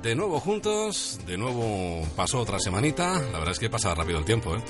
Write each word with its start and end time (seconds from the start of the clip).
De 0.00 0.14
nuevo 0.14 0.38
juntos, 0.38 1.18
de 1.26 1.36
nuevo 1.36 2.06
pasó 2.14 2.38
otra 2.38 2.60
semanita. 2.60 3.14
La 3.14 3.38
verdad 3.38 3.50
es 3.50 3.58
que 3.58 3.68
pasa 3.68 3.92
rápido 3.96 4.20
el 4.20 4.24
tiempo, 4.24 4.54
¿eh? 4.54 4.62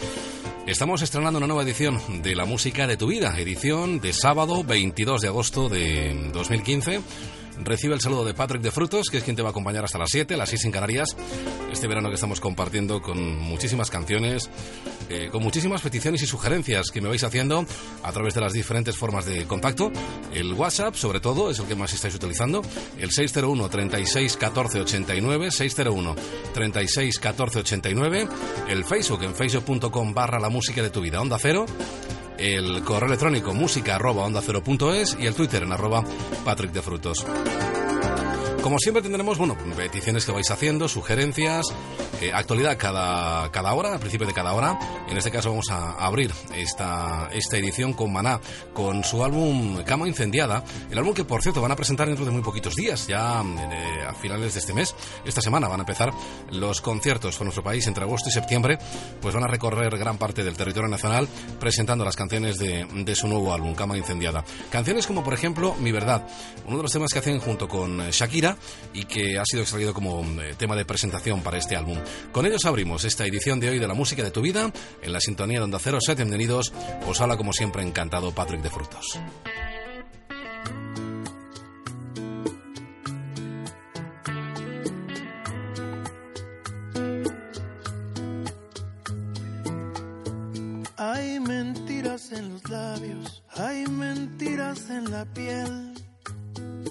Estamos 0.66 1.02
estrenando 1.02 1.36
una 1.36 1.46
nueva 1.46 1.64
edición 1.64 2.22
de 2.22 2.34
La 2.34 2.46
Música 2.46 2.86
de 2.86 2.96
tu 2.96 3.08
Vida, 3.08 3.38
edición 3.38 4.00
de 4.00 4.14
sábado 4.14 4.64
22 4.64 5.20
de 5.20 5.28
agosto 5.28 5.68
de 5.68 6.30
2015 6.32 7.02
recibe 7.62 7.94
el 7.94 8.00
saludo 8.00 8.24
de 8.24 8.34
Patrick 8.34 8.62
de 8.62 8.70
Frutos, 8.70 9.08
que 9.10 9.18
es 9.18 9.24
quien 9.24 9.36
te 9.36 9.42
va 9.42 9.48
a 9.48 9.50
acompañar 9.50 9.84
hasta 9.84 9.98
las 9.98 10.10
7, 10.10 10.36
las 10.36 10.48
6 10.48 10.64
en 10.66 10.72
Canarias. 10.72 11.16
Este 11.70 11.86
verano 11.86 12.08
que 12.08 12.14
estamos 12.14 12.40
compartiendo 12.40 13.02
con 13.02 13.38
muchísimas 13.38 13.90
canciones, 13.90 14.48
eh, 15.10 15.28
con 15.30 15.42
muchísimas 15.42 15.82
peticiones 15.82 16.22
y 16.22 16.26
sugerencias 16.26 16.90
que 16.90 17.00
me 17.00 17.08
vais 17.08 17.24
haciendo 17.24 17.66
a 18.02 18.12
través 18.12 18.34
de 18.34 18.40
las 18.40 18.52
diferentes 18.52 18.96
formas 18.96 19.26
de 19.26 19.44
contacto. 19.44 19.90
El 20.32 20.54
WhatsApp, 20.54 20.94
sobre 20.94 21.20
todo, 21.20 21.50
es 21.50 21.58
el 21.58 21.66
que 21.66 21.74
más 21.74 21.92
estáis 21.92 22.14
utilizando. 22.14 22.62
El 22.96 23.10
601 23.10 23.68
36 23.68 24.36
14 24.36 24.80
89, 24.80 25.50
601 25.50 26.16
36 26.54 27.18
14 27.18 27.58
89. 27.58 28.28
El 28.68 28.84
Facebook 28.84 29.24
en 29.24 29.34
facebook.com 29.34 30.14
barra 30.14 30.38
la 30.38 30.48
música 30.48 30.82
de 30.82 30.90
tu 30.90 31.00
vida, 31.00 31.20
onda 31.20 31.38
cero 31.38 31.66
el 32.40 32.82
correo 32.84 33.08
electrónico 33.08 33.52
música 33.52 33.96
arroba 33.96 34.24
onda 34.24 34.40
cero 34.42 34.62
punto 34.62 34.94
es 34.94 35.14
y 35.20 35.26
el 35.26 35.34
Twitter 35.34 35.62
en 35.62 35.72
arroba 35.72 36.02
Patrick 36.42 36.72
de 36.72 36.80
Frutos. 36.80 37.26
Como 38.62 38.78
siempre 38.78 39.02
tendremos, 39.02 39.38
bueno, 39.38 39.56
peticiones 39.74 40.26
que 40.26 40.32
vais 40.32 40.50
haciendo, 40.50 40.86
sugerencias, 40.88 41.66
eh, 42.20 42.32
actualidad 42.32 42.76
cada, 42.78 43.50
cada 43.50 43.72
hora, 43.74 43.92
al 43.94 44.00
principio 44.00 44.26
de 44.26 44.32
cada 44.32 44.52
hora. 44.52 44.78
En 45.08 45.16
este 45.16 45.30
caso 45.30 45.50
vamos 45.50 45.70
a 45.70 45.92
abrir 45.92 46.32
esta, 46.54 47.28
esta 47.32 47.56
edición 47.56 47.92
con 47.92 48.12
Maná, 48.12 48.40
con 48.72 49.02
su 49.04 49.24
álbum 49.24 49.82
Cama 49.84 50.06
Incendiada. 50.06 50.62
El 50.90 50.98
álbum 50.98 51.14
que, 51.14 51.24
por 51.24 51.42
cierto, 51.42 51.60
van 51.60 51.72
a 51.72 51.76
presentar 51.76 52.06
dentro 52.06 52.24
de 52.24 52.30
muy 52.30 52.42
poquitos 52.42 52.74
días, 52.76 53.06
ya 53.06 53.42
eh, 53.42 54.04
a 54.08 54.14
finales 54.14 54.54
de 54.54 54.60
este 54.60 54.74
mes. 54.74 54.94
Esta 55.24 55.40
semana 55.40 55.68
van 55.68 55.80
a 55.80 55.82
empezar 55.82 56.12
los 56.50 56.80
conciertos 56.80 57.36
por 57.36 57.44
nuestro 57.46 57.62
país 57.62 57.86
entre 57.86 58.04
agosto 58.04 58.28
y 58.28 58.32
septiembre. 58.32 58.78
Pues 59.20 59.34
van 59.34 59.44
a 59.44 59.48
recorrer 59.48 59.96
gran 59.98 60.18
parte 60.18 60.44
del 60.44 60.56
territorio 60.56 60.88
nacional 60.88 61.28
presentando 61.58 62.04
las 62.04 62.16
canciones 62.16 62.58
de, 62.58 62.86
de 62.92 63.14
su 63.14 63.28
nuevo 63.28 63.52
álbum, 63.52 63.74
Cama 63.74 63.96
Incendiada. 63.96 64.44
Canciones 64.70 65.06
como, 65.06 65.24
por 65.24 65.34
ejemplo, 65.34 65.74
Mi 65.78 65.92
Verdad, 65.92 66.26
uno 66.66 66.76
de 66.76 66.82
los 66.82 66.92
temas 66.92 67.12
que 67.12 67.18
hacen 67.18 67.40
junto 67.40 67.68
con 67.68 67.98
Shakira 68.10 68.56
y 68.92 69.04
que 69.04 69.38
ha 69.38 69.44
sido 69.44 69.62
extraído 69.62 69.94
como 69.94 70.22
eh, 70.40 70.54
tema 70.56 70.76
de 70.76 70.84
presentación 70.84 71.42
para 71.42 71.58
este 71.58 71.76
álbum. 71.76 71.98
Con 72.32 72.46
ellos 72.46 72.64
abrimos 72.64 73.04
esta 73.04 73.26
edición 73.26 73.60
de 73.60 73.70
hoy 73.70 73.78
de 73.78 73.88
la 73.88 73.94
música 73.94 74.22
de 74.22 74.30
tu 74.30 74.40
vida 74.40 74.72
en 75.02 75.12
la 75.12 75.20
sintonía 75.20 75.58
de 75.58 75.64
Onda 75.64 75.78
Cero. 75.80 75.98
Sed 76.00 76.16
bienvenidos. 76.16 76.72
Os 77.06 77.20
habla 77.20 77.36
como 77.36 77.52
siempre 77.52 77.82
encantado 77.82 78.34
Patrick 78.34 78.62
de 78.62 78.70
Frutos. 78.70 79.18
Hay 90.96 91.40
mentiras 91.40 92.30
en 92.32 92.52
los 92.52 92.68
labios, 92.68 93.42
hay 93.56 93.86
mentiras 93.86 94.90
en 94.90 95.10
la 95.10 95.24
piel 95.24 95.94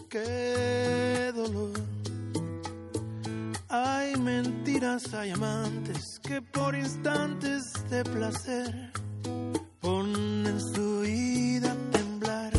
qué 0.10 1.32
dolor. 1.36 1.89
Hay 3.72 4.16
mentiras, 4.16 5.14
hay 5.14 5.30
amantes 5.30 6.20
que 6.24 6.42
por 6.42 6.74
instantes 6.74 7.72
de 7.92 8.04
placer 8.04 8.92
ponen 9.80 10.60
su 10.60 11.02
vida 11.02 11.72
a 11.72 11.76
temblar. 11.92 12.52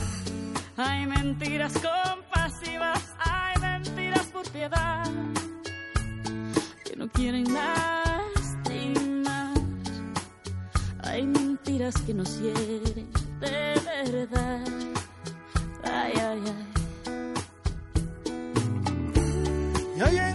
Hay 0.76 1.06
mentiras 1.06 1.72
compasivas, 1.72 3.02
hay 3.18 3.60
mentiras 3.60 4.26
por 4.26 4.48
piedad 4.50 5.10
que 6.84 6.94
no 6.94 7.08
quieren 7.08 7.52
lastimar. 7.52 9.54
Hay 11.02 11.26
mentiras 11.26 11.94
que 12.06 12.14
nos 12.14 12.40
hieren 12.40 13.10
de 13.40 13.80
verdad. 13.84 14.64
Ay, 15.82 16.12
ay, 16.14 16.42
ay. 16.46 16.66
Y 19.96 20.00
hay 20.02 20.29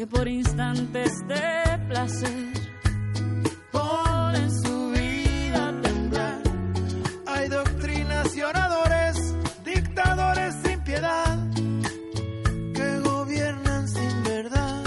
que 0.00 0.06
por 0.06 0.26
instantes 0.26 1.10
de 1.28 1.78
placer 1.88 2.54
ponen 3.70 4.50
su 4.50 4.92
vida 4.92 5.68
a 5.68 5.82
temblar. 5.82 6.42
Hay 7.26 7.48
oradores, 8.42 9.16
dictadores 9.62 10.54
sin 10.64 10.80
piedad, 10.84 11.38
que 12.74 13.00
gobiernan 13.00 13.86
sin 13.90 14.22
verdad. 14.22 14.84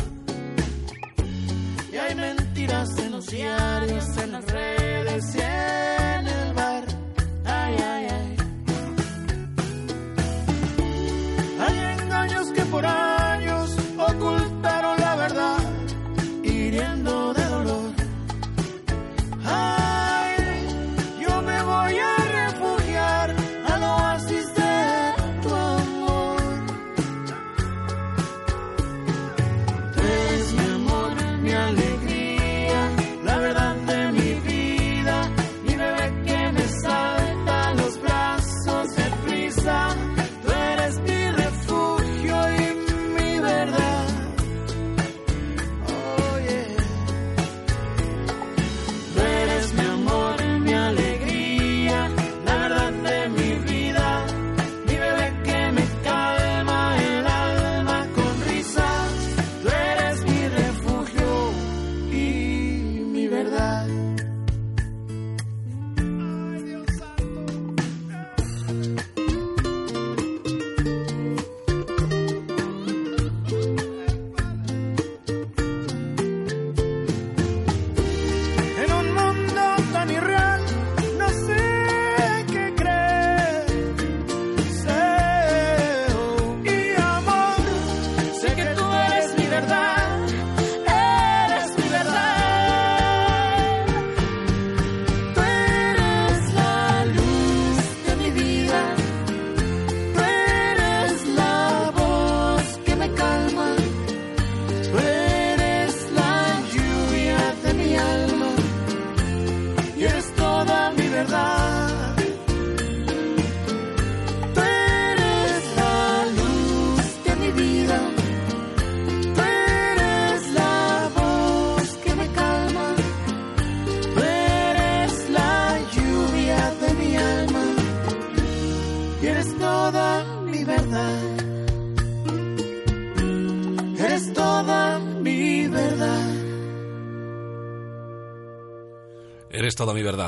Y 1.91 1.95
hay 1.95 2.16
mentiras 2.16 2.97
en 2.97 3.12
los 3.12 3.28
diarios, 3.28 4.18
en 4.18 4.31
las 4.31 4.45
redes 4.51 5.36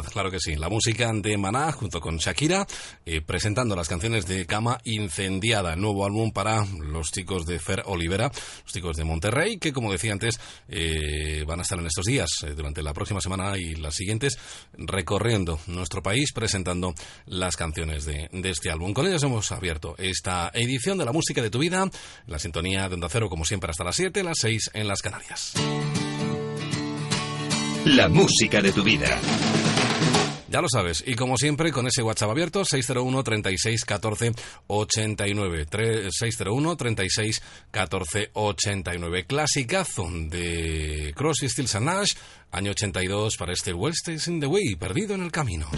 claro 0.03 0.31
que 0.31 0.39
sí. 0.39 0.55
La 0.55 0.69
música 0.69 1.11
de 1.13 1.37
Maná 1.37 1.71
junto 1.71 1.99
con 1.99 2.17
Shakira, 2.17 2.65
eh, 3.05 3.21
presentando 3.21 3.75
las 3.75 3.87
canciones 3.87 4.25
de 4.25 4.45
Cama 4.45 4.79
Incendiada, 4.83 5.75
nuevo 5.75 6.05
álbum 6.05 6.31
para 6.31 6.65
los 6.65 7.11
chicos 7.11 7.45
de 7.45 7.59
Fer 7.59 7.83
Olivera, 7.85 8.31
los 8.63 8.73
chicos 8.73 8.97
de 8.97 9.03
Monterrey, 9.03 9.57
que 9.57 9.73
como 9.73 9.91
decía 9.91 10.13
antes, 10.13 10.39
eh, 10.67 11.43
van 11.47 11.59
a 11.59 11.63
estar 11.63 11.79
en 11.79 11.87
estos 11.87 12.05
días, 12.05 12.29
eh, 12.43 12.53
durante 12.55 12.81
la 12.81 12.93
próxima 12.93 13.21
semana 13.21 13.57
y 13.57 13.75
las 13.75 13.95
siguientes, 13.95 14.37
recorriendo 14.73 15.59
nuestro 15.67 16.01
país, 16.01 16.31
presentando 16.33 16.93
las 17.25 17.55
canciones 17.55 18.05
de, 18.05 18.29
de 18.31 18.49
este 18.49 18.71
álbum. 18.71 18.93
Con 18.93 19.07
ellos 19.07 19.23
hemos 19.23 19.51
abierto 19.51 19.95
esta 19.97 20.51
edición 20.53 20.97
de 20.97 21.05
la 21.05 21.11
música 21.11 21.41
de 21.41 21.49
tu 21.49 21.59
vida, 21.59 21.89
la 22.27 22.39
sintonía 22.39 22.87
de 22.89 22.95
Onda 22.95 23.09
Cero, 23.09 23.29
como 23.29 23.45
siempre, 23.45 23.71
hasta 23.71 23.83
las 23.83 23.95
7, 23.95 24.23
las 24.23 24.37
6 24.39 24.71
en 24.73 24.87
las 24.87 25.01
Canarias. 25.01 25.53
La 27.85 28.09
música 28.09 28.61
de 28.61 28.71
tu 28.71 28.83
vida. 28.83 29.19
Ya 30.49 30.61
lo 30.61 30.67
sabes, 30.69 31.03
y 31.05 31.15
como 31.15 31.37
siempre, 31.37 31.71
con 31.71 31.85
ese 31.85 32.01
WhatsApp 32.01 32.31
abierto, 32.31 32.65
601 32.65 33.23
36 33.23 33.85
14 33.85 34.31
89. 34.67 35.65
601 36.09 36.77
36 36.77 37.43
14 37.71 38.29
89. 38.33 39.25
Clasicazo 39.25 40.07
de 40.09 41.13
Crosby, 41.15 41.49
Stills 41.49 41.75
and 41.75 41.85
Nash, 41.85 42.13
año 42.51 42.71
82 42.71 43.37
para 43.37 43.53
este 43.53 43.73
West 43.73 44.07
is 44.07 44.27
in 44.27 44.39
the 44.39 44.47
Way, 44.47 44.75
perdido 44.75 45.13
en 45.13 45.21
el 45.21 45.31
camino. 45.31 45.69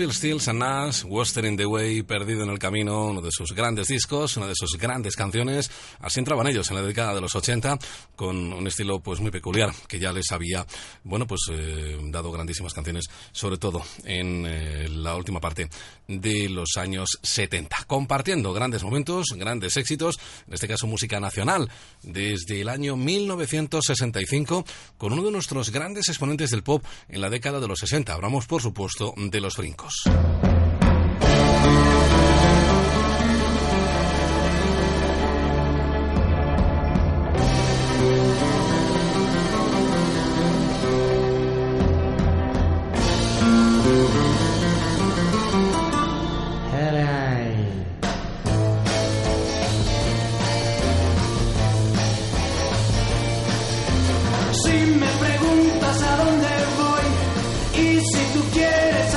Crosby, 0.00 0.14
Stills 0.14 0.48
and 0.48 1.04
Western 1.04 1.46
in 1.46 1.56
the 1.56 1.66
Way, 1.66 2.02
Perdido 2.04 2.44
en 2.44 2.50
el 2.50 2.58
Camino, 2.58 3.08
uno 3.08 3.20
de 3.20 3.30
sus 3.30 3.52
grandes 3.52 3.88
discos, 3.88 4.36
una 4.38 4.46
de 4.46 4.54
sus 4.54 4.78
grandes 4.78 5.14
canciones. 5.14 5.70
Así 6.00 6.20
entraban 6.20 6.46
ellos 6.46 6.70
en 6.70 6.76
la 6.76 6.82
década 6.82 7.14
de 7.14 7.20
los 7.20 7.34
80 7.34 7.78
con 8.16 8.52
un 8.52 8.66
estilo 8.66 9.00
pues 9.00 9.20
muy 9.20 9.30
peculiar 9.30 9.72
que 9.88 9.98
ya 9.98 10.12
les 10.12 10.32
había, 10.32 10.66
bueno, 11.04 11.26
pues 11.26 11.42
eh, 11.50 11.98
dado 12.04 12.32
grandísimas 12.32 12.72
canciones, 12.72 13.10
sobre 13.32 13.58
todo 13.58 13.82
en 14.04 14.46
eh, 14.46 14.88
la 14.88 15.16
última 15.16 15.40
parte 15.40 15.68
de 16.08 16.48
los 16.48 16.76
años 16.76 17.18
70, 17.22 17.84
compartiendo 17.86 18.52
grandes 18.52 18.82
momentos, 18.82 19.26
grandes 19.36 19.76
éxitos, 19.76 20.18
en 20.46 20.54
este 20.54 20.68
caso 20.68 20.86
música 20.86 21.20
nacional, 21.20 21.68
desde 22.02 22.62
el 22.62 22.68
año 22.68 22.96
1965 22.96 24.64
con 24.96 25.12
uno 25.12 25.24
de 25.24 25.32
nuestros 25.32 25.70
grandes 25.70 26.08
exponentes 26.08 26.50
del 26.50 26.62
pop 26.62 26.84
en 27.08 27.20
la 27.20 27.28
década 27.28 27.60
de 27.60 27.68
los 27.68 27.80
60. 27.80 28.14
Hablamos, 28.14 28.46
por 28.46 28.62
supuesto, 28.62 29.14
de 29.16 29.40
los 29.40 29.56
brincos. 29.56 29.89
Si 29.90 29.96
me 55.00 55.06
preguntas 55.18 56.02
a 56.02 56.16
dónde 56.16 56.48
voy 56.78 57.82
y 57.82 58.00
si 58.00 58.22
tú 58.34 58.40
quieres 58.52 59.14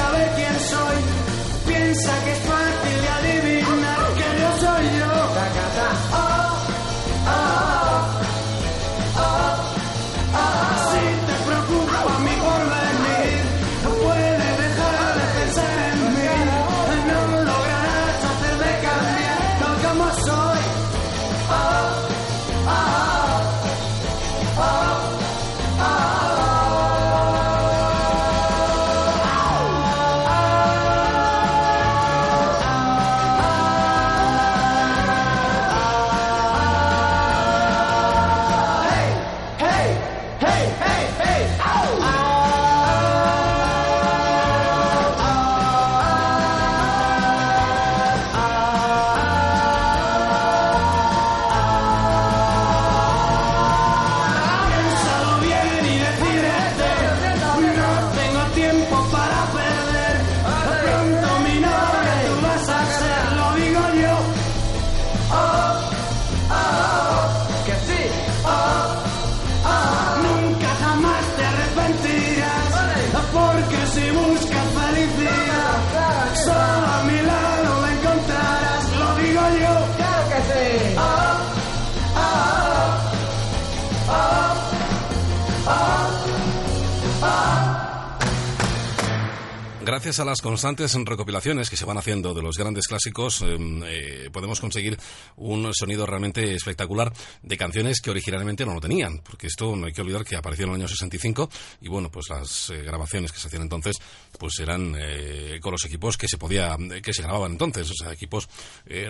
Gracias 90.03 90.19
a 90.19 90.25
las 90.25 90.41
constantes 90.41 90.93
recopilaciones 91.05 91.69
que 91.69 91.77
se 91.77 91.85
van 91.85 91.97
haciendo 91.97 92.33
de 92.33 92.41
los 92.41 92.57
grandes 92.57 92.87
clásicos, 92.87 93.41
em, 93.41 93.81
eh, 93.85 94.29
podemos 94.33 94.59
conseguir 94.59 94.97
un 95.37 95.73
sonido 95.73 96.05
realmente 96.05 96.53
espectacular 96.55 97.13
de 97.41 97.57
canciones 97.57 98.01
que 98.01 98.09
originalmente 98.09 98.65
no 98.65 98.73
lo 98.73 98.81
tenían, 98.81 99.19
porque 99.19 99.47
esto 99.47 99.77
no 99.77 99.85
hay 99.85 99.93
que 99.93 100.01
olvidar 100.01 100.25
que 100.25 100.35
apareció 100.35 100.65
en 100.65 100.71
el 100.71 100.75
año 100.75 100.89
65 100.89 101.49
y 101.79 101.87
bueno, 101.87 102.11
pues 102.11 102.25
las 102.29 102.69
eh, 102.71 102.81
grabaciones 102.81 103.31
que 103.31 103.39
se 103.39 103.47
hacían 103.47 103.61
entonces 103.61 103.95
pues 104.37 104.59
eran 104.59 104.93
eh, 104.99 105.59
con 105.61 105.71
los 105.71 105.85
equipos 105.85 106.17
que 106.17 106.27
se 106.27 106.37
podía 106.37 106.75
que 107.01 107.13
se 107.13 107.21
grababan 107.21 107.53
entonces, 107.53 107.89
o 107.89 107.93
sea, 107.93 108.11
equipos 108.11 108.49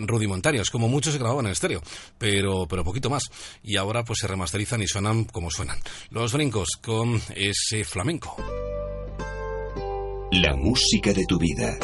rudimentarios, 0.02 0.70
como 0.70 0.88
muchos 0.88 1.14
se 1.14 1.18
grababan 1.18 1.48
en 1.48 1.54
estéreo, 1.54 1.82
pero 2.20 2.68
pero 2.68 2.84
poquito 2.84 3.10
más 3.10 3.24
y 3.64 3.78
ahora 3.78 4.04
pues 4.04 4.20
se 4.20 4.28
remasterizan 4.28 4.84
y 4.84 4.88
suenan 4.88 5.24
como 5.24 5.50
suenan. 5.50 5.80
Los 6.12 6.34
brincos 6.34 6.70
con 6.80 7.20
ese 7.36 7.84
flamenco. 7.84 8.38
La 10.36 10.56
música 10.56 11.14
de 11.14 11.26
tu 11.28 11.38
vida. 11.38 11.78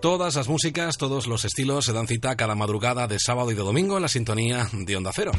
Todas 0.00 0.34
las 0.34 0.48
músicas, 0.48 0.96
todos 0.96 1.26
los 1.26 1.44
estilos 1.44 1.84
se 1.84 1.92
dan 1.92 2.06
cita 2.06 2.36
cada 2.36 2.54
madrugada 2.54 3.06
de 3.06 3.18
sábado 3.18 3.50
y 3.50 3.54
de 3.54 3.60
domingo 3.60 3.96
en 3.96 4.02
la 4.02 4.08
sintonía 4.08 4.66
de 4.72 4.96
Onda 4.96 5.10
Cero. 5.14 5.32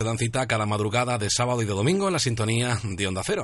Se 0.00 0.04
dan 0.04 0.18
cita 0.18 0.48
cada 0.48 0.66
madrugada 0.66 1.18
de 1.18 1.30
sábado 1.30 1.62
y 1.62 1.66
de 1.66 1.72
domingo 1.72 2.08
en 2.08 2.14
la 2.14 2.18
sintonía 2.18 2.80
de 2.82 3.06
Onda 3.06 3.22
Cero. 3.24 3.42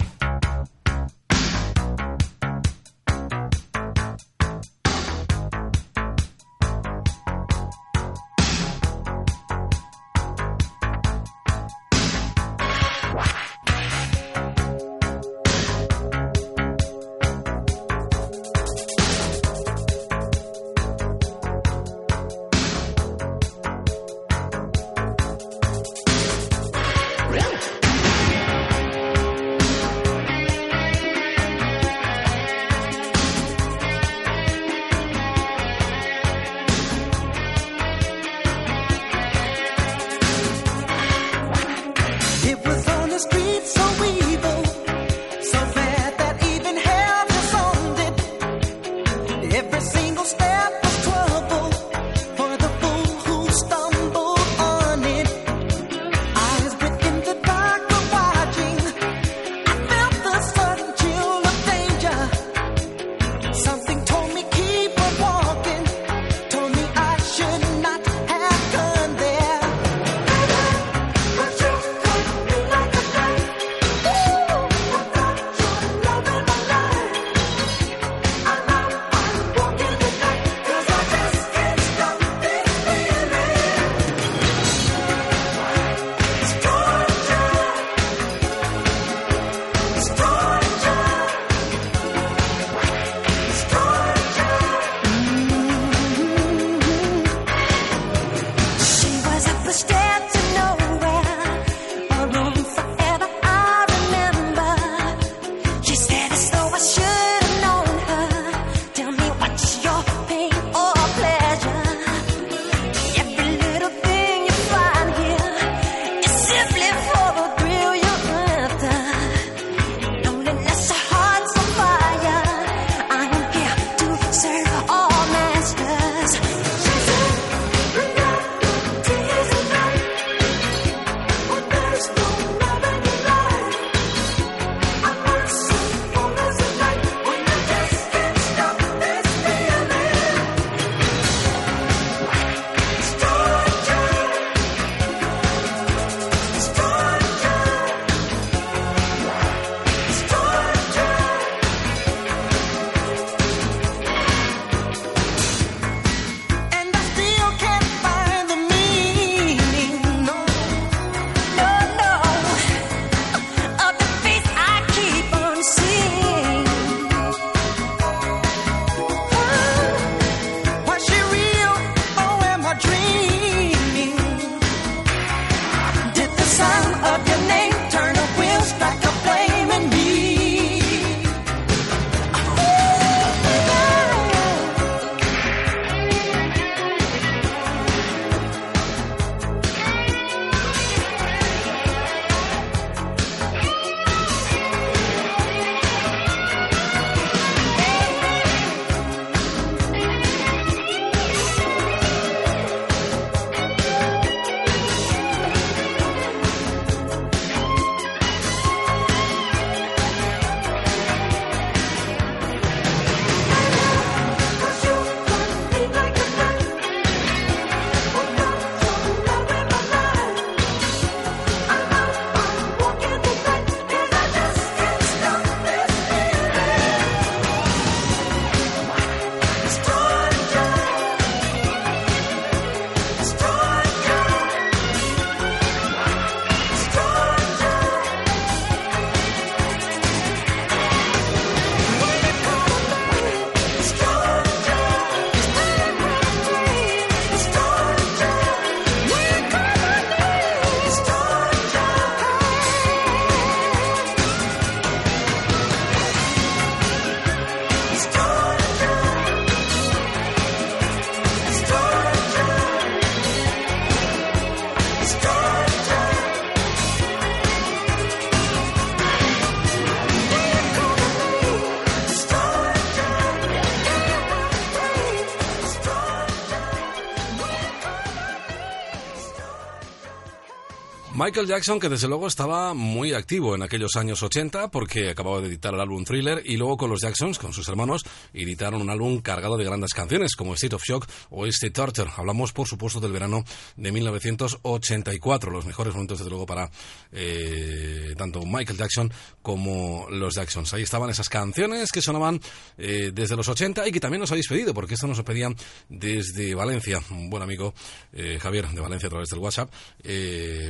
Michael 281.30 281.46
Jackson, 281.46 281.78
que 281.78 281.88
desde 281.88 282.08
luego 282.08 282.26
estaba 282.26 282.74
muy 282.74 283.12
activo 283.12 283.54
en 283.54 283.62
aquellos 283.62 283.94
años 283.94 284.20
80 284.20 284.68
porque 284.72 285.10
acababa 285.10 285.40
de 285.40 285.46
editar 285.46 285.72
el 285.72 285.80
álbum 285.80 286.02
Thriller 286.02 286.42
y 286.44 286.56
luego 286.56 286.76
con 286.76 286.90
los 286.90 287.02
Jacksons, 287.02 287.38
con 287.38 287.52
sus 287.52 287.68
hermanos, 287.68 288.02
editaron 288.34 288.82
un 288.82 288.90
álbum 288.90 289.20
cargado 289.20 289.56
de 289.56 289.62
grandes 289.62 289.94
canciones 289.94 290.34
como 290.34 290.54
State 290.54 290.74
of 290.74 290.82
Shock 290.82 291.06
o 291.30 291.46
State 291.46 291.70
Torture. 291.70 292.10
Hablamos, 292.16 292.52
por 292.52 292.66
supuesto, 292.66 292.98
del 292.98 293.12
verano 293.12 293.44
de 293.76 293.92
1984, 293.92 295.52
los 295.52 295.66
mejores 295.66 295.94
momentos, 295.94 296.18
desde 296.18 296.30
luego, 296.30 296.46
para 296.46 296.68
eh, 297.12 297.99
tanto 298.20 298.44
Michael 298.44 298.78
Jackson 298.78 299.10
como 299.40 300.06
los 300.10 300.34
Jacksons. 300.34 300.74
Ahí 300.74 300.82
estaban 300.82 301.08
esas 301.08 301.30
canciones 301.30 301.90
que 301.90 302.02
sonaban 302.02 302.38
eh, 302.76 303.12
desde 303.14 303.34
los 303.34 303.48
80 303.48 303.88
y 303.88 303.92
que 303.92 303.98
también 303.98 304.20
nos 304.20 304.30
habéis 304.30 304.46
pedido, 304.46 304.74
porque 304.74 304.92
esto 304.92 305.06
nos 305.06 305.22
pedían 305.22 305.56
desde 305.88 306.54
Valencia. 306.54 307.00
Un 307.10 307.30
buen 307.30 307.42
amigo, 307.42 307.72
eh, 308.12 308.38
Javier, 308.38 308.68
de 308.68 308.80
Valencia, 308.80 309.06
a 309.06 309.10
través 309.10 309.30
del 309.30 309.38
WhatsApp. 309.38 309.72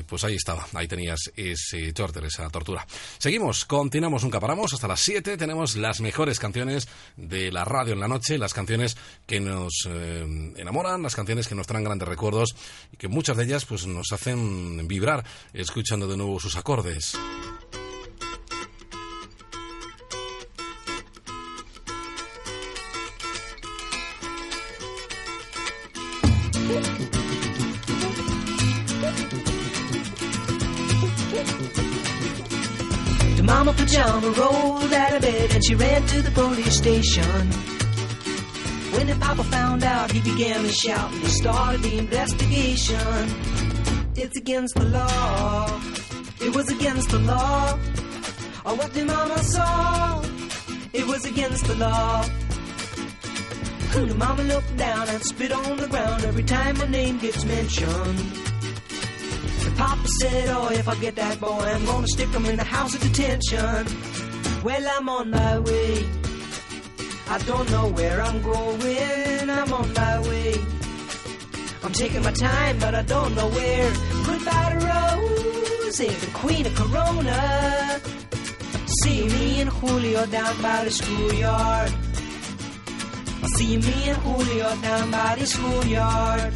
pues 0.06 0.22
ahí 0.22 0.36
estaba, 0.36 0.64
ahí 0.74 0.86
tenías 0.86 1.18
ese 1.34 1.92
torture, 1.92 2.28
esa 2.28 2.48
tortura. 2.50 2.86
Seguimos, 3.18 3.64
continuamos, 3.64 4.22
nunca 4.22 4.38
paramos. 4.38 4.72
Hasta 4.72 4.86
las 4.86 5.00
7 5.00 5.36
tenemos 5.36 5.74
las 5.74 6.00
mejores 6.00 6.38
canciones 6.38 6.86
de 7.16 7.50
la 7.50 7.64
radio 7.64 7.94
en 7.94 8.00
la 8.00 8.06
noche, 8.06 8.38
las 8.38 8.54
canciones 8.54 8.96
que 9.26 9.40
nos 9.40 9.88
enamoran, 10.56 11.02
las 11.02 11.16
canciones 11.16 11.48
que 11.48 11.56
nos 11.56 11.66
traen 11.66 11.84
grandes 11.84 12.06
recuerdos 12.06 12.54
y 12.92 12.96
que 12.96 13.08
muchas 13.08 13.36
de 13.36 13.44
ellas 13.44 13.64
pues 13.64 13.86
nos 13.86 14.12
hacen 14.12 14.86
vibrar 14.86 15.24
escuchando 15.52 16.06
de 16.06 16.16
nuevo 16.16 16.38
sus 16.38 16.56
acordes. 16.56 17.16
The 33.36 33.42
mama 33.46 33.72
pajama 33.72 34.30
rolled 34.30 34.92
out 34.92 35.14
of 35.14 35.22
bed 35.22 35.52
and 35.52 35.64
she 35.64 35.74
ran 35.74 36.06
to 36.06 36.22
the 36.22 36.30
police 36.30 36.76
station. 36.76 37.50
When 38.92 39.06
the 39.06 39.16
papa 39.20 39.44
found 39.44 39.82
out, 39.82 40.10
he 40.12 40.20
began 40.20 40.62
to 40.62 40.72
shout 40.72 41.12
and 41.12 41.22
he 41.22 41.28
started 41.28 41.82
the 41.82 41.98
investigation. 41.98 43.28
It's 44.14 44.36
against 44.36 44.74
the 44.74 44.84
law. 44.84 45.99
It 46.42 46.54
was 46.54 46.70
against 46.70 47.10
the 47.10 47.18
law. 47.18 47.78
Or 48.64 48.74
what 48.74 48.92
the 48.94 49.04
mama 49.04 49.38
saw. 49.38 50.22
It 50.92 51.06
was 51.06 51.24
against 51.24 51.66
the 51.66 51.74
law. 51.76 52.24
The 53.92 54.14
mama 54.14 54.42
looked 54.44 54.76
down 54.76 55.08
and 55.08 55.22
spit 55.22 55.52
on 55.52 55.76
the 55.76 55.86
ground 55.86 56.24
every 56.24 56.42
time 56.44 56.78
my 56.78 56.86
name 56.86 57.18
gets 57.18 57.44
mentioned. 57.44 58.18
Papa 59.76 60.08
said, 60.20 60.48
Oh, 60.50 60.68
if 60.70 60.88
I 60.88 60.94
get 60.96 61.16
that 61.16 61.40
boy, 61.40 61.64
I'm 61.74 61.84
gonna 61.84 62.06
stick 62.06 62.28
him 62.28 62.44
in 62.44 62.56
the 62.56 62.64
house 62.64 62.94
of 62.94 63.00
detention. 63.00 63.86
Well, 64.62 64.84
I'm 64.96 65.08
on 65.08 65.30
my 65.30 65.58
way. 65.58 66.06
I 67.28 67.38
don't 67.46 67.70
know 67.70 67.88
where 67.88 68.20
I'm 68.20 68.42
going, 68.42 69.50
I'm 69.50 69.72
on 69.72 69.92
my 69.94 70.20
way. 70.28 70.54
I'm 71.82 71.92
taking 71.92 72.22
my 72.22 72.32
time, 72.32 72.78
but 72.78 72.94
I 72.94 73.02
don't 73.02 73.34
know 73.34 73.48
where. 73.48 73.92
Goodbye 74.26 74.78
to 74.80 75.59
Rose, 75.90 76.20
the 76.20 76.30
queen 76.32 76.66
of 76.66 76.74
Corona. 76.76 78.00
See 79.02 79.26
me 79.26 79.60
and 79.60 79.70
Julio 79.70 80.24
down 80.26 80.62
by 80.62 80.84
the 80.84 80.90
schoolyard. 80.90 81.92
See 83.56 83.76
me 83.76 84.08
and 84.10 84.18
Julio 84.18 84.76
down 84.82 85.10
by 85.10 85.34
the 85.36 85.46
schoolyard. 85.46 86.54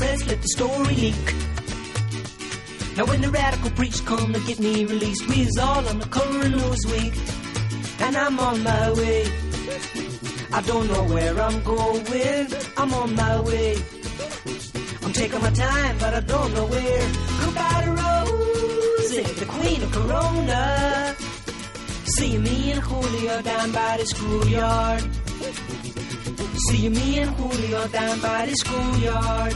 Let 0.00 0.40
the 0.42 0.48
story 0.48 0.94
leak. 0.94 1.26
Now 2.96 3.04
when 3.06 3.20
the 3.20 3.30
radical 3.30 3.70
preach 3.70 4.04
come 4.04 4.32
to 4.32 4.40
get 4.40 4.58
me 4.58 4.84
released, 4.84 5.28
we 5.28 5.42
is 5.42 5.58
all 5.58 5.86
on 5.88 5.98
the 5.98 6.06
cover 6.06 6.40
of 6.40 6.52
Newsweek, 6.52 7.14
and 8.02 8.16
I'm 8.16 8.38
on 8.38 8.62
my 8.62 8.92
way. 8.92 9.24
I 10.52 10.60
don't 10.62 10.86
know 10.88 11.04
where 11.14 11.40
I'm 11.40 11.62
going, 11.62 12.46
I'm 12.76 12.94
on 12.94 13.14
my 13.14 13.40
way. 13.40 13.76
I'm 15.02 15.12
taking 15.12 15.42
my 15.42 15.50
time, 15.50 15.96
but 15.98 16.14
I 16.14 16.20
don't 16.20 16.54
know 16.54 16.66
where. 16.66 17.08
Goodbye 17.42 17.82
to 17.84 17.90
Rosie, 18.00 19.22
the 19.22 19.46
queen 19.46 19.82
of 19.82 19.92
Corona. 19.92 21.16
See 22.16 22.38
me 22.38 22.72
and 22.72 22.80
Julio 22.80 23.42
down 23.42 23.72
by 23.72 23.96
the 23.98 24.06
schoolyard. 24.06 25.02
See 26.68 26.88
me 26.88 27.18
and 27.20 27.30
Julio 27.36 27.86
down 27.88 28.20
by 28.20 28.46
the 28.46 28.56
schoolyard. 28.56 29.54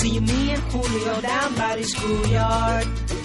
See 0.00 0.18
me 0.18 0.52
and 0.52 0.62
Julio 0.72 1.20
down 1.20 1.54
by 1.56 1.76
the 1.76 1.84
schoolyard. 1.84 3.19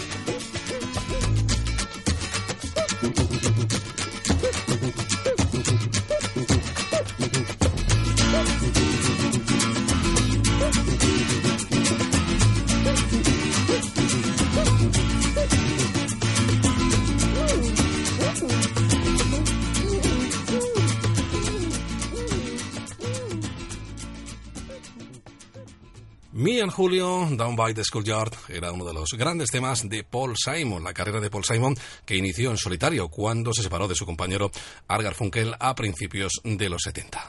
And 26.65 26.73
Julio, 26.73 27.27
Down 27.29 27.55
by 27.55 27.75
the 27.75 27.83
Schoolyard, 27.83 28.33
era 28.49 28.71
uno 28.71 28.85
de 28.85 28.91
los 28.91 29.11
grandes 29.11 29.51
temas 29.51 29.87
de 29.87 30.03
Paul 30.03 30.33
Simon, 30.35 30.83
la 30.83 30.95
carrera 30.95 31.19
de 31.19 31.29
Paul 31.29 31.45
Simon 31.45 31.75
que 32.03 32.15
inició 32.15 32.49
en 32.49 32.57
solitario 32.57 33.07
cuando 33.07 33.53
se 33.53 33.61
separó 33.61 33.87
de 33.87 33.93
su 33.93 34.03
compañero 34.03 34.49
Argar 34.87 35.13
Funkel 35.13 35.53
a 35.59 35.75
principios 35.75 36.31
de 36.43 36.67
los 36.67 36.81
70. 36.81 37.27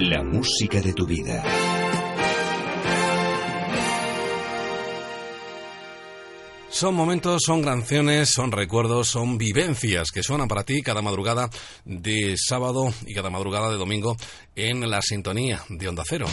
La 0.00 0.22
música 0.22 0.82
de 0.82 0.92
tu 0.92 1.06
vida. 1.06 1.42
Son 6.68 6.94
momentos, 6.94 7.40
son 7.46 7.64
canciones, 7.64 8.28
son 8.28 8.52
recuerdos, 8.52 9.08
son 9.08 9.38
vivencias 9.38 10.08
que 10.12 10.22
suenan 10.22 10.46
para 10.46 10.64
ti 10.64 10.82
cada 10.82 11.00
madrugada 11.00 11.48
de 11.86 12.34
sábado 12.36 12.92
y 13.06 13.14
cada 13.14 13.30
madrugada 13.30 13.70
de 13.70 13.78
domingo 13.78 14.14
en 14.54 14.90
la 14.90 15.00
sintonía 15.00 15.64
de 15.70 15.88
Onda 15.88 16.02
Cero. 16.06 16.26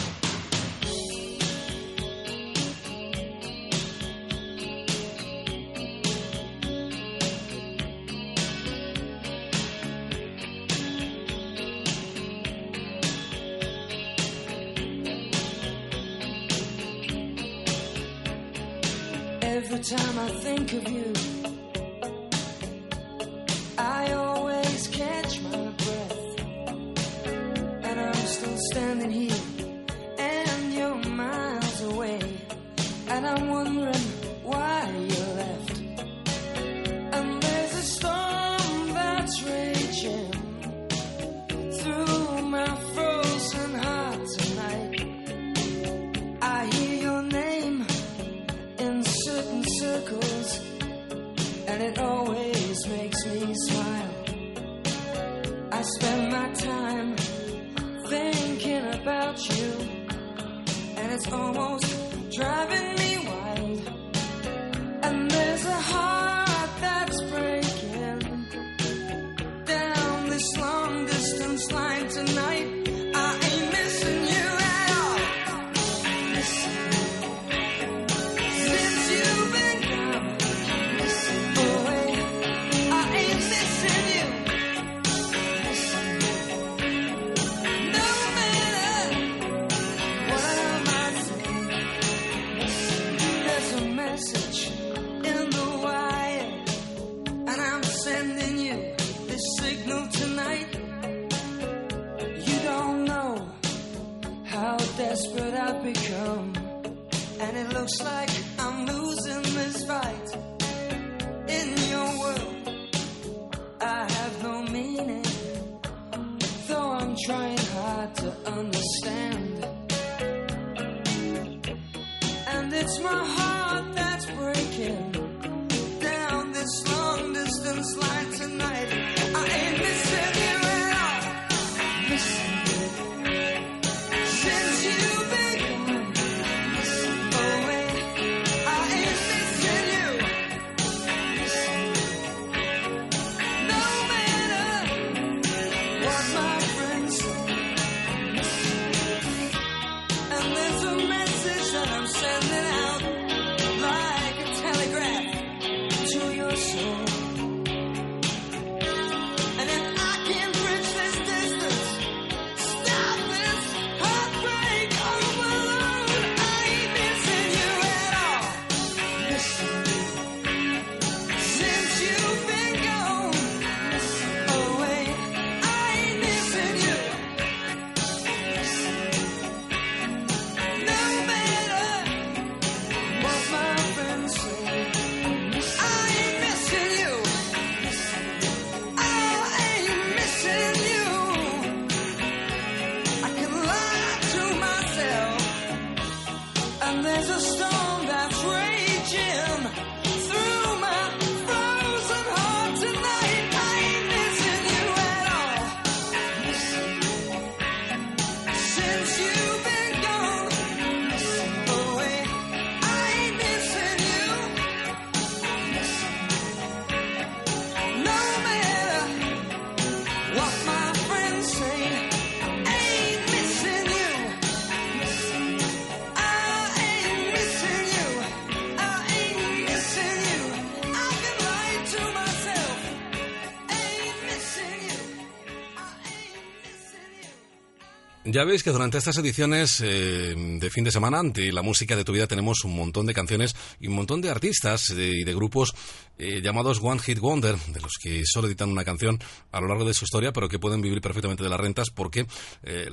Ya 238.34 238.42
veis 238.42 238.64
que 238.64 238.72
durante 238.72 238.98
estas 238.98 239.16
ediciones 239.18 239.80
eh, 239.80 240.34
de 240.34 240.68
fin 240.68 240.82
de 240.82 240.90
semana 240.90 241.22
de 241.22 241.52
la 241.52 241.62
música 241.62 241.94
de 241.94 242.02
tu 242.02 242.10
vida 242.10 242.26
tenemos 242.26 242.64
un 242.64 242.74
montón 242.74 243.06
de 243.06 243.14
canciones 243.14 243.54
y 243.78 243.86
un 243.86 243.94
montón 243.94 244.20
de 244.20 244.28
artistas 244.28 244.90
eh, 244.90 245.20
y 245.20 245.22
de, 245.22 245.34
grupos 245.36 245.72
eh, 246.18 246.40
llamados 246.42 246.80
One 246.82 247.00
Hit 247.00 247.20
Wonder, 247.20 247.56
de 247.56 247.80
los 247.80 247.92
que 248.02 248.24
solo 248.24 248.48
editan 248.48 248.70
una 248.70 248.84
canción 248.84 249.20
a 249.52 249.60
lo 249.60 249.68
largo 249.68 249.84
de 249.84 249.94
su 249.94 250.04
historia, 250.04 250.32
pero 250.32 250.48
que 250.48 250.58
pueden 250.58 250.82
vivir 250.82 251.00
perfectamente 251.00 251.44
de 251.44 251.48
las 251.48 251.60
rentas 251.60 251.90
porque 251.94 252.26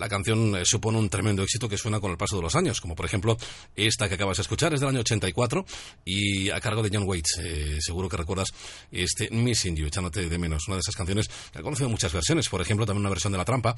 la 0.01 0.09
canción 0.09 0.55
eh, 0.55 0.65
supone 0.65 0.97
un 0.97 1.09
tremendo 1.09 1.43
éxito 1.43 1.69
que 1.69 1.77
suena 1.77 1.99
con 1.99 2.09
el 2.09 2.17
paso 2.17 2.35
de 2.35 2.41
los 2.41 2.55
años, 2.55 2.81
como 2.81 2.95
por 2.95 3.05
ejemplo 3.05 3.37
esta 3.75 4.09
que 4.09 4.15
acabas 4.15 4.37
de 4.37 4.41
escuchar, 4.41 4.73
es 4.73 4.79
del 4.79 4.89
año 4.89 5.01
84 5.01 5.63
y 6.03 6.49
a 6.49 6.59
cargo 6.59 6.81
de 6.81 6.89
John 6.91 7.07
Waits. 7.07 7.39
Eh, 7.43 7.77
seguro 7.79 8.09
que 8.09 8.17
recuerdas 8.17 8.49
este 8.91 9.29
Missing 9.29 9.75
You, 9.75 9.85
echándote 9.85 10.27
de 10.27 10.37
menos, 10.39 10.67
una 10.67 10.77
de 10.77 10.81
esas 10.81 10.95
canciones 10.95 11.27
que 11.51 11.59
ha 11.59 11.61
conocido 11.61 11.87
muchas 11.87 12.11
versiones, 12.11 12.49
por 12.49 12.61
ejemplo 12.61 12.85
también 12.87 13.01
una 13.01 13.09
versión 13.11 13.31
de 13.31 13.37
La 13.37 13.45
Trampa 13.45 13.75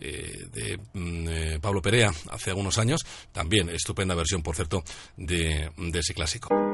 eh, 0.00 0.48
de 0.52 0.78
mm, 0.92 1.28
eh, 1.28 1.58
Pablo 1.60 1.80
Perea 1.80 2.12
hace 2.30 2.50
algunos 2.50 2.76
años, 2.78 3.06
también 3.30 3.68
estupenda 3.68 4.16
versión, 4.16 4.42
por 4.42 4.56
cierto, 4.56 4.82
de, 5.16 5.70
de 5.76 5.98
ese 6.00 6.14
clásico. 6.14 6.69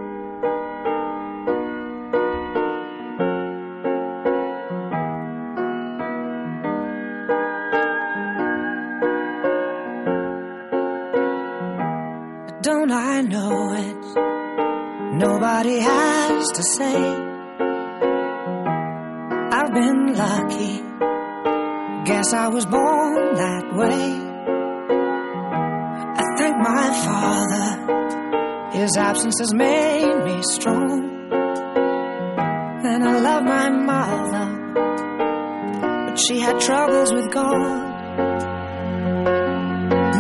Nobody 15.19 15.79
has 15.81 16.47
to 16.51 16.63
say. 16.63 16.95
I've 19.57 19.73
been 19.73 20.15
lucky. 20.15 20.83
Guess 22.05 22.35
I 22.35 22.49
was 22.49 22.67
born 22.67 23.35
that 23.35 23.65
way. 23.75 24.13
I 26.19 26.25
thank 26.37 26.57
my 26.59 26.91
father. 27.07 27.69
His 28.79 28.95
absence 28.99 29.39
has 29.41 29.55
made 29.55 30.23
me 30.27 30.43
strong. 30.43 31.31
And 32.85 33.03
I 33.03 33.19
love 33.19 33.43
my 33.43 33.71
mother. 33.71 34.47
But 36.09 36.17
she 36.17 36.41
had 36.41 36.61
troubles 36.61 37.15
with 37.15 37.33
God. 37.33 37.95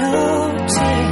No 0.00 0.56
tears. 0.68 1.06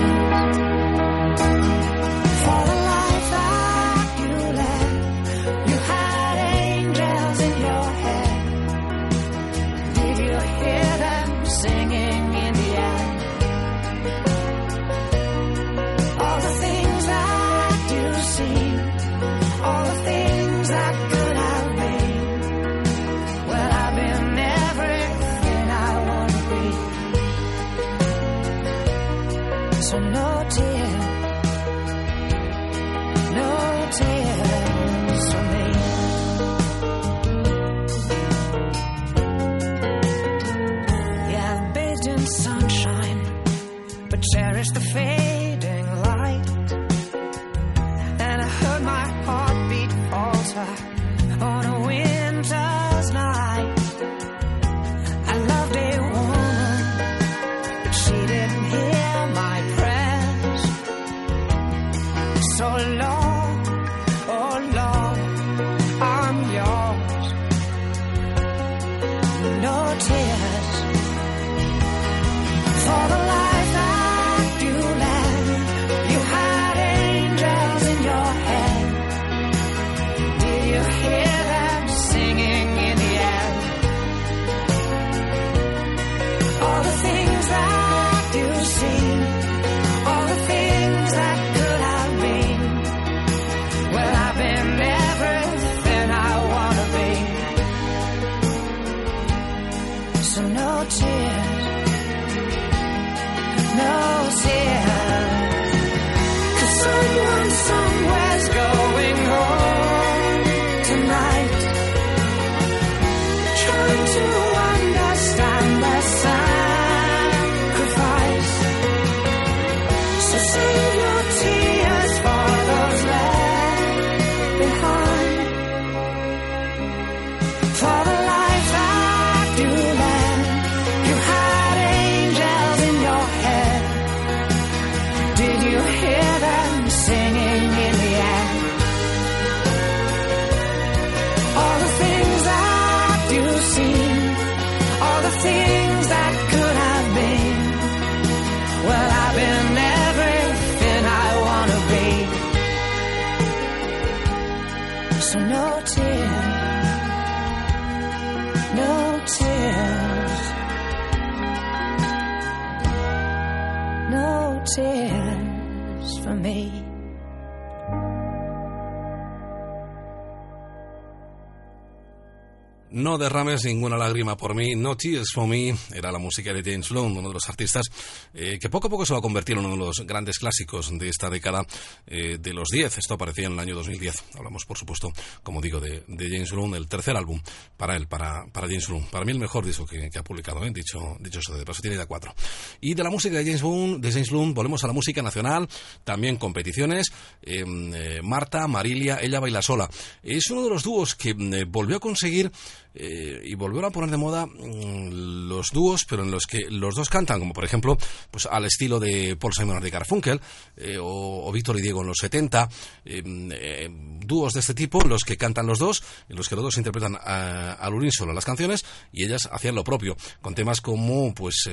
No 173.15 173.19
derrames 173.19 173.65
ninguna 173.65 173.97
lágrima 173.97 174.37
por 174.37 174.57
mí, 174.57 174.75
No 174.75 174.97
Tears 174.97 175.31
for 175.33 175.47
Me, 175.47 175.73
era 175.95 176.11
la 176.11 176.19
música 176.19 176.53
de 176.53 176.65
James 176.65 176.89
Blunt, 176.89 177.17
uno 177.17 177.29
de 177.29 177.35
los 177.35 177.49
artistas 177.49 177.87
eh, 178.35 178.59
que 178.61 178.69
poco 178.69 178.89
a 178.89 178.91
poco 178.91 179.07
se 179.07 179.13
va 179.13 179.21
a 179.21 179.23
convertir 179.23 179.57
en 179.57 179.65
uno 179.65 179.77
de 179.77 179.77
los 179.77 180.05
grandes 180.05 180.37
clásicos 180.37 180.91
de 180.99 181.09
esta 181.09 181.31
década 181.31 181.65
eh, 182.09 182.39
de 182.41 182.53
los 182.53 182.71
10. 182.71 182.99
Esto 182.99 183.15
aparecía 183.15 183.47
en 183.47 183.53
el 183.53 183.61
año 183.61 183.77
2010. 183.77 184.25
Hablamos, 184.35 184.65
por 184.65 184.77
supuesto, 184.77 185.13
como 185.45 185.61
digo, 185.61 185.79
de, 185.79 186.03
James 186.09 186.51
Blunt, 186.51 186.75
el 186.75 186.89
tercer 186.89 187.17
álbum 187.17 187.41
para 187.77 187.95
él, 187.95 188.09
para, 188.09 188.47
James 188.53 188.89
Blunt. 188.89 189.09
Para 189.11 189.25
mí 189.25 189.31
el 189.31 189.39
mejor 189.39 189.65
disco 189.65 189.87
que, 189.87 190.11
ha 190.13 190.25
publicado, 190.25 190.65
¿eh? 190.65 190.73
dicho, 190.75 191.17
dicho 191.21 191.39
eso 191.39 191.57
de 191.57 191.65
paso, 191.65 191.83
tiene 191.83 191.97
ya 191.97 192.07
cuatro. 192.07 192.35
Y 192.81 192.95
de 192.95 193.05
la 193.05 193.11
música 193.11 193.37
de 193.37 193.45
James 193.45 193.63
Blunt, 193.63 194.03
de 194.03 194.11
James 194.11 194.31
Blunt 194.31 194.57
volvemos 194.57 194.83
a 194.83 194.89
la 194.89 194.93
música 194.93 195.23
nacional, 195.23 195.69
también 196.03 196.35
competiciones. 196.35 197.13
Eh, 197.43 198.21
Marta, 198.25 198.67
Marilia, 198.67 199.21
ella 199.23 199.39
baila 199.39 199.63
sola. 199.63 199.89
Es 200.21 200.51
uno 200.51 200.65
de 200.65 200.71
los 200.71 200.83
dúos 200.83 201.15
que 201.15 201.31
eh, 201.31 201.65
volvió 201.65 201.99
a 201.99 202.01
conseguir 202.01 202.51
eh, 202.95 203.43
y 203.45 203.55
volvieron 203.55 203.91
a 203.91 203.93
poner 203.93 204.11
de 204.11 204.17
moda 204.17 204.47
mm, 204.47 205.49
los 205.49 205.69
dúos, 205.73 206.05
pero 206.05 206.23
en 206.23 206.31
los 206.31 206.47
que 206.47 206.61
los 206.71 206.95
dos 206.95 207.09
cantan, 207.09 207.41
como 207.41 207.53
por 207.53 207.65
ejemplo, 207.65 207.97
pues 208.31 208.47
al 208.47 208.65
estilo 208.65 209.01
de 209.01 209.37
Paul 209.37 209.53
Simon 209.53 209.85
y 209.87 209.91
Garfunkel, 209.91 210.41
eh, 210.77 210.99
o, 211.01 211.51
Víctor 211.53 211.79
y 211.79 211.83
Diego 211.83 212.01
en 212.03 212.09
los 212.09 212.19
70, 212.21 212.69
eh, 213.05 213.23
eh, 213.53 213.89
dúos 214.21 214.53
de 214.53 214.61
este 214.61 214.75
tipo, 214.75 215.01
los 215.03 215.23
que 215.23 215.37
cantan 215.37 215.67
los 215.67 215.79
dos, 215.79 216.03
en 216.29 216.37
los 216.37 216.49
que 216.49 216.57
los 216.57 216.65
dos 216.65 216.77
interpretan 216.79 217.17
al 217.25 217.95
unísono 217.95 218.33
las 218.33 218.45
canciones, 218.45 218.85
y 219.13 219.25
ellas 219.25 219.49
hacían 219.51 219.75
lo 219.75 219.85
propio, 219.85 220.17
con 220.41 220.55
temas 220.55 220.81
como, 220.81 221.35
pues, 221.35 221.69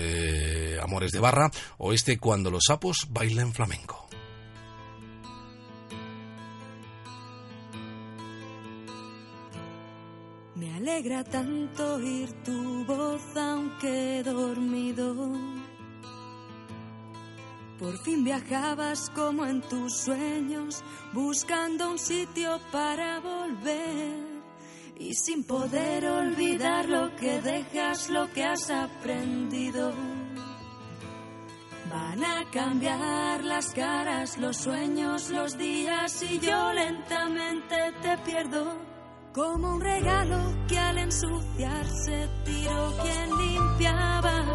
Amores 0.81 1.11
de 1.11 1.19
Barra, 1.19 1.51
o 1.77 1.93
este 1.93 2.17
Cuando 2.17 2.51
los 2.51 2.63
sapos 2.67 3.07
bailan 3.09 3.53
flamenco. 3.53 4.10
Alegra 10.81 11.23
tanto 11.23 11.95
oír 11.95 12.27
tu 12.43 12.83
voz 12.85 13.21
aunque 13.37 14.23
dormido. 14.23 15.15
Por 17.77 17.95
fin 18.03 18.23
viajabas 18.23 19.11
como 19.11 19.45
en 19.45 19.61
tus 19.61 19.95
sueños, 19.97 20.83
buscando 21.13 21.91
un 21.91 21.99
sitio 21.99 22.59
para 22.71 23.19
volver. 23.19 24.41
Y 24.97 25.13
sin 25.13 25.43
poder 25.43 26.05
olvidar 26.05 26.89
lo 26.89 27.15
que 27.15 27.41
dejas, 27.41 28.09
lo 28.09 28.31
que 28.33 28.43
has 28.43 28.71
aprendido. 28.71 29.93
Van 31.91 32.23
a 32.23 32.49
cambiar 32.51 33.43
las 33.43 33.67
caras, 33.71 34.37
los 34.39 34.57
sueños, 34.57 35.29
los 35.29 35.57
días 35.59 36.23
y 36.23 36.39
yo 36.39 36.73
lentamente 36.73 37.75
te 38.01 38.17
pierdo. 38.19 38.90
Como 39.33 39.75
un 39.75 39.79
regalo 39.79 40.53
que 40.67 40.77
al 40.77 40.97
ensuciarse 40.97 42.27
tiró 42.43 42.93
quien 43.01 43.37
limpiaba. 43.37 44.45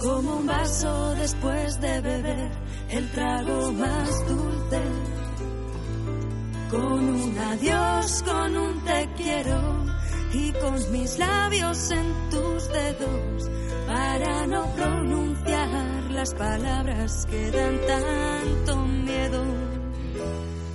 Como 0.00 0.36
un 0.36 0.46
vaso 0.46 1.14
después 1.14 1.78
de 1.78 2.00
beber 2.00 2.50
el 2.88 3.10
trago 3.10 3.70
más 3.72 4.28
dulce. 4.28 4.82
Con 6.70 7.08
un 7.10 7.38
adiós, 7.38 8.22
con 8.22 8.56
un 8.56 8.84
te 8.84 9.10
quiero 9.14 9.84
y 10.32 10.52
con 10.52 10.92
mis 10.92 11.18
labios 11.18 11.90
en 11.90 12.30
tus 12.30 12.68
dedos 12.72 13.50
para 13.86 14.46
no 14.46 14.66
pronunciar 14.74 16.10
las 16.12 16.34
palabras 16.34 17.26
que 17.26 17.50
dan 17.50 17.78
tanto 17.86 18.76
miedo. 18.86 19.44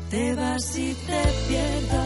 Te 0.09 0.33
vas 0.33 0.75
y 0.75 0.91
te 0.91 1.21
pierdo. 1.47 2.03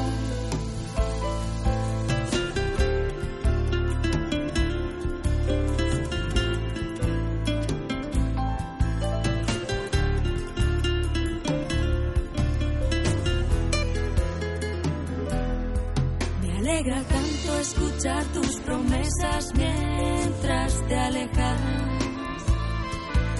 Me 16.41 16.57
alegra 16.57 17.01
tanto 17.03 17.59
escuchar 17.61 18.25
tus 18.33 18.59
promesas 18.65 19.53
mientras 19.55 20.87
te 20.89 20.95
alejas. 20.97 21.61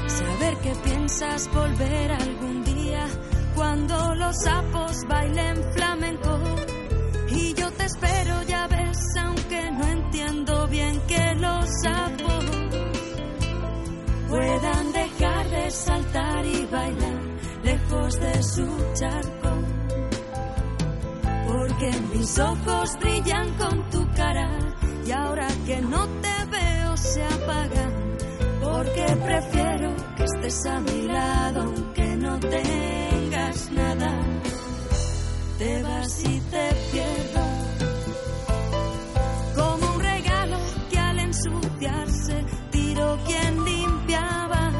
Saber 0.08 0.56
que 0.58 0.74
piensas 0.86 1.54
volver 1.54 2.12
algún 2.14 2.64
día 2.64 3.10
cuando 3.56 4.16
los 4.16 4.36
sapos 4.44 4.98
bailen 5.08 5.74
flamenco. 5.74 6.40
Y 7.30 7.54
yo 7.54 7.72
te 7.72 7.86
espero, 7.86 8.44
ya 8.44 8.68
ves, 8.68 8.98
aunque 9.20 9.72
no 9.72 9.88
entiendo 9.88 10.68
bien 10.68 11.02
que 11.08 11.36
los 11.36 11.66
sapos 11.84 12.46
puedan 14.30 14.92
dejar 14.92 15.50
de 15.50 15.72
saltar 15.72 16.46
y 16.46 16.66
bailar 16.66 17.22
lejos 17.64 18.20
de 18.20 18.44
su 18.44 18.66
charco 18.96 19.50
porque 21.48 21.92
mis 22.14 22.40
ojos 22.40 22.98
brillan 23.00 23.50
con 23.58 23.90
tu 23.90 24.12
cara 24.16 24.50
y 25.06 25.12
ahora 25.12 25.48
que 25.66 25.82
no 25.82 26.08
te 26.08 26.46
veo 26.50 26.98
se 26.98 27.24
apagan 27.24 28.18
porque 28.62 29.06
prefiero 29.24 29.96
que 30.18 30.24
estés 30.24 30.66
a 30.66 30.80
mi 30.80 31.02
lado 31.04 31.62
aunque 31.62 32.16
no 32.18 32.40
tengas 32.40 33.03
nada 33.74 34.12
te 35.58 35.84
vas 35.84 36.24
y 36.24 36.40
te 36.40 36.70
pierdo 36.92 37.44
como 39.56 39.94
un 39.96 40.02
regalo 40.02 40.58
que 40.90 41.00
al 41.00 41.20
ensuciarse 41.20 42.46
tiró 42.72 43.18
quien 43.26 43.66
limpiaba 43.66 44.72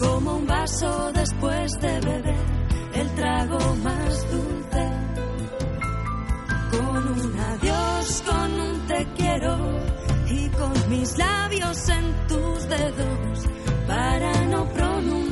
como 0.00 0.36
un 0.36 0.46
vaso 0.46 1.12
después 1.12 1.72
de 1.80 2.00
beber 2.00 2.46
el 2.94 3.14
trago 3.14 3.58
más 3.84 4.30
dulce. 4.30 4.84
Con 6.70 7.08
un 7.08 7.40
adiós, 7.40 8.22
con 8.26 8.60
un 8.60 8.86
te 8.86 9.06
quiero 9.16 9.56
y 10.28 10.48
con 10.50 10.90
mis 10.90 11.18
labios 11.18 11.88
en 11.88 12.26
tus 12.26 12.68
dedos 12.68 13.46
para 13.86 14.44
no 14.46 14.64
pronunciar 14.72 15.25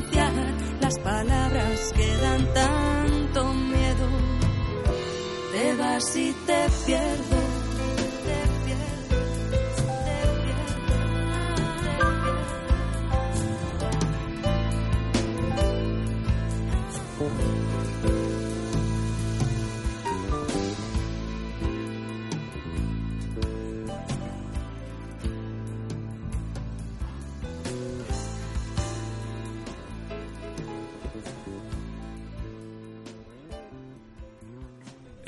palabras 1.04 1.92
que 1.94 2.16
dan 2.16 2.54
tanto 2.54 3.52
miedo. 3.52 4.08
Te 5.52 5.76
vas 5.76 6.16
y 6.16 6.32
te 6.46 6.66
pierdo. 6.86 7.53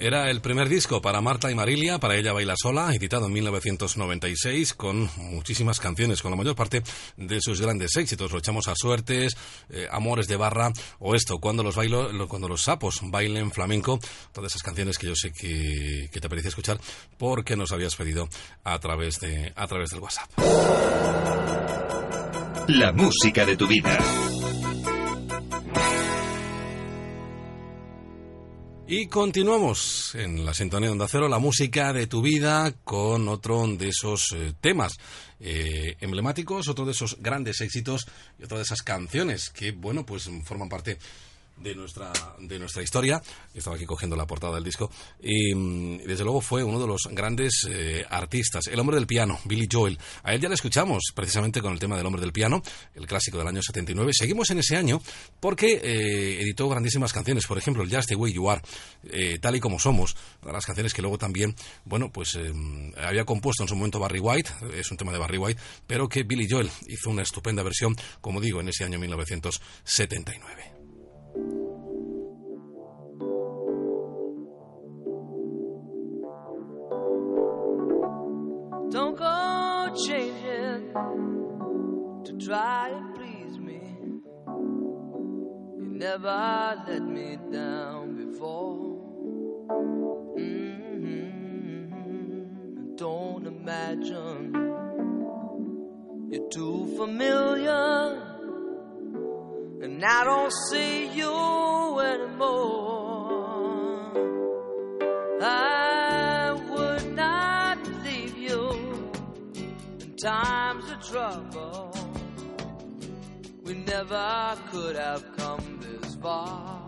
Era 0.07 0.31
el 0.31 0.41
primer 0.41 0.69
disco 0.69 1.03
para 1.03 1.21
Marta 1.21 1.51
y 1.51 1.57
Marilia, 1.57 1.99
para 1.99 2.15
ella 2.15 2.33
baila 2.33 2.55
sola, 2.57 2.95
editado 2.95 3.27
en 3.27 3.33
1996, 3.33 4.75
con 4.75 5.11
muchísimas 5.17 5.81
canciones, 5.81 6.23
con 6.23 6.31
la 6.31 6.37
mayor 6.37 6.55
parte 6.55 6.85
de 7.17 7.41
sus 7.41 7.61
grandes 7.61 7.97
éxitos. 7.97 8.31
Lo 8.31 8.39
echamos 8.39 8.69
a 8.69 8.75
suertes, 8.77 9.37
eh, 9.69 9.89
Amores 9.91 10.29
de 10.29 10.37
Barra, 10.37 10.71
o 11.01 11.17
esto, 11.17 11.39
cuando 11.39 11.65
los 11.65 11.75
bailo, 11.75 12.13
lo- 12.13 12.29
cuando 12.29 12.47
los 12.47 12.63
sapos 12.63 13.01
bailen 13.03 13.51
flamenco, 13.51 13.99
todas 14.33 14.53
esas 14.53 14.63
canciones 14.63 14.97
que 14.97 15.09
yo 15.09 15.15
sé 15.17 15.33
que, 15.33 16.09
que 16.13 16.21
te 16.21 16.27
apetecía 16.29 16.51
escuchar, 16.51 16.79
porque 17.19 17.57
nos 17.57 17.73
habías 17.73 17.97
pedido 17.97 18.29
a 18.63 18.79
través 18.79 19.19
de, 19.19 19.53
a 19.57 19.67
través 19.67 19.91
del 19.91 19.99
WhatsApp. 19.99 20.31
La 22.69 22.93
música 22.93 23.45
de 23.45 23.57
tu 23.57 23.67
vida. 23.67 23.99
Y 28.89 29.09
continuamos 29.09 30.15
en 30.15 30.45
la 30.45 30.55
sintonía 30.55 30.87
de 30.87 30.93
Onda 30.93 31.09
Cero, 31.11 31.29
la 31.29 31.41
música 31.41 31.93
de 31.93 32.07
tu 32.07 32.23
vida, 32.23 32.73
con 32.85 33.27
otro 33.29 33.67
de 33.67 33.89
esos 33.89 34.31
eh, 34.31 34.53
temas 34.61 34.97
eh, 35.41 35.97
emblemáticos, 35.99 36.69
otro 36.69 36.85
de 36.85 36.93
esos 36.93 37.17
grandes 37.21 37.61
éxitos 37.63 38.07
y 38.39 38.45
otra 38.45 38.59
de 38.59 38.63
esas 38.63 38.83
canciones 38.83 39.51
que, 39.51 39.73
bueno, 39.73 40.07
pues 40.07 40.31
forman 40.45 40.69
parte 40.69 40.99
de 41.57 41.75
nuestra, 41.75 42.13
de 42.39 42.59
nuestra 42.59 42.83
historia. 42.83 43.23
Estaba 43.55 43.77
aquí 43.77 43.87
cogiendo 43.87 44.17
la 44.17 44.27
portada 44.27 44.55
del 44.55 44.65
disco. 44.65 44.91
Y 45.23 45.55
mm, 45.55 45.99
desde 46.07 46.25
luego 46.25 46.41
fue 46.41 46.63
uno 46.63 46.81
de 46.81 46.87
los 46.87 47.03
grandes 47.11 47.67
eh, 47.71 48.05
artistas. 48.09 48.67
El 48.67 48.79
hombre 48.79 48.97
del 48.97 49.07
piano, 49.07 49.39
Billy 49.45 49.69
Joel. 49.71 49.99
A 50.23 50.35
él 50.35 50.41
ya 50.41 50.49
le 50.49 50.55
escuchamos 50.55 51.13
precisamente 51.15 51.61
con 51.61 51.73
el 51.73 51.79
tema 51.79 51.97
del 51.97 52.07
hombre 52.07 52.21
del 52.21 52.33
piano, 52.33 52.63
el 52.95 53.07
clásico 53.07 53.39
del 53.39 53.49
año 53.49 53.63
79. 53.63 54.13
Seguimos 54.15 54.51
en 54.51 54.59
ese 54.59 54.77
año 54.77 55.01
porque 55.41 55.81
eh, 55.83 56.41
editó 56.41 56.69
grandísimas 56.69 57.13
canciones. 57.13 57.47
Por 57.47 57.59
ejemplo, 57.59 57.83
el 57.83 57.95
Just 57.95 58.09
the 58.09 58.17
Way 58.17 58.33
You 58.33 58.51
Are, 58.51 58.63
eh, 59.11 59.39
tal 59.41 59.57
y 59.57 59.61
como 59.61 59.79
somos. 59.79 60.17
Una 60.43 60.53
de 60.53 60.57
las 60.59 60.67
canciones 60.67 60.93
que 60.93 61.03
luego 61.03 61.19
también, 61.19 61.55
bueno, 61.85 62.11
pues 62.13 62.39
había 62.97 63.25
compuesto 63.25 63.63
en 63.63 63.69
su 63.69 63.77
momento 63.77 63.99
Barry 63.99 64.21
White. 64.21 64.51
Es 64.75 64.91
un 64.91 64.97
tema 64.97 65.13
de 65.13 65.19
Barry 65.19 65.39
White. 65.39 65.61
Pero 65.87 66.09
que 66.09 66.23
Billy 66.23 66.47
Joel 66.49 66.71
hizo 66.89 67.11
una 67.11 67.23
estupenda 67.23 67.63
versión, 67.63 67.97
como 68.21 68.41
digo, 68.41 68.61
en 68.61 68.69
ese 68.69 68.85
año 68.85 68.99
1979. 68.99 70.76
Don't 78.91 79.17
go 79.17 79.95
changing 80.07 80.93
to 82.25 82.33
try 82.39 82.91
and 82.91 83.15
please 83.15 83.59
me. 83.59 83.81
You 85.77 85.87
never 85.91 86.83
let 86.89 87.03
me 87.03 87.37
down 87.53 88.15
before. 88.17 88.97
Mm-hmm. 90.39 91.85
Don't 92.97 93.47
imagine 93.47 94.53
you're 96.31 96.49
too 96.49 96.87
familiar, 96.97 98.36
and 99.87 100.05
I 100.05 100.25
don't 100.25 100.53
see 100.69 101.07
you 101.21 102.01
anymore. 102.01 103.47
I 105.41 106.61
would 106.71 107.15
not 107.15 107.79
leave 108.03 108.37
you 108.37 109.13
in 110.01 110.17
times 110.17 110.91
of 110.91 111.01
trouble. 111.09 111.95
We 113.63 113.75
never 113.75 114.57
could 114.73 114.97
have 114.97 115.25
come 115.37 115.79
this 115.81 116.17
far. 116.17 116.83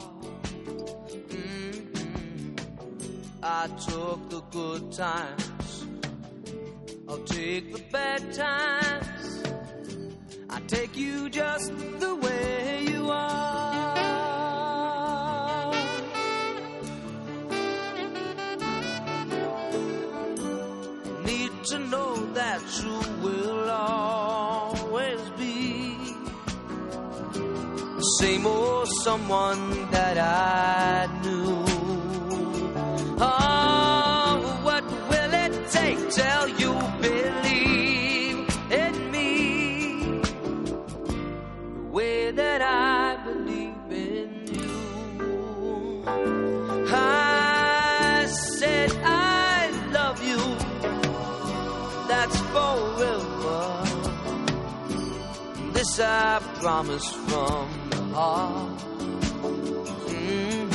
Mhm. 1.13 1.77
I 3.45 3.69
took 3.89 4.29
the 4.29 4.43
good 4.51 4.91
times. 4.91 5.87
I'll 7.09 7.25
take 7.37 7.73
the 7.73 7.83
bad 7.93 8.35
times. 8.35 9.48
I 10.51 10.61
take 10.67 10.97
you 10.97 11.29
just 11.29 11.73
the 12.01 12.15
way 12.15 12.87
you 12.89 13.11
are. 13.11 13.99
Need 21.25 21.53
to 21.65 21.79
know 21.79 22.15
that 22.33 22.63
you 22.83 22.99
will 23.23 23.71
always 23.71 25.21
be 25.39 25.95
the 27.97 28.03
same 28.21 28.47
old 28.47 28.89
someone 29.05 29.91
that 29.91 30.17
I 30.17 31.09
knew. 31.23 31.65
Oh, 33.21 34.61
what 34.63 34.85
will 35.11 35.35
it 35.35 35.71
take 35.71 36.11
till 36.11 36.49
you 36.49 36.58
way 41.99 42.31
that 42.31 42.61
I 42.63 43.17
believe 43.29 43.91
in 43.91 44.31
you? 44.55 46.05
I 46.07 48.29
said 48.59 48.91
I 49.05 49.69
love 49.97 50.19
you. 50.31 50.41
That's 52.11 52.39
forever. 52.55 53.63
This 55.75 55.93
I 55.99 56.39
promise 56.61 57.09
from 57.27 57.65
the 57.91 58.03
heart. 58.19 58.79
Mhm. 60.13 60.69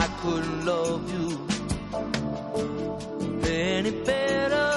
I 0.00 0.02
couldn't 0.20 0.60
love 0.72 1.02
you 1.16 1.28
any 3.70 3.92
better. 4.10 4.70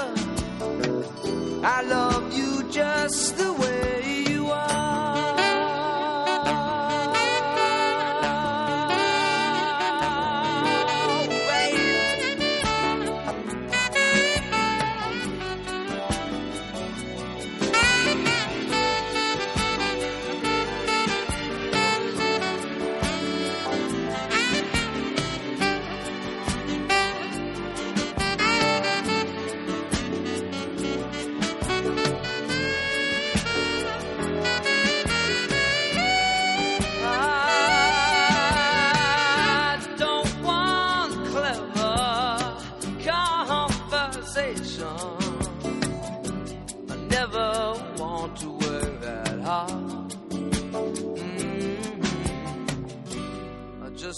I 1.76 1.78
love 1.96 2.24
you 2.38 2.50
just 2.78 3.20
the 3.40 3.50
way 3.62 4.15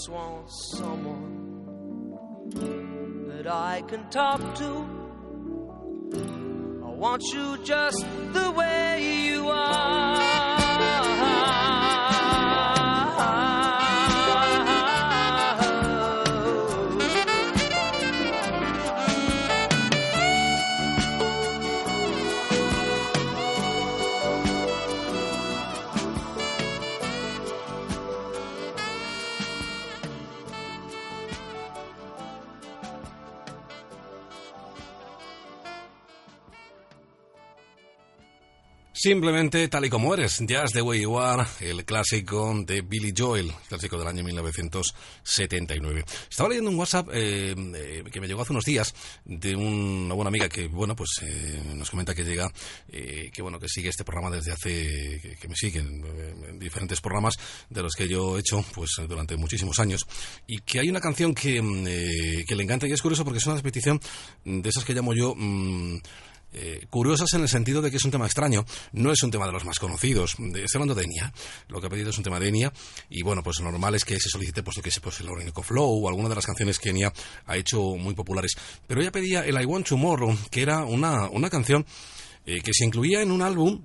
just 0.09 0.15
want 0.15 0.49
someone 0.49 2.07
that 3.27 3.47
I 3.47 3.83
can 3.87 4.09
talk 4.09 4.39
to. 4.55 4.85
I 6.83 6.89
want 6.89 7.23
you 7.33 7.57
just 7.63 8.05
the 8.33 8.51
way 8.51 9.27
you 9.27 9.49
are. 9.49 10.08
Simplemente 39.01 39.65
tal 39.69 39.85
y 39.85 39.89
como 39.89 40.13
eres, 40.13 40.39
Just 40.39 40.73
the 40.73 40.81
Way 40.81 41.03
You 41.03 41.17
Are, 41.17 41.45
el 41.61 41.85
clásico 41.85 42.53
de 42.65 42.81
Billy 42.81 43.13
Joel, 43.17 43.49
clásico 43.69 43.97
del 43.97 44.09
año 44.09 44.25
1979. 44.25 46.03
Estaba 46.29 46.49
leyendo 46.49 46.69
un 46.69 46.77
WhatsApp 46.77 47.07
eh, 47.13 47.55
eh, 47.75 48.03
que 48.11 48.19
me 48.19 48.27
llegó 48.27 48.41
hace 48.41 48.51
unos 48.51 48.65
días 48.65 48.93
de 49.23 49.55
una 49.55 50.13
buena 50.15 50.27
amiga 50.27 50.49
que, 50.49 50.67
bueno, 50.67 50.97
pues 50.97 51.11
eh, 51.21 51.63
nos 51.77 51.89
comenta 51.89 52.13
que 52.13 52.25
llega, 52.25 52.51
eh, 52.89 53.31
que 53.33 53.41
bueno, 53.41 53.57
que 53.57 53.69
sigue 53.69 53.87
este 53.87 54.03
programa 54.03 54.35
desde 54.35 54.51
hace, 54.51 55.37
que, 55.39 55.47
me 55.47 55.55
sigue 55.55 55.79
en, 55.79 56.03
en 56.49 56.59
diferentes 56.59 56.99
programas 56.99 57.35
de 57.69 57.81
los 57.81 57.93
que 57.93 58.09
yo 58.09 58.35
he 58.35 58.41
hecho, 58.41 58.65
pues 58.75 58.91
durante 59.07 59.37
muchísimos 59.37 59.79
años, 59.79 60.05
y 60.45 60.59
que 60.59 60.81
hay 60.81 60.89
una 60.89 60.99
canción 60.99 61.33
que, 61.33 61.61
mm, 61.61 61.87
eh, 61.87 62.43
que 62.45 62.53
le 62.53 62.63
encanta 62.63 62.85
y 62.85 62.91
es 62.91 63.01
curioso 63.01 63.23
porque 63.23 63.37
es 63.37 63.47
una 63.47 63.61
petición 63.61 63.97
de 64.43 64.67
esas 64.67 64.83
que 64.83 64.93
llamo 64.93 65.13
yo... 65.13 65.35
mm, 65.37 65.99
eh, 66.53 66.85
curiosas 66.89 67.33
en 67.33 67.41
el 67.41 67.49
sentido 67.49 67.81
de 67.81 67.91
que 67.91 67.97
es 67.97 68.05
un 68.05 68.11
tema 68.11 68.25
extraño, 68.25 68.65
no 68.93 69.11
es 69.11 69.21
un 69.23 69.31
tema 69.31 69.45
de 69.45 69.51
los 69.51 69.65
más 69.65 69.79
conocidos. 69.79 70.35
Estoy 70.39 70.65
hablando 70.75 70.95
de 70.95 71.03
Enya, 71.03 71.33
lo 71.67 71.79
que 71.79 71.87
ha 71.87 71.89
pedido 71.89 72.09
es 72.09 72.17
un 72.17 72.23
tema 72.23 72.39
de 72.39 72.49
Enya, 72.49 72.73
y 73.09 73.23
bueno, 73.23 73.43
pues 73.43 73.59
lo 73.59 73.71
normal 73.71 73.95
es 73.95 74.05
que 74.05 74.19
se 74.19 74.29
solicite, 74.29 74.63
puesto 74.63 74.81
que 74.81 74.91
se 74.91 75.01
pues, 75.01 75.19
el 75.19 75.29
Orinoco 75.29 75.63
Flow 75.63 76.05
o 76.05 76.09
alguna 76.09 76.29
de 76.29 76.35
las 76.35 76.45
canciones 76.45 76.79
que 76.79 76.89
Enya 76.89 77.11
ha 77.45 77.57
hecho 77.57 77.81
muy 77.95 78.15
populares. 78.15 78.55
Pero 78.87 79.01
ella 79.01 79.11
pedía 79.11 79.45
el 79.45 79.59
I 79.61 79.65
Want 79.65 79.87
Tomorrow, 79.87 80.37
que 80.49 80.61
era 80.61 80.83
una, 80.83 81.29
una 81.29 81.49
canción 81.49 81.85
eh, 82.45 82.61
que 82.61 82.71
se 82.73 82.85
incluía 82.85 83.21
en 83.21 83.31
un 83.31 83.41
álbum 83.41 83.83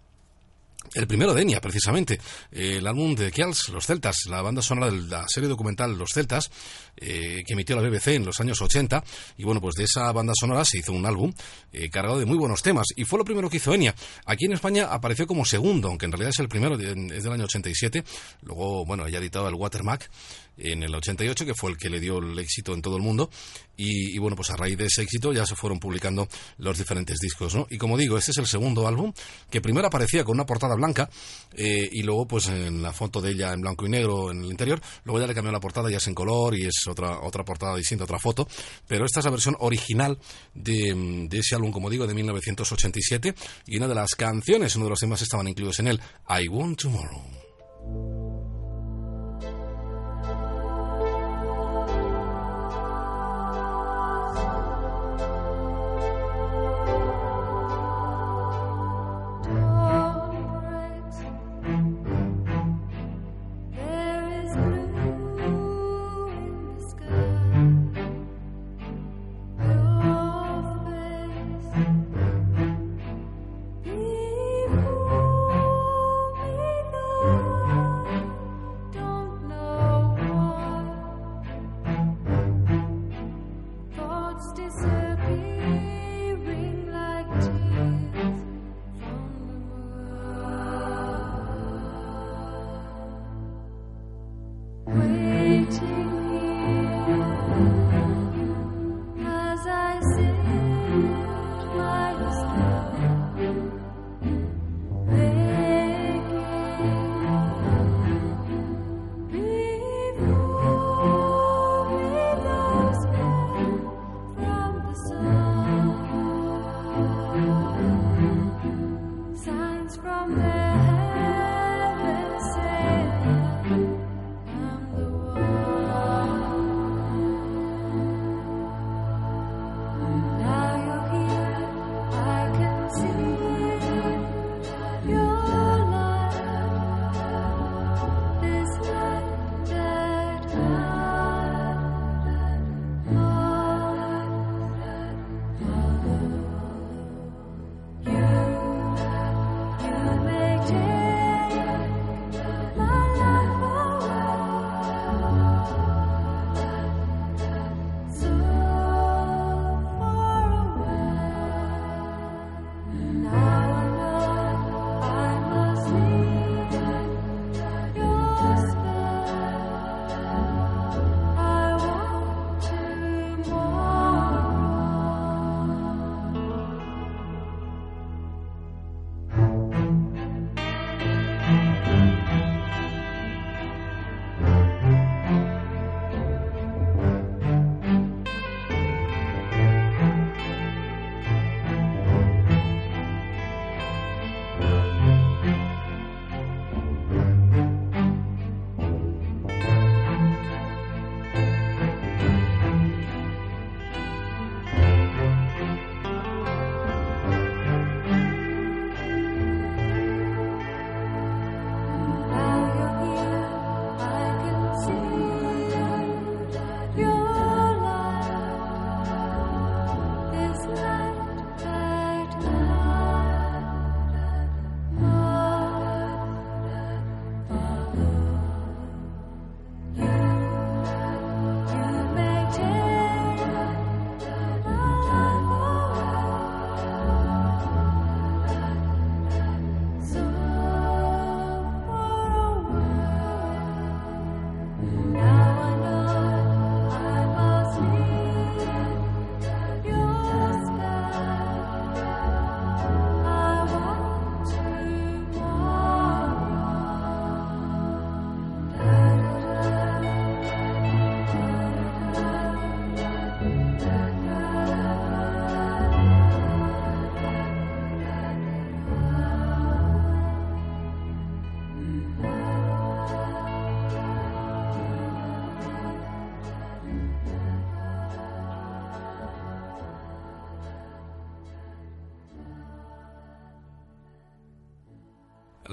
el 0.94 1.06
primero 1.06 1.34
de 1.34 1.42
Enya, 1.42 1.60
precisamente. 1.60 2.20
El 2.50 2.86
álbum 2.86 3.14
de 3.14 3.30
Kells, 3.30 3.68
Los 3.68 3.86
Celtas, 3.86 4.16
la 4.28 4.42
banda 4.42 4.62
sonora 4.62 4.90
de 4.90 5.02
la 5.02 5.26
serie 5.28 5.48
documental 5.48 5.98
Los 5.98 6.10
Celtas, 6.14 6.50
eh, 6.96 7.42
que 7.46 7.52
emitió 7.52 7.74
la 7.76 7.82
BBC 7.82 8.14
en 8.14 8.24
los 8.24 8.40
años 8.40 8.60
80. 8.62 9.02
Y 9.38 9.44
bueno, 9.44 9.60
pues 9.60 9.74
de 9.74 9.84
esa 9.84 10.10
banda 10.12 10.32
sonora 10.38 10.64
se 10.64 10.78
hizo 10.78 10.92
un 10.92 11.04
álbum 11.04 11.32
eh, 11.72 11.90
cargado 11.90 12.18
de 12.18 12.26
muy 12.26 12.38
buenos 12.38 12.62
temas. 12.62 12.86
Y 12.96 13.04
fue 13.04 13.18
lo 13.18 13.24
primero 13.24 13.50
que 13.50 13.56
hizo 13.56 13.74
Enya. 13.74 13.94
Aquí 14.26 14.46
en 14.46 14.52
España 14.52 14.86
apareció 14.90 15.26
como 15.26 15.44
segundo, 15.44 15.88
aunque 15.88 16.06
en 16.06 16.12
realidad 16.12 16.30
es 16.30 16.38
el 16.38 16.48
primero, 16.48 16.76
es 16.76 17.24
del 17.24 17.32
año 17.32 17.44
87. 17.44 18.04
Luego, 18.42 18.84
bueno, 18.84 19.08
ya 19.08 19.18
editado 19.18 19.48
el 19.48 19.54
Watermark 19.54 20.08
en 20.56 20.82
el 20.82 20.94
88, 20.94 21.46
que 21.46 21.54
fue 21.54 21.70
el 21.70 21.76
que 21.76 21.90
le 21.90 22.00
dio 22.00 22.18
el 22.18 22.38
éxito 22.38 22.74
en 22.74 22.82
todo 22.82 22.96
el 22.96 23.02
mundo. 23.02 23.30
Y, 23.76 24.16
bueno, 24.18 24.36
pues 24.36 24.50
a 24.50 24.56
raíz 24.56 24.78
de 24.78 24.86
ese 24.86 25.02
éxito 25.02 25.32
ya 25.32 25.44
se 25.44 25.56
fueron 25.56 25.80
publicando 25.80 26.28
los 26.58 26.78
diferentes 26.78 27.18
discos, 27.18 27.56
¿no? 27.56 27.66
Y 27.70 27.76
como 27.76 27.98
digo, 27.98 28.16
este 28.16 28.30
es 28.30 28.38
el 28.38 28.46
segundo 28.46 28.86
álbum, 28.86 29.12
que 29.50 29.60
primero 29.60 29.88
aparecía 29.88 30.22
con 30.22 30.36
una 30.36 30.46
portada 30.46 30.76
blanca 30.76 31.10
eh, 31.54 31.88
y 31.90 32.02
luego 32.02 32.28
pues 32.28 32.46
en 32.46 32.82
la 32.82 32.92
foto 32.92 33.20
de 33.20 33.32
ella 33.32 33.52
en 33.52 33.62
blanco 33.62 33.84
y 33.84 33.88
negro 33.88 34.30
en 34.30 34.44
el 34.44 34.50
interior, 34.50 34.80
luego 35.04 35.20
ya 35.20 35.26
le 35.26 35.34
cambió 35.34 35.50
la 35.50 35.58
portada, 35.58 35.90
ya 35.90 35.96
es 35.96 36.06
en 36.06 36.14
color 36.14 36.56
y 36.56 36.66
es 36.66 36.86
otra, 36.86 37.20
otra 37.20 37.44
portada 37.44 37.76
distinta, 37.76 38.04
otra 38.04 38.20
foto, 38.20 38.46
pero 38.86 39.06
esta 39.06 39.18
es 39.18 39.24
la 39.24 39.32
versión 39.32 39.56
original 39.58 40.18
de, 40.54 41.26
de 41.28 41.38
ese 41.38 41.56
álbum, 41.56 41.72
como 41.72 41.90
digo, 41.90 42.06
de 42.06 42.14
1987 42.14 43.34
y 43.66 43.76
una 43.76 43.88
de 43.88 43.94
las 43.96 44.14
canciones, 44.14 44.76
uno 44.76 44.84
de 44.84 44.90
los 44.90 45.00
temas 45.00 45.20
estaban 45.20 45.48
incluidos 45.48 45.80
en 45.80 45.88
él, 45.88 46.00
I 46.28 46.46
Want 46.46 46.80
Tomorrow. 46.80 48.23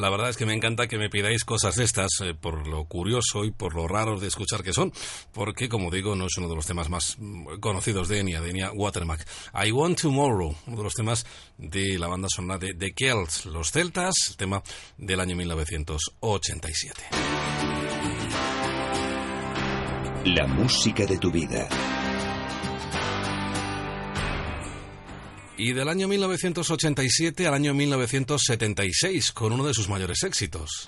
La 0.02 0.10
verdad 0.10 0.32
es 0.32 0.38
que 0.38 0.48
me 0.48 0.56
encanta 0.56 0.88
que 0.88 0.98
me 0.98 1.12
pidáis 1.12 1.46
cosas 1.46 1.76
de 1.76 1.84
estas, 1.84 2.10
eh, 2.22 2.34
por 2.34 2.68
lo 2.68 2.86
curioso 2.86 3.46
y 3.46 3.52
por 3.52 3.76
lo 3.76 3.88
raro 3.88 4.20
de 4.20 4.28
escuchar 4.28 4.64
que 4.64 4.74
son, 4.74 4.92
porque, 5.32 5.70
como 5.70 5.92
digo, 5.92 6.16
no 6.16 6.26
es 6.26 6.36
uno 6.40 6.50
de 6.50 6.56
los 6.56 6.66
temas 6.66 6.90
más 6.90 7.18
mm, 7.20 7.60
conocidos 7.60 8.08
de 8.08 8.18
Enya, 8.20 8.42
de 8.42 8.50
Enya 8.50 8.72
Watermark. 8.72 9.24
I 9.64 9.72
Want 9.72 10.02
Tomorrow, 10.02 10.56
uno 10.66 10.78
de 10.78 10.84
los 10.84 10.96
temas 10.96 11.24
de 11.60 12.00
la 12.00 12.08
banda 12.08 12.28
sonora 12.36 12.58
de 12.58 12.74
The 12.74 12.96
Celts, 12.98 13.46
los 13.46 13.72
celtas, 13.72 14.16
tema 14.38 14.64
del 14.98 15.20
año 15.20 15.36
1987. 15.36 17.04
La 20.26 20.48
música 20.48 21.06
de 21.06 21.20
tu 21.20 21.32
vida. 21.32 21.70
Y 25.62 25.74
del 25.74 25.90
año 25.90 26.08
1987 26.08 27.46
al 27.46 27.54
año 27.54 27.76
1976 27.76 29.32
con 29.32 29.54
uno 29.54 29.68
de 29.68 29.76
sus 29.76 29.90
mayores 29.90 30.24
éxitos. 30.24 30.88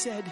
said, 0.00 0.24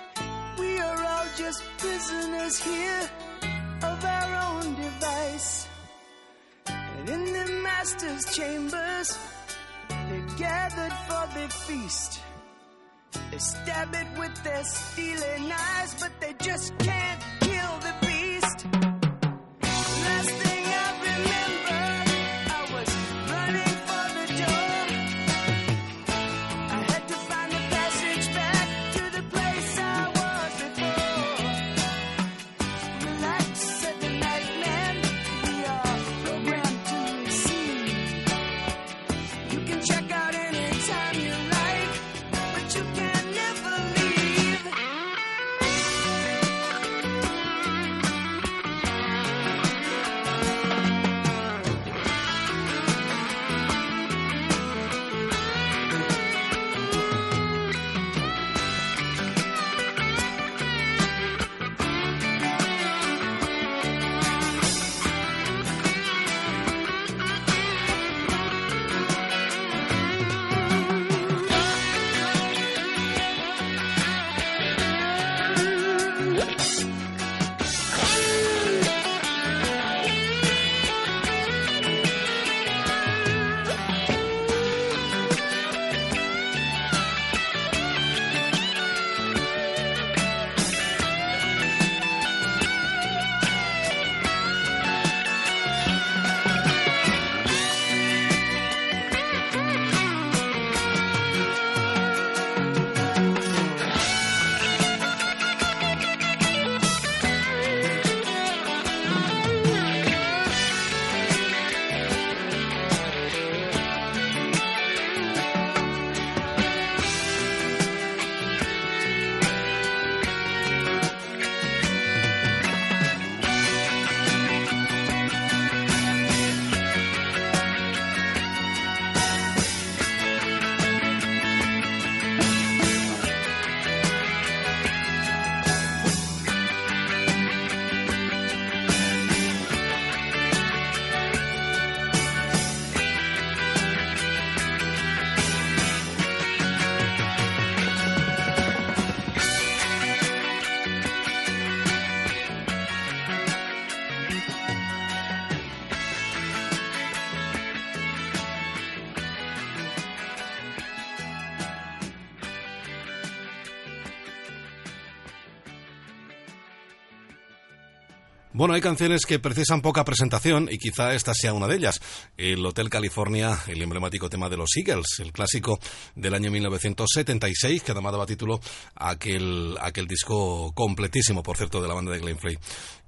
Bueno, 168.59 168.75
hay 168.75 168.81
canciones 168.81 169.25
que 169.25 169.39
precisan 169.39 169.83
poca 169.83 170.05
presentación 170.05 170.69
y 170.69 170.79
quizá 170.79 171.15
esta 171.15 171.33
sea 171.33 171.53
una 171.53 171.69
de 171.69 171.77
ellas. 171.77 172.01
El 172.37 172.67
Hotel 172.67 172.91
California, 172.91 173.57
el 173.69 173.81
emblemático 173.81 174.29
tema 174.29 174.49
de 174.49 174.57
los 174.57 174.71
Eagles, 174.77 175.21
el 175.21 175.31
clásico 175.31 175.79
del 176.17 176.35
año 176.35 176.51
1976 176.51 177.85
que 177.85 177.95
daba 177.95 178.27
título 178.27 178.59
a 178.97 179.11
aquel, 179.11 179.77
aquel 179.81 180.09
disco 180.09 180.73
completísimo, 180.75 181.41
por 181.41 181.57
cierto, 181.57 181.81
de 181.81 181.87
la 181.87 181.95
banda 181.95 182.11
de 182.11 182.19
Glenn 182.19 182.41
Frey. 182.41 182.59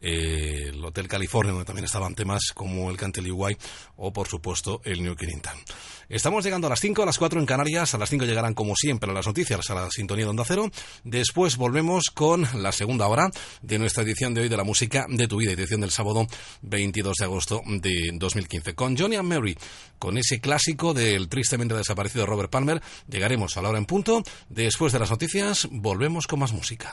Eh, 0.00 0.68
el 0.68 0.84
Hotel 0.84 1.08
California, 1.08 1.50
donde 1.50 1.66
también 1.66 1.84
estaban 1.84 2.14
temas 2.14 2.52
como 2.54 2.88
el 2.88 2.96
Uruguay 3.26 3.56
o, 3.96 4.12
por 4.12 4.28
supuesto, 4.28 4.80
el 4.84 5.02
New 5.02 5.16
Kirintan. 5.16 5.56
Estamos 6.10 6.44
llegando 6.44 6.66
a 6.66 6.70
las 6.70 6.80
5, 6.80 7.04
a 7.04 7.06
las 7.06 7.18
4 7.18 7.38
en 7.38 7.46
Canarias. 7.46 7.94
A 7.94 7.98
las 7.98 8.10
5 8.10 8.24
llegarán, 8.24 8.52
como 8.52 8.74
siempre, 8.74 9.12
las 9.12 9.28
noticias 9.28 9.70
a 9.70 9.74
la 9.74 9.90
sintonía 9.92 10.24
de 10.24 10.30
Onda 10.30 10.42
Cero. 10.44 10.68
Después 11.04 11.56
volvemos 11.56 12.10
con 12.10 12.48
la 12.52 12.72
segunda 12.72 13.06
hora 13.06 13.30
de 13.62 13.78
nuestra 13.78 14.02
edición 14.02 14.34
de 14.34 14.40
hoy 14.40 14.48
de 14.48 14.56
la 14.56 14.64
música 14.64 15.06
de 15.08 15.28
tu 15.28 15.36
vida, 15.36 15.52
edición 15.52 15.82
del 15.82 15.92
sábado 15.92 16.26
22 16.62 17.16
de 17.16 17.24
agosto 17.24 17.60
de 17.64 18.10
2015. 18.14 18.74
Con 18.74 18.98
Johnny 18.98 19.14
and 19.14 19.28
Mary, 19.28 19.56
con 20.00 20.18
ese 20.18 20.40
clásico 20.40 20.94
del 20.94 21.28
tristemente 21.28 21.76
desaparecido 21.76 22.26
Robert 22.26 22.50
Palmer, 22.50 22.82
llegaremos 23.06 23.56
a 23.56 23.62
la 23.62 23.68
hora 23.68 23.78
en 23.78 23.86
punto. 23.86 24.24
Después 24.48 24.92
de 24.92 24.98
las 24.98 25.10
noticias, 25.10 25.68
volvemos 25.70 26.26
con 26.26 26.40
más 26.40 26.52
música. 26.52 26.92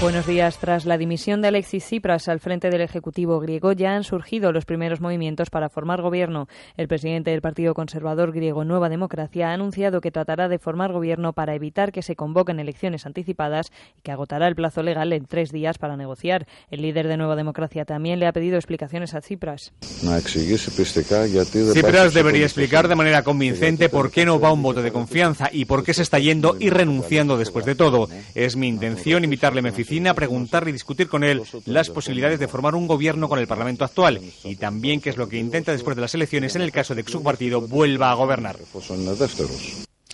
Buenos 0.00 0.26
días. 0.26 0.58
Tras 0.58 0.84
la 0.84 0.98
dimisión 0.98 1.40
de 1.40 1.48
Alexis 1.48 1.84
Tsipras 1.84 2.28
al 2.28 2.38
frente 2.38 2.68
del 2.68 2.82
Ejecutivo 2.82 3.40
griego, 3.40 3.72
ya 3.72 3.94
han 3.94 4.04
surgido 4.04 4.52
los 4.52 4.66
primeros 4.66 5.00
movimientos 5.00 5.48
para 5.48 5.70
formar 5.70 6.02
gobierno. 6.02 6.46
El 6.76 6.88
presidente 6.88 7.30
del 7.30 7.40
Partido 7.40 7.72
Conservador 7.72 8.32
griego 8.32 8.64
Nueva 8.64 8.90
Democracia 8.90 9.48
ha 9.48 9.54
anunciado 9.54 10.02
que 10.02 10.10
tratará 10.10 10.48
de 10.48 10.58
formar 10.58 10.92
gobierno 10.92 11.32
para 11.32 11.54
evitar 11.54 11.90
que 11.90 12.02
se 12.02 12.16
convoquen 12.16 12.60
elecciones 12.60 13.06
anticipadas 13.06 13.72
y 13.98 14.02
que 14.02 14.12
agotará 14.12 14.46
el 14.46 14.54
plazo 14.54 14.82
legal 14.82 15.12
en 15.12 15.24
tres 15.24 15.52
días 15.52 15.78
para 15.78 15.96
negociar. 15.96 16.46
El 16.70 16.82
líder 16.82 17.08
de 17.08 17.16
Nueva 17.16 17.36
Democracia 17.36 17.86
también 17.86 18.20
le 18.20 18.26
ha 18.26 18.32
pedido 18.32 18.56
explicaciones 18.56 19.14
a 19.14 19.20
Tsipras. 19.20 19.72
Tsipras 21.72 22.12
debería 22.12 22.44
explicar 22.44 22.88
de 22.88 22.94
manera 22.94 23.22
convincente 23.22 23.88
por 23.88 24.10
qué 24.10 24.26
no 24.26 24.38
va 24.38 24.52
un 24.52 24.62
voto 24.62 24.82
de 24.82 24.92
confianza 24.92 25.48
y 25.50 25.64
por 25.64 25.82
qué 25.82 25.94
se 25.94 26.02
está 26.02 26.18
yendo 26.18 26.56
y 26.58 26.68
renunciando 26.68 27.38
después 27.38 27.64
de 27.64 27.74
todo. 27.74 28.08
Es 28.34 28.56
mi 28.56 28.68
intención 28.68 29.24
invitarle 29.24 29.60
a 29.60 29.62
oficina 29.84 30.10
a 30.10 30.14
preguntar 30.14 30.66
y 30.68 30.72
discutir 30.72 31.08
con 31.08 31.22
él 31.22 31.42
las 31.66 31.90
posibilidades 31.90 32.40
de 32.40 32.48
formar 32.48 32.74
un 32.74 32.86
gobierno 32.86 33.28
con 33.28 33.38
el 33.38 33.46
Parlamento 33.46 33.84
actual 33.84 34.20
y 34.42 34.56
también 34.56 35.00
qué 35.00 35.10
es 35.10 35.16
lo 35.16 35.28
que 35.28 35.38
intenta 35.38 35.72
después 35.72 35.94
de 35.94 36.02
las 36.02 36.14
elecciones 36.14 36.56
en 36.56 36.62
el 36.62 36.72
caso 36.72 36.94
de 36.94 37.04
que 37.04 37.12
su 37.12 37.22
partido 37.22 37.60
vuelva 37.60 38.10
a 38.10 38.14
gobernar. 38.14 38.56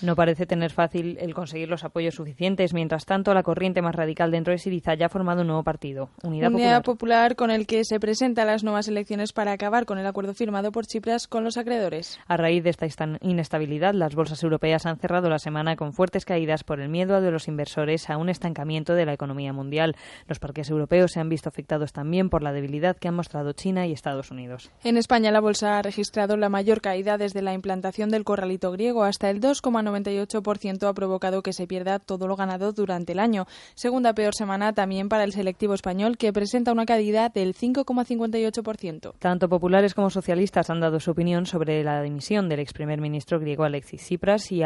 No 0.03 0.17
parece 0.17 0.47
tener 0.47 0.71
fácil 0.71 1.19
el 1.21 1.35
conseguir 1.35 1.69
los 1.69 1.85
apoyos 1.85 2.15
suficientes. 2.15 2.73
Mientras 2.73 3.05
tanto, 3.05 3.35
la 3.35 3.43
corriente 3.43 3.83
más 3.83 3.95
radical 3.95 4.31
dentro 4.31 4.53
de 4.53 4.59
Siriza 4.59 4.95
ya 4.95 5.07
ha 5.07 5.09
formado 5.09 5.43
un 5.43 5.49
nuevo 5.49 5.63
partido, 5.63 6.11
Unidad, 6.23 6.53
Unidad 6.53 6.83
Popular. 6.83 7.37
con 7.37 7.51
el 7.51 7.67
que 7.67 7.85
se 7.85 8.01
presenta 8.01 8.45
las 8.45 8.65
nuevas 8.65 8.89
elecciones 8.89 9.33
para 9.33 9.53
acabar 9.53 9.85
con 9.85 9.99
el 9.99 10.07
acuerdo 10.07 10.35
firmado 10.35 10.73
por 10.73 10.87
Chipras 10.87 11.27
con 11.27 11.45
los 11.45 11.57
acreedores. 11.57 12.19
A 12.27 12.37
raíz 12.37 12.65
de 12.65 12.71
esta 12.71 12.87
inestabilidad, 13.21 13.95
las 13.95 14.15
bolsas 14.15 14.43
europeas 14.43 14.87
han 14.87 14.99
cerrado 14.99 15.29
la 15.29 15.39
semana 15.39 15.77
con 15.77 15.93
fuertes 15.93 16.25
caídas 16.25 16.65
por 16.65 16.81
el 16.81 16.89
miedo 16.89 17.21
de 17.21 17.31
los 17.31 17.49
inversores 17.49 18.09
a 18.09 18.17
un 18.17 18.29
estancamiento 18.29 18.95
de 18.95 19.07
la 19.07 19.13
economía 19.13 19.53
mundial. 19.53 19.97
Los 20.27 20.39
parques 20.39 20.71
europeos 20.71 21.13
se 21.13 21.21
han 21.21 21.29
visto 21.29 21.49
afectados 21.49 21.93
también 21.93 22.31
por 22.31 22.43
la 22.43 22.53
debilidad 22.53 22.97
que 22.97 23.09
han 23.09 23.15
mostrado 23.15 23.53
China 23.53 23.87
y 23.87 23.93
Estados 23.93 24.31
Unidos. 24.31 24.71
En 24.83 24.97
España, 24.97 25.31
la 25.31 25.41
bolsa 25.41 25.79
ha 25.79 25.83
registrado 25.83 26.37
la 26.37 26.49
mayor 26.49 26.81
caída 26.81 27.19
desde 27.19 27.43
la 27.43 27.53
implantación 27.53 28.11
del 28.11 28.25
corralito 28.25 28.73
griego 28.73 29.05
hasta 29.05 29.31
el 29.31 29.41
2,9 29.41 29.90
98% 29.91 30.89
ha 30.89 30.95
provocado 30.95 31.43
que 31.43 31.53
se 31.53 31.67
pierda 31.67 31.99
todo 31.99 32.27
lo 32.27 32.37
ganado 32.37 32.73
durante 32.73 33.13
el 33.13 33.19
año. 33.19 33.47
Segunda 33.75 34.15
peor 34.15 34.35
semana 34.35 34.73
también 34.73 35.09
para 35.09 35.25
el 35.25 35.33
selectivo 35.33 35.75
español, 35.75 36.17
que 36.17 36.33
presenta 36.33 36.73
una 36.73 36.87
caída 36.87 37.29
del 37.29 37.55
5,58%. 37.55 39.15
Tanto 39.19 39.49
populares 39.49 39.95
como 39.95 40.11
socialistas 40.11 40.71
han 40.71 40.81
dado 40.81 41.01
su 41.01 41.11
opinión 41.11 41.47
sobre 41.47 41.83
la 41.85 42.03
dimisión 42.03 42.49
del 42.49 42.61
ex 42.61 42.73
primer 42.73 43.01
ministro 43.01 43.41
griego 43.41 43.65
Alexis 43.65 44.03
Tsipras 44.03 44.53
y 44.53 44.63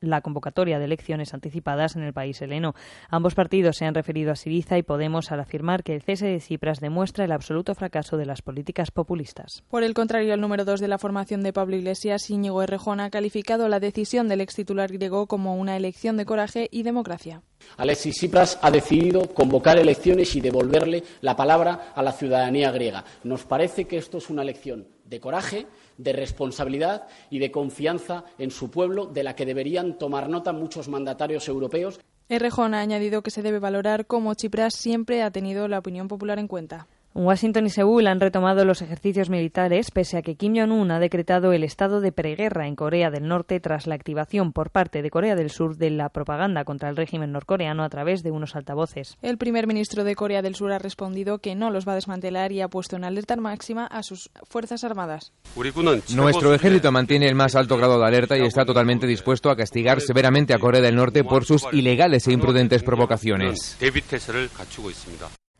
la 0.00 0.20
convocatoria 0.20 0.78
de 0.78 0.84
elecciones 0.84 1.34
anticipadas 1.34 1.96
en 1.96 2.02
el 2.02 2.12
país 2.12 2.40
heleno. 2.42 2.74
Ambos 3.08 3.34
partidos 3.34 3.76
se 3.76 3.84
han 3.84 3.94
referido 3.94 4.32
a 4.32 4.36
Siriza 4.36 4.78
y 4.78 4.82
Podemos 4.82 5.30
al 5.32 5.40
afirmar 5.40 5.82
que 5.82 5.94
el 5.94 6.02
cese 6.02 6.26
de 6.26 6.38
Tsipras 6.38 6.80
demuestra 6.80 7.24
el 7.24 7.32
absoluto 7.32 7.74
fracaso 7.74 8.16
de 8.16 8.26
las 8.26 8.42
políticas 8.42 8.90
populistas. 8.90 9.62
Por 9.68 9.82
el 9.82 9.94
contrario, 9.94 10.34
el 10.34 10.40
número 10.40 10.64
dos 10.64 10.80
de 10.80 10.88
la 10.88 10.98
formación 10.98 11.42
de 11.42 11.52
Pablo 11.52 11.76
Iglesias, 11.76 12.30
Íñigo 12.30 12.62
Errejón, 12.62 13.00
ha 13.00 13.10
calificado 13.10 13.68
la 13.68 13.80
decisión 13.80 14.28
del 14.28 14.40
ex 14.40 14.58
titular 14.68 14.92
griego 14.92 15.26
como 15.26 15.56
una 15.56 15.78
elección 15.78 16.18
de 16.18 16.26
coraje 16.26 16.68
y 16.70 16.82
democracia. 16.82 17.40
Alexis 17.78 18.16
Tsipras 18.16 18.58
ha 18.60 18.70
decidido 18.70 19.32
convocar 19.32 19.78
elecciones 19.78 20.36
y 20.36 20.42
devolverle 20.42 21.02
la 21.22 21.34
palabra 21.34 21.92
a 21.94 22.02
la 22.02 22.12
ciudadanía 22.12 22.70
griega. 22.70 23.02
Nos 23.24 23.44
parece 23.44 23.86
que 23.86 23.96
esto 23.96 24.18
es 24.18 24.28
una 24.28 24.42
elección 24.42 24.86
de 25.06 25.20
coraje, 25.20 25.66
de 25.96 26.12
responsabilidad 26.12 27.06
y 27.30 27.38
de 27.38 27.50
confianza 27.50 28.24
en 28.36 28.50
su 28.50 28.70
pueblo, 28.70 29.06
de 29.06 29.22
la 29.22 29.34
que 29.34 29.46
deberían 29.46 29.96
tomar 29.96 30.28
nota 30.28 30.52
muchos 30.52 30.86
mandatarios 30.86 31.48
europeos. 31.48 31.98
Errejón 32.28 32.74
ha 32.74 32.80
añadido 32.80 33.22
que 33.22 33.30
se 33.30 33.40
debe 33.40 33.60
valorar 33.60 34.04
cómo 34.04 34.34
Tsipras 34.34 34.74
siempre 34.74 35.22
ha 35.22 35.30
tenido 35.30 35.66
la 35.66 35.78
opinión 35.78 36.08
popular 36.08 36.38
en 36.38 36.46
cuenta. 36.46 36.88
Washington 37.14 37.66
y 37.66 37.70
Seúl 37.70 38.06
han 38.06 38.20
retomado 38.20 38.64
los 38.64 38.82
ejercicios 38.82 39.30
militares 39.30 39.90
pese 39.90 40.18
a 40.18 40.22
que 40.22 40.36
Kim 40.36 40.54
Jong-un 40.56 40.90
ha 40.90 41.00
decretado 41.00 41.52
el 41.52 41.64
estado 41.64 42.00
de 42.00 42.12
preguerra 42.12 42.66
en 42.66 42.76
Corea 42.76 43.10
del 43.10 43.26
Norte 43.26 43.58
tras 43.60 43.86
la 43.86 43.94
activación 43.94 44.52
por 44.52 44.70
parte 44.70 45.02
de 45.02 45.10
Corea 45.10 45.34
del 45.34 45.50
Sur 45.50 45.76
de 45.76 45.90
la 45.90 46.10
propaganda 46.10 46.64
contra 46.64 46.88
el 46.88 46.96
régimen 46.96 47.32
norcoreano 47.32 47.82
a 47.82 47.88
través 47.88 48.22
de 48.22 48.30
unos 48.30 48.54
altavoces. 48.54 49.16
El 49.22 49.38
primer 49.38 49.66
ministro 49.66 50.04
de 50.04 50.14
Corea 50.14 50.42
del 50.42 50.54
Sur 50.54 50.72
ha 50.72 50.78
respondido 50.78 51.38
que 51.38 51.54
no 51.54 51.70
los 51.70 51.88
va 51.88 51.92
a 51.92 51.96
desmantelar 51.96 52.52
y 52.52 52.60
ha 52.60 52.68
puesto 52.68 52.96
en 52.96 53.04
alerta 53.04 53.36
máxima 53.36 53.86
a 53.86 54.02
sus 54.02 54.30
Fuerzas 54.48 54.84
Armadas. 54.84 55.32
Nuestro 56.14 56.54
ejército 56.54 56.92
mantiene 56.92 57.26
el 57.26 57.34
más 57.34 57.54
alto 57.56 57.76
grado 57.76 57.98
de 57.98 58.06
alerta 58.06 58.38
y 58.38 58.42
está 58.42 58.64
totalmente 58.64 59.06
dispuesto 59.06 59.50
a 59.50 59.56
castigar 59.56 60.00
severamente 60.00 60.54
a 60.54 60.58
Corea 60.58 60.80
del 60.80 60.96
Norte 60.96 61.24
por 61.24 61.44
sus 61.44 61.66
ilegales 61.72 62.26
e 62.28 62.32
imprudentes 62.32 62.82
provocaciones. 62.82 63.76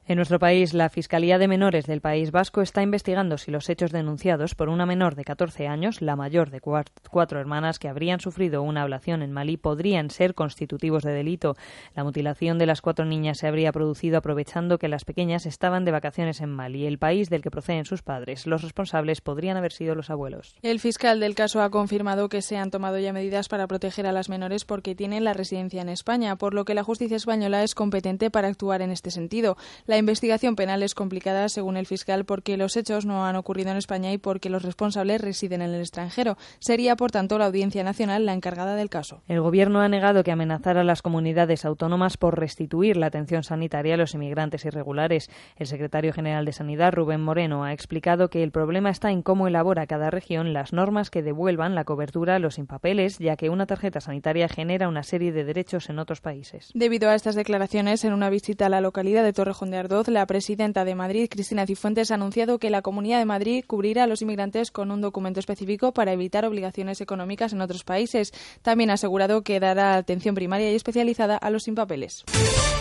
En 0.09 0.17
nuestro 0.17 0.39
país, 0.39 0.73
la 0.73 0.89
Fiscalía 0.89 1.37
de 1.37 1.49
Menores 1.49 1.85
del 1.85 2.01
País 2.01 2.31
Vasco 2.31 2.63
está 2.63 2.81
investigando 2.81 3.37
si 3.37 3.51
los 3.51 3.69
hechos 3.69 3.93
denunciados 3.93 4.55
por 4.55 4.71
una 4.71 4.87
menor 4.87 5.17
de 5.17 5.25
14 5.25 5.67
años, 5.67 6.01
la 6.01 6.17
mayor 6.17 6.49
de 6.49 6.63
cuatro 6.63 7.39
hermanas 7.39 7.79
que 7.79 7.89
habrían 7.89 8.19
sufrido 8.19 8.63
una 8.63 8.81
ablación 8.81 9.21
en 9.21 9.33
Malí, 9.33 9.59
podrían 9.59 10.09
ser 10.09 10.35
constitutivos 10.35 11.03
de 11.03 11.13
delito. 11.13 11.57
La 11.95 12.05
mutilación 12.05 12.57
de 12.57 12.65
las 12.65 12.81
cuatro 12.81 13.05
niñas 13.05 13.37
se 13.37 13.49
habría 13.49 13.71
producido 13.71 14.17
aprovechando 14.17 14.79
que 14.79 14.89
las 14.89 15.05
pequeñas 15.05 15.45
estaban 15.45 15.85
de 15.85 15.91
vacaciones 15.91 16.41
en 16.41 16.49
Malí, 16.49 16.87
el 16.87 16.97
país 16.97 17.29
del 17.29 17.43
que 17.43 17.51
proceden 17.51 17.85
sus 17.85 18.01
padres. 18.01 18.47
Los 18.47 18.63
responsables 18.63 19.21
podrían 19.21 19.59
haber 19.59 19.73
sido 19.73 19.95
los 19.95 20.09
abuelos. 20.09 20.57
El 20.63 20.81
fiscal 20.81 21.21
del 21.21 21.35
caso 21.35 21.61
ha 21.61 21.69
confirmado 21.69 22.31
que 22.31 22.41
se 22.41 22.57
han 22.57 22.71
tomado 22.71 22.99
ya 22.99 23.13
medidas 23.13 23.51
para 23.51 23.67
proteger 23.67 24.07
a 24.07 24.13
las 24.13 24.31
menores 24.31 24.65
porque 24.65 24.95
tienen 24.95 25.25
la 25.25 25.35
residencia 25.35 25.83
en 25.83 25.91
España, 25.91 26.37
por 26.37 26.55
lo 26.55 26.65
que 26.65 26.73
la 26.73 26.83
justicia 26.83 27.19
española 27.19 27.63
es 27.63 27.75
competente 27.75 28.31
para 28.31 28.49
actuar 28.49 28.81
en 28.81 28.91
este 28.91 29.11
sentido. 29.11 29.59
Investigación 29.99 30.57
penal 30.57 30.83
es 30.83 30.95
complicada, 30.95 31.49
según 31.49 31.77
el 31.77 31.87
fiscal, 31.87 32.25
porque 32.25 32.57
los 32.57 32.77
hechos 32.77 33.07
no 33.07 33.27
han 33.27 33.37
ocurrido 33.37 33.71
en 33.71 33.77
España 33.77 34.13
y 34.13 34.19
porque 34.19 34.51
los 34.51 34.63
responsables 34.63 35.21
residen 35.21 35.63
en 35.63 35.71
el 35.71 35.81
extranjero. 35.81 36.37
Sería, 36.59 36.97
por 36.97 37.11
tanto, 37.11 37.39
la 37.39 37.47
Audiencia 37.47 37.85
Nacional 37.85 38.27
la 38.27 38.33
encargada 38.33 38.77
del 38.77 38.91
caso. 38.91 39.23
El 39.29 39.41
Gobierno 39.41 39.81
ha 39.81 39.89
negado 39.89 40.25
que 40.25 40.33
amenazara 40.33 40.83
a 40.83 40.85
las 40.85 41.03
comunidades 41.03 41.65
autónomas 41.65 42.17
por 42.17 42.39
restituir 42.39 42.97
la 42.97 43.07
atención 43.07 43.43
sanitaria 43.43 43.95
a 43.95 43.97
los 43.97 44.15
inmigrantes 44.15 44.65
irregulares. 44.65 45.31
El 45.57 45.67
secretario 45.67 46.13
general 46.13 46.45
de 46.45 46.53
Sanidad, 46.53 46.93
Rubén 46.93 47.21
Moreno, 47.21 47.65
ha 47.65 47.73
explicado 47.73 48.29
que 48.29 48.43
el 48.43 48.51
problema 48.51 48.91
está 48.91 49.11
en 49.11 49.23
cómo 49.23 49.49
elabora 49.49 49.87
cada 49.87 50.11
región 50.11 50.53
las 50.53 50.73
normas 50.73 51.11
que 51.11 51.23
devuelvan 51.23 51.75
la 51.75 51.85
cobertura 51.85 52.37
a 52.37 52.39
los 52.39 52.55
sin 52.55 52.67
papeles, 52.67 53.19
ya 53.19 53.37
que 53.37 53.51
una 53.51 53.67
tarjeta 53.67 54.01
sanitaria 54.01 54.49
genera 54.49 54.89
una 54.89 55.03
serie 55.03 55.33
de 55.33 55.45
derechos 55.45 55.89
en 55.91 55.99
otros 55.99 56.21
países. 56.21 56.71
Debido 56.75 57.09
a 57.09 57.15
estas 57.15 57.35
declaraciones, 57.35 58.05
en 58.05 58.13
una 58.13 58.31
visita 58.31 58.67
a 58.67 58.69
la 58.69 58.81
localidad 58.81 59.23
de 59.23 59.33
Torrejón 59.33 59.71
de 59.71 59.79
Ardoz, 59.79 59.88
la 60.09 60.26
presidenta 60.26 60.84
de 60.84 60.95
Madrid, 60.95 61.28
Cristina 61.30 61.66
Cifuentes, 61.66 62.11
ha 62.11 62.14
anunciado 62.14 62.59
que 62.59 62.68
la 62.68 62.82
Comunidad 62.82 63.18
de 63.18 63.24
Madrid 63.24 63.64
cubrirá 63.66 64.05
a 64.05 64.07
los 64.07 64.20
inmigrantes 64.20 64.70
con 64.70 64.91
un 64.91 65.01
documento 65.01 65.41
específico 65.41 65.93
para 65.93 66.12
evitar 66.12 66.45
obligaciones 66.45 67.01
económicas 67.01 67.55
en 67.55 67.62
otros 67.62 67.84
países. 67.84 68.32
También 68.61 68.91
ha 68.91 68.95
asegurado 68.95 69.43
que 69.43 69.61
dará 69.61 69.95
atención 69.95 70.34
primaria 70.34 70.70
y 70.70 70.74
especializada 70.74 71.36
a 71.36 71.51
los 71.51 71.62
sin 71.64 71.74
papeles. 71.74 72.24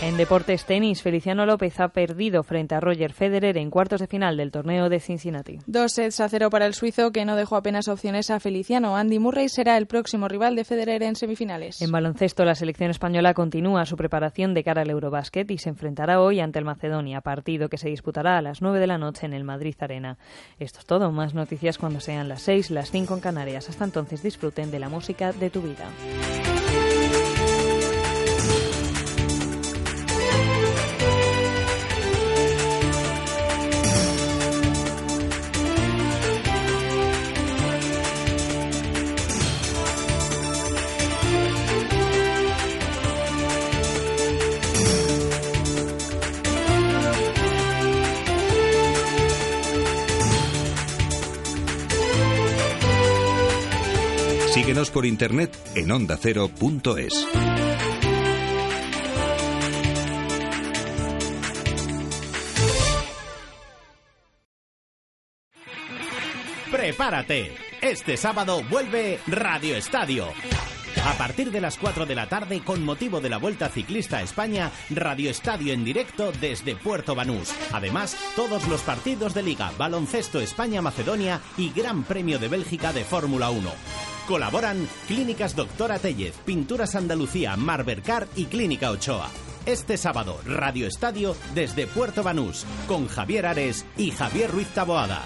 En 0.03 0.17
deportes 0.17 0.65
tenis, 0.65 1.01
Feliciano 1.01 1.45
López 1.45 1.79
ha 1.79 1.87
perdido 1.87 2.43
frente 2.43 2.75
a 2.75 2.79
Roger 2.79 3.13
Federer 3.13 3.57
en 3.57 3.71
cuartos 3.71 4.01
de 4.01 4.07
final 4.07 4.37
del 4.37 4.51
torneo 4.51 4.89
de 4.89 4.99
Cincinnati. 4.99 5.59
Dos 5.65 5.93
sets 5.93 6.19
a 6.19 6.29
cero 6.29 6.49
para 6.49 6.67
el 6.67 6.73
suizo, 6.73 7.11
que 7.11 7.25
no 7.25 7.35
dejó 7.35 7.55
apenas 7.55 7.87
opciones 7.87 8.29
a 8.29 8.39
Feliciano. 8.39 8.95
Andy 8.95 9.17
Murray 9.17 9.49
será 9.49 9.77
el 9.77 9.87
próximo 9.87 10.27
rival 10.27 10.55
de 10.55 10.65
Federer 10.65 11.03
en 11.03 11.15
semifinales. 11.15 11.81
En 11.81 11.91
baloncesto, 11.91 12.45
la 12.45 12.53
selección 12.53 12.91
española 12.91 13.33
continúa 13.33 13.85
su 13.85 13.95
preparación 13.95 14.53
de 14.53 14.63
cara 14.63 14.83
al 14.83 14.89
Eurobásquet 14.89 15.49
y 15.49 15.57
se 15.57 15.69
enfrentará 15.69 16.21
hoy 16.21 16.41
ante 16.41 16.59
el 16.59 16.65
Partido 17.21 17.69
que 17.69 17.77
se 17.77 17.89
disputará 17.89 18.37
a 18.37 18.41
las 18.41 18.61
9 18.61 18.79
de 18.79 18.87
la 18.87 18.97
noche 18.97 19.25
en 19.25 19.33
el 19.33 19.43
Madrid 19.43 19.75
Arena. 19.79 20.17
Esto 20.59 20.79
es 20.79 20.85
todo, 20.85 21.11
más 21.11 21.33
noticias 21.33 21.77
cuando 21.77 21.99
sean 21.99 22.27
las 22.27 22.41
6, 22.41 22.71
las 22.71 22.91
5 22.91 23.15
en 23.15 23.19
Canarias. 23.19 23.69
Hasta 23.69 23.85
entonces 23.85 24.23
disfruten 24.23 24.71
de 24.71 24.79
la 24.79 24.89
música 24.89 25.31
de 25.31 25.49
tu 25.49 25.61
vida. 25.61 25.87
Síguenos 54.67 54.91
por 54.91 55.05
internet 55.05 55.57
en 55.75 55.89
ondacero.es. 55.89 57.25
Prepárate. 66.69 67.55
Este 67.79 68.17
sábado 68.17 68.61
vuelve 68.69 69.21
Radio 69.27 69.77
Estadio. 69.77 70.27
A 71.05 71.13
partir 71.13 71.49
de 71.51 71.61
las 71.61 71.77
4 71.77 72.05
de 72.05 72.15
la 72.15 72.27
tarde, 72.27 72.61
con 72.61 72.83
motivo 72.83 73.21
de 73.21 73.29
la 73.29 73.37
Vuelta 73.37 73.69
Ciclista 73.69 74.17
a 74.17 74.23
España, 74.23 74.73
Radio 74.89 75.29
Estadio 75.29 75.71
en 75.71 75.85
directo 75.85 76.33
desde 76.41 76.75
Puerto 76.75 77.15
Banús. 77.15 77.53
Además, 77.71 78.17
todos 78.35 78.67
los 78.67 78.81
partidos 78.81 79.33
de 79.33 79.43
Liga, 79.43 79.71
Baloncesto 79.77 80.41
España-Macedonia 80.41 81.39
y 81.55 81.71
Gran 81.71 82.03
Premio 82.03 82.37
de 82.37 82.49
Bélgica 82.49 82.91
de 82.91 83.05
Fórmula 83.05 83.49
1. 83.49 84.16
Colaboran 84.27 84.87
Clínicas 85.07 85.55
Doctora 85.55 85.99
Tellez, 85.99 86.35
Pinturas 86.45 86.95
Andalucía, 86.95 87.55
Marbercar 87.55 88.27
y 88.35 88.45
Clínica 88.45 88.91
Ochoa. 88.91 89.29
Este 89.65 89.97
sábado, 89.97 90.39
Radio 90.45 90.85
Estadio 90.85 91.35
desde 91.55 91.87
Puerto 91.87 92.23
Banús, 92.23 92.65
con 92.87 93.07
Javier 93.07 93.45
Ares 93.45 93.85
y 93.97 94.11
Javier 94.11 94.51
Ruiz 94.51 94.67
Taboada. 94.67 95.23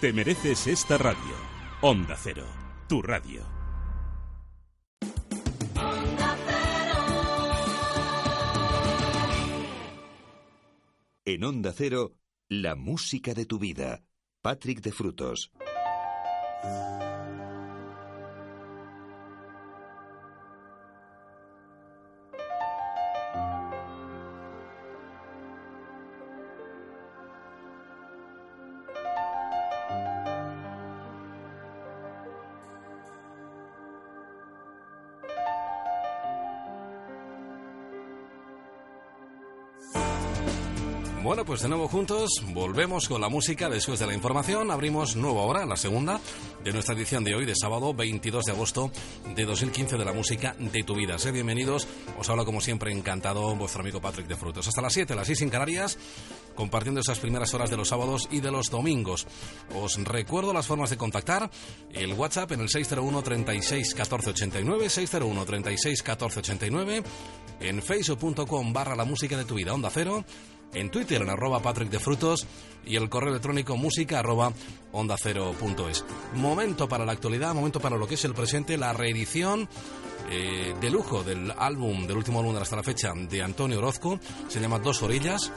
Te 0.00 0.12
mereces 0.12 0.66
esta 0.66 0.96
radio. 0.96 1.18
Onda 1.82 2.16
Cero, 2.20 2.46
tu 2.88 3.02
radio. 3.02 3.46
En 11.24 11.44
Onda 11.44 11.72
Cero, 11.72 12.14
la 12.48 12.74
música 12.76 13.34
de 13.34 13.46
tu 13.46 13.58
vida. 13.58 14.02
Patrick 14.42 14.80
de 14.80 14.90
Frutos. 14.90 15.52
Pues 41.52 41.60
de 41.60 41.68
nuevo 41.68 41.86
juntos, 41.86 42.42
volvemos 42.54 43.08
con 43.08 43.20
la 43.20 43.28
música 43.28 43.68
después 43.68 44.00
de 44.00 44.06
la 44.06 44.14
información. 44.14 44.70
Abrimos 44.70 45.16
nueva 45.16 45.42
hora, 45.42 45.66
la 45.66 45.76
segunda 45.76 46.18
de 46.64 46.72
nuestra 46.72 46.94
edición 46.94 47.24
de 47.24 47.34
hoy, 47.34 47.44
de 47.44 47.54
sábado 47.54 47.92
22 47.92 48.46
de 48.46 48.52
agosto 48.52 48.90
de 49.34 49.44
2015, 49.44 49.98
de 49.98 50.04
la 50.06 50.14
música 50.14 50.56
de 50.58 50.82
tu 50.82 50.94
vida. 50.94 51.18
Sé 51.18 51.30
bienvenidos, 51.30 51.86
os 52.18 52.30
habla 52.30 52.46
como 52.46 52.62
siempre 52.62 52.90
encantado 52.90 53.54
vuestro 53.54 53.82
amigo 53.82 54.00
Patrick 54.00 54.28
de 54.28 54.36
Frutos. 54.36 54.66
Hasta 54.66 54.80
las 54.80 54.94
7, 54.94 55.14
las 55.14 55.26
6 55.26 55.42
en 55.42 55.50
Canarias, 55.50 55.98
compartiendo 56.54 57.02
esas 57.02 57.18
primeras 57.18 57.52
horas 57.52 57.68
de 57.68 57.76
los 57.76 57.88
sábados 57.88 58.28
y 58.30 58.40
de 58.40 58.50
los 58.50 58.70
domingos. 58.70 59.26
Os 59.74 60.02
recuerdo 60.04 60.54
las 60.54 60.66
formas 60.66 60.88
de 60.88 60.96
contactar, 60.96 61.50
el 61.92 62.14
WhatsApp 62.14 62.52
en 62.52 62.60
el 62.60 62.70
601 62.70 63.22
36 63.22 63.94
14 63.94 64.30
89, 64.30 64.88
601 64.88 65.44
36 65.44 66.02
14 66.02 66.38
89, 66.38 67.02
en 67.60 67.82
facebook.com 67.82 68.72
barra 68.72 68.96
la 68.96 69.04
música 69.04 69.36
de 69.36 69.44
tu 69.44 69.56
vida, 69.56 69.74
onda 69.74 69.90
cero, 69.92 70.24
en 70.74 70.90
Twitter 70.90 71.22
en 71.22 71.30
arroba 71.30 71.60
Patrick 71.60 71.90
de 71.90 71.98
Frutos 71.98 72.46
y 72.84 72.96
el 72.96 73.08
correo 73.08 73.30
electrónico 73.30 73.76
música 73.76 74.18
arroba 74.18 74.52
onda 74.92 75.16
cero 75.20 75.54
punto 75.58 75.88
es. 75.88 76.04
Momento 76.34 76.88
para 76.88 77.04
la 77.04 77.12
actualidad, 77.12 77.54
momento 77.54 77.80
para 77.80 77.96
lo 77.96 78.06
que 78.06 78.14
es 78.14 78.24
el 78.24 78.34
presente, 78.34 78.76
la 78.76 78.92
reedición 78.92 79.68
eh, 80.30 80.74
de 80.80 80.90
lujo 80.90 81.22
del 81.22 81.52
álbum, 81.56 82.06
del 82.06 82.16
último 82.16 82.40
álbum 82.40 82.56
hasta 82.56 82.76
la 82.76 82.82
fecha 82.82 83.12
de 83.14 83.42
Antonio 83.42 83.78
Orozco, 83.78 84.18
se 84.48 84.60
llama 84.60 84.78
Dos 84.78 85.02
Orillas. 85.02 85.52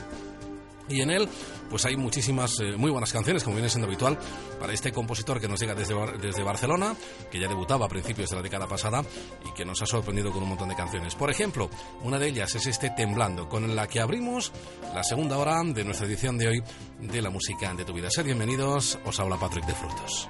Y 0.89 1.01
en 1.01 1.09
él, 1.09 1.27
pues 1.69 1.86
hay 1.86 1.95
muchísimas 1.95 2.59
eh, 2.59 2.75
muy 2.77 2.91
buenas 2.91 3.11
canciones, 3.11 3.43
como 3.43 3.55
viene 3.55 3.69
siendo 3.69 3.88
habitual, 3.88 4.17
para 4.59 4.73
este 4.73 4.91
compositor 4.91 5.39
que 5.39 5.47
nos 5.47 5.59
llega 5.59 5.73
desde, 5.73 5.95
desde 6.21 6.43
Barcelona, 6.43 6.95
que 7.31 7.39
ya 7.39 7.47
debutaba 7.47 7.86
a 7.86 7.89
principios 7.89 8.29
de 8.29 8.36
la 8.36 8.41
década 8.41 8.67
pasada 8.67 9.03
y 9.45 9.53
que 9.53 9.65
nos 9.65 9.81
ha 9.81 9.86
sorprendido 9.86 10.31
con 10.31 10.43
un 10.43 10.49
montón 10.49 10.69
de 10.69 10.75
canciones. 10.75 11.15
Por 11.15 11.29
ejemplo, 11.29 11.69
una 12.03 12.19
de 12.19 12.27
ellas 12.27 12.53
es 12.55 12.67
este 12.67 12.91
Temblando, 12.91 13.49
con 13.49 13.75
la 13.75 13.88
que 13.88 13.99
abrimos 13.99 14.51
la 14.93 15.03
segunda 15.03 15.38
hora 15.38 15.61
de 15.63 15.83
nuestra 15.83 16.07
edición 16.07 16.38
de 16.38 16.47
hoy 16.47 16.63
de 16.99 17.21
la 17.21 17.29
música 17.29 17.73
de 17.73 17.83
tu 17.83 17.93
vida. 17.93 18.09
Sed 18.09 18.25
bienvenidos, 18.25 18.99
os 19.05 19.19
habla 19.19 19.38
Patrick 19.38 19.65
de 19.65 19.73
Frutos. 19.73 20.29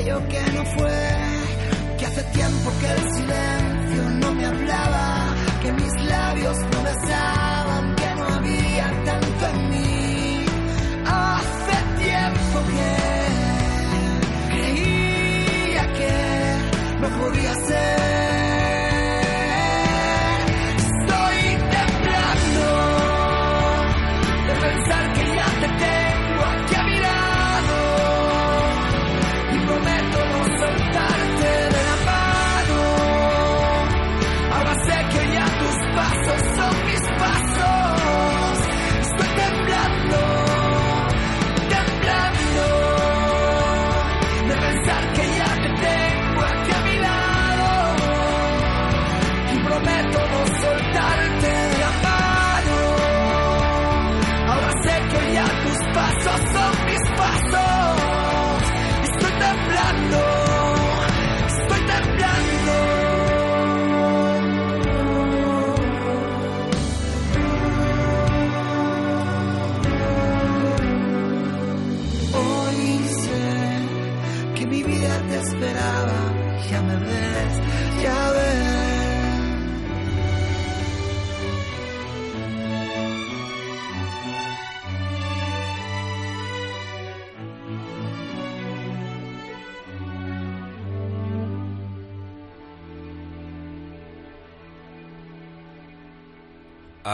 Aquello 0.00 0.28
que 0.28 0.40
no 0.52 0.64
fue. 0.64 1.96
Que 1.98 2.06
hace 2.06 2.22
tiempo 2.24 2.72
que 2.80 2.86
el 2.86 3.14
silencio 3.14 3.59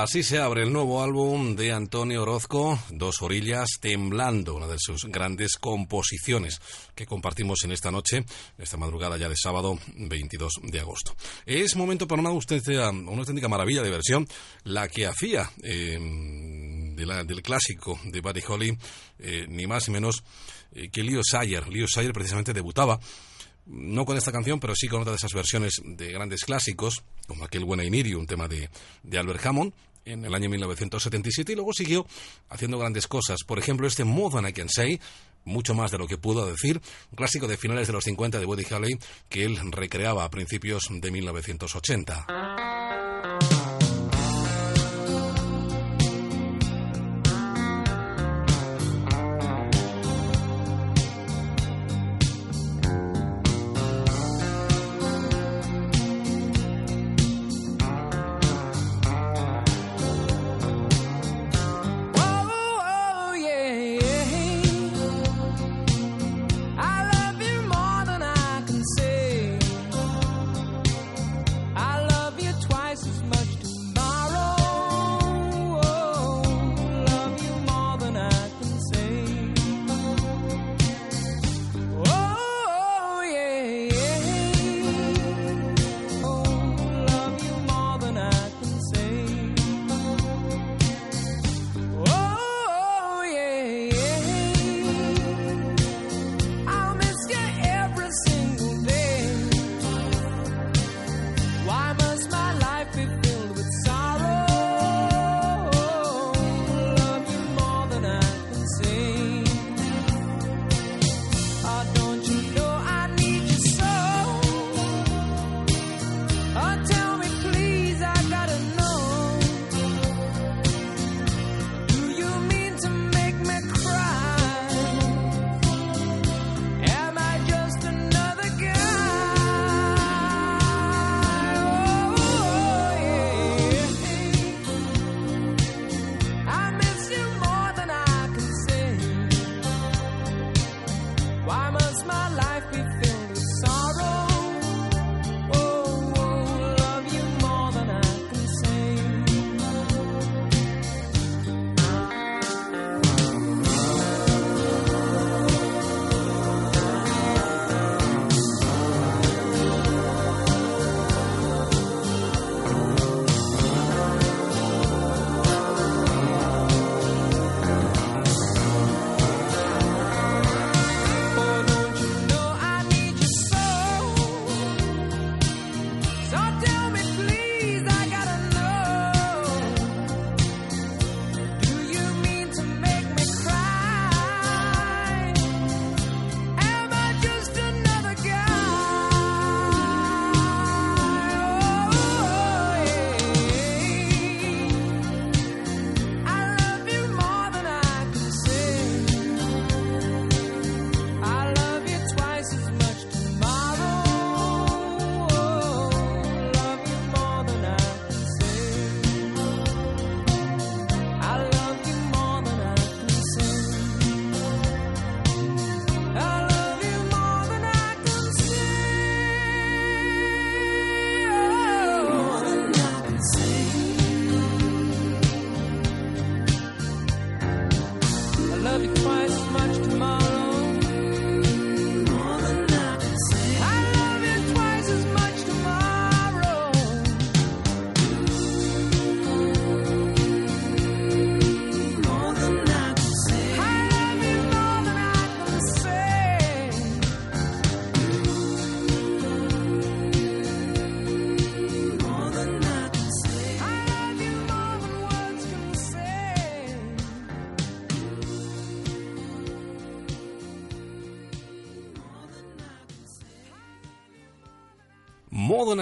Así 0.07 0.23
se 0.23 0.39
abre 0.39 0.63
el 0.63 0.73
nuevo 0.73 1.03
álbum 1.03 1.57
de 1.57 1.73
Antonio 1.73 2.23
Orozco, 2.23 2.79
Dos 2.91 3.23
Orillas 3.23 3.67
Temblando, 3.81 4.55
una 4.55 4.69
de 4.69 4.77
sus 4.79 5.05
grandes 5.07 5.57
composiciones 5.57 6.61
que 6.95 7.07
compartimos 7.07 7.65
en 7.65 7.73
esta 7.73 7.91
noche, 7.91 8.25
esta 8.57 8.77
madrugada 8.77 9.17
ya 9.17 9.29
de 9.29 9.35
sábado 9.37 9.77
22 9.97 10.61
de 10.63 10.79
agosto. 10.79 11.17
Es 11.45 11.75
momento 11.75 12.07
para 12.07 12.21
una, 12.21 12.31
auténtica- 12.31 12.91
una 12.91 13.19
auténtica 13.23 13.49
maravilla 13.49 13.83
de 13.83 13.91
versión, 13.91 14.29
la 14.63 14.87
que 14.87 15.07
hacía 15.09 15.51
eh, 15.65 15.99
del 15.99 17.43
clásico 17.43 17.99
de 18.05 18.21
Buddy 18.21 18.43
Holly, 18.47 18.79
eh, 19.19 19.47
ni 19.49 19.67
más 19.67 19.89
ni 19.89 19.95
menos 19.95 20.23
eh, 20.71 20.89
que 20.89 21.03
Leo 21.03 21.23
Sayer. 21.29 21.67
Leo 21.67 21.89
Sayer 21.89 22.13
precisamente 22.13 22.53
debutaba 22.53 23.01
no 23.67 24.05
con 24.05 24.17
esta 24.17 24.31
canción, 24.31 24.61
pero 24.61 24.77
sí 24.77 24.87
con 24.87 25.01
otra 25.01 25.11
de 25.15 25.17
esas 25.17 25.33
versiones 25.33 25.81
de 25.85 26.13
grandes 26.13 26.45
clásicos, 26.45 27.03
como 27.27 27.45
aquel 27.45 27.65
Buena 27.65 27.83
Inirio, 27.85 28.21
un 28.21 28.27
tema 28.29 28.47
de, 28.47 28.71
de 29.03 29.19
Albert 29.19 29.45
Hammond, 29.45 29.73
en 30.07 30.25
el 30.25 30.35
año 30.35 30.49
1977 30.49 31.53
y 31.53 31.55
luego 31.55 31.73
siguió 31.73 32.07
haciendo 32.49 32.79
grandes 32.79 33.07
cosas. 33.07 33.41
Por 33.45 33.59
ejemplo, 33.59 33.87
este 33.87 34.05
More 34.05 34.49
I 34.49 34.53
Can 34.53 34.69
Say, 34.69 35.01
mucho 35.45 35.75
más 35.75 35.91
de 35.91 35.99
lo 35.99 36.07
que 36.07 36.17
pudo 36.17 36.47
decir, 36.47 36.81
clásico 37.15 37.47
de 37.47 37.57
finales 37.57 37.87
de 37.87 37.93
los 37.93 38.05
50 38.05 38.41
de 38.41 38.47
Woody 38.47 38.65
Haley 38.71 38.99
que 39.29 39.45
él 39.45 39.59
recreaba 39.73 40.25
a 40.25 40.31
principios 40.31 40.85
de 40.91 41.11
1980. 41.11 42.76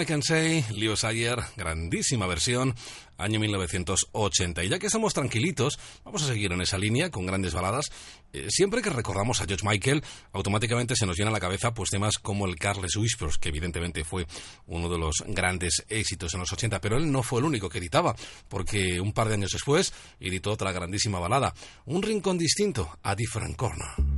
I 0.04 0.06
Can 0.06 0.22
Say, 0.22 0.66
Leo 0.70 0.96
Sayer, 0.96 1.38
grandísima 1.56 2.26
versión, 2.26 2.74
año 3.16 3.40
1980. 3.40 4.62
Y 4.62 4.68
ya 4.68 4.78
que 4.78 4.88
estamos 4.88 5.14
tranquilitos, 5.14 5.78
vamos 6.04 6.22
a 6.22 6.26
seguir 6.26 6.52
en 6.52 6.60
esa 6.60 6.76
línea 6.76 7.10
con 7.10 7.24
grandes 7.24 7.54
baladas. 7.54 7.90
Eh, 8.34 8.48
siempre 8.50 8.82
que 8.82 8.90
recordamos 8.90 9.40
a 9.40 9.46
George 9.46 9.66
Michael, 9.66 10.04
automáticamente 10.32 10.94
se 10.94 11.06
nos 11.06 11.16
viene 11.16 11.30
a 11.30 11.32
la 11.32 11.40
cabeza 11.40 11.72
pues 11.72 11.88
temas 11.88 12.18
como 12.18 12.44
el 12.44 12.56
Carles 12.56 12.96
Whispers, 12.96 13.38
que 13.38 13.48
evidentemente 13.48 14.04
fue 14.04 14.26
uno 14.66 14.90
de 14.90 14.98
los 14.98 15.24
grandes 15.26 15.82
éxitos 15.88 16.34
en 16.34 16.40
los 16.40 16.52
80, 16.52 16.82
pero 16.82 16.98
él 16.98 17.10
no 17.10 17.22
fue 17.22 17.38
el 17.38 17.46
único 17.46 17.70
que 17.70 17.78
editaba, 17.78 18.14
porque 18.48 19.00
un 19.00 19.14
par 19.14 19.28
de 19.28 19.34
años 19.34 19.52
después 19.52 19.94
editó 20.20 20.52
otra 20.52 20.70
grandísima 20.70 21.18
balada, 21.18 21.54
Un 21.86 22.02
rincón 22.02 22.36
distinto, 22.36 22.98
a 23.02 23.14
Different 23.14 23.56
Corner. 23.56 24.13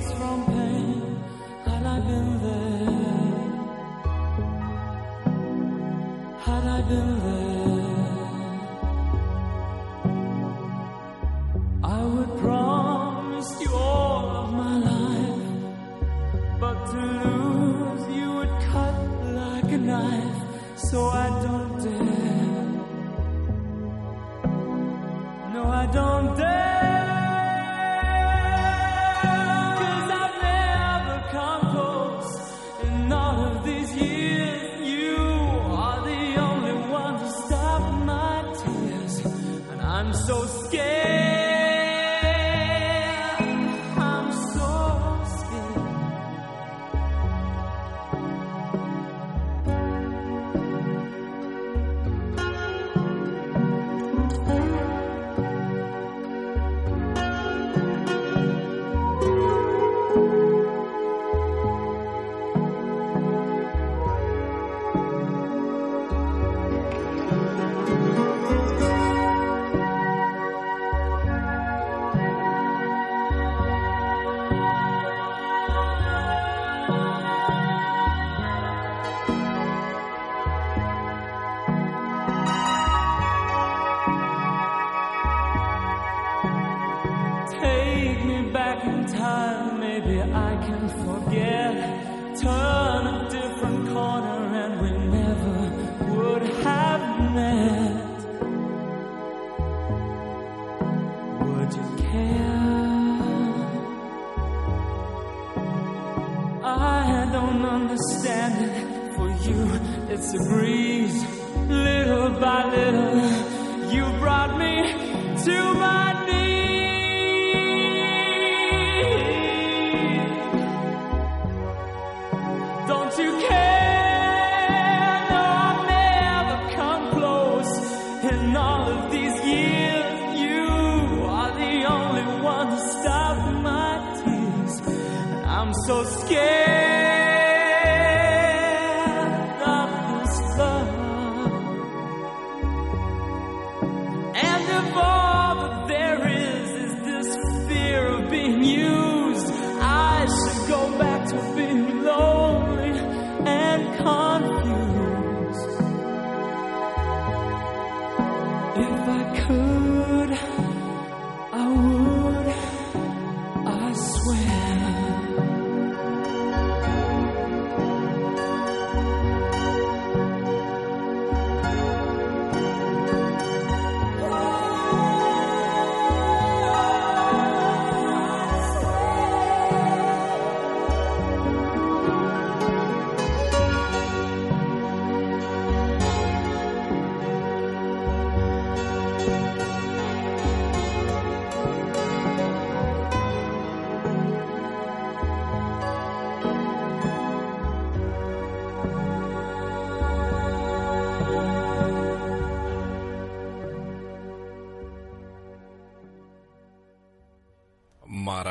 From 0.00 0.46
pain. 0.46 1.24
Had 1.64 1.84
I 1.86 2.00
been 2.00 2.28
there, 2.42 2.90
had 6.46 6.64
I 6.64 6.80
been 6.82 7.20
there, 7.24 7.47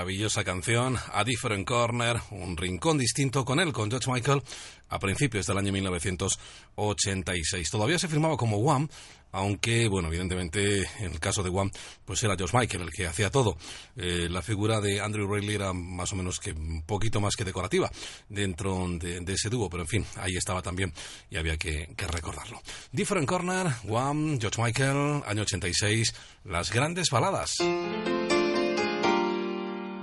Maravillosa 0.08 0.46
canción, 0.46 0.96
A 1.12 1.26
Different 1.26 1.68
Corner, 1.68 2.16
un 2.32 2.56
rincón 2.56 2.98
distinto 2.98 3.44
con 3.44 3.60
él, 3.60 3.74
con 3.74 3.90
George 3.90 4.10
Michael, 4.10 4.42
a 4.88 5.00
principios 5.00 5.46
del 5.46 5.58
año 5.58 5.74
1986. 5.74 7.70
Todavía 7.70 8.00
se 8.00 8.08
firmaba 8.08 8.38
como 8.38 8.56
Wham, 8.60 8.88
aunque, 9.34 9.90
bueno, 9.90 10.08
evidentemente, 10.08 10.78
en 11.00 11.12
el 11.12 11.20
caso 11.20 11.44
de 11.44 11.50
Wham, 11.50 11.70
pues 12.06 12.24
era 12.24 12.38
George 12.38 12.58
Michael 12.58 12.84
el 12.84 12.92
que 12.92 13.06
hacía 13.06 13.30
todo. 13.30 13.58
Eh, 13.98 14.30
la 14.30 14.42
figura 14.42 14.80
de 14.80 15.02
Andrew 15.02 15.28
Riley 15.28 15.56
era 15.56 15.74
más 15.74 16.14
o 16.14 16.16
menos 16.16 16.40
que 16.40 16.54
un 16.54 16.84
poquito 16.84 17.20
más 17.20 17.36
que 17.36 17.44
decorativa 17.44 17.92
dentro 18.30 18.88
de, 18.88 19.22
ese 19.28 19.50
dúo, 19.50 19.70
pero 19.70 19.84
en 19.84 19.90
fin, 19.90 20.06
ahí 20.16 20.38
estaba 20.38 20.62
también 20.62 20.94
y 21.30 21.36
había 21.36 21.58
que, 21.58 21.94
que 21.98 22.08
recordarlo. 22.08 22.62
Different 22.94 23.28
Corner, 23.28 23.68
Wham, 23.84 24.40
George 24.40 24.62
Michael, 24.62 25.24
año 25.28 25.42
86, 25.42 26.16
las 26.46 26.72
grandes 26.72 27.10
baladas. 27.10 27.58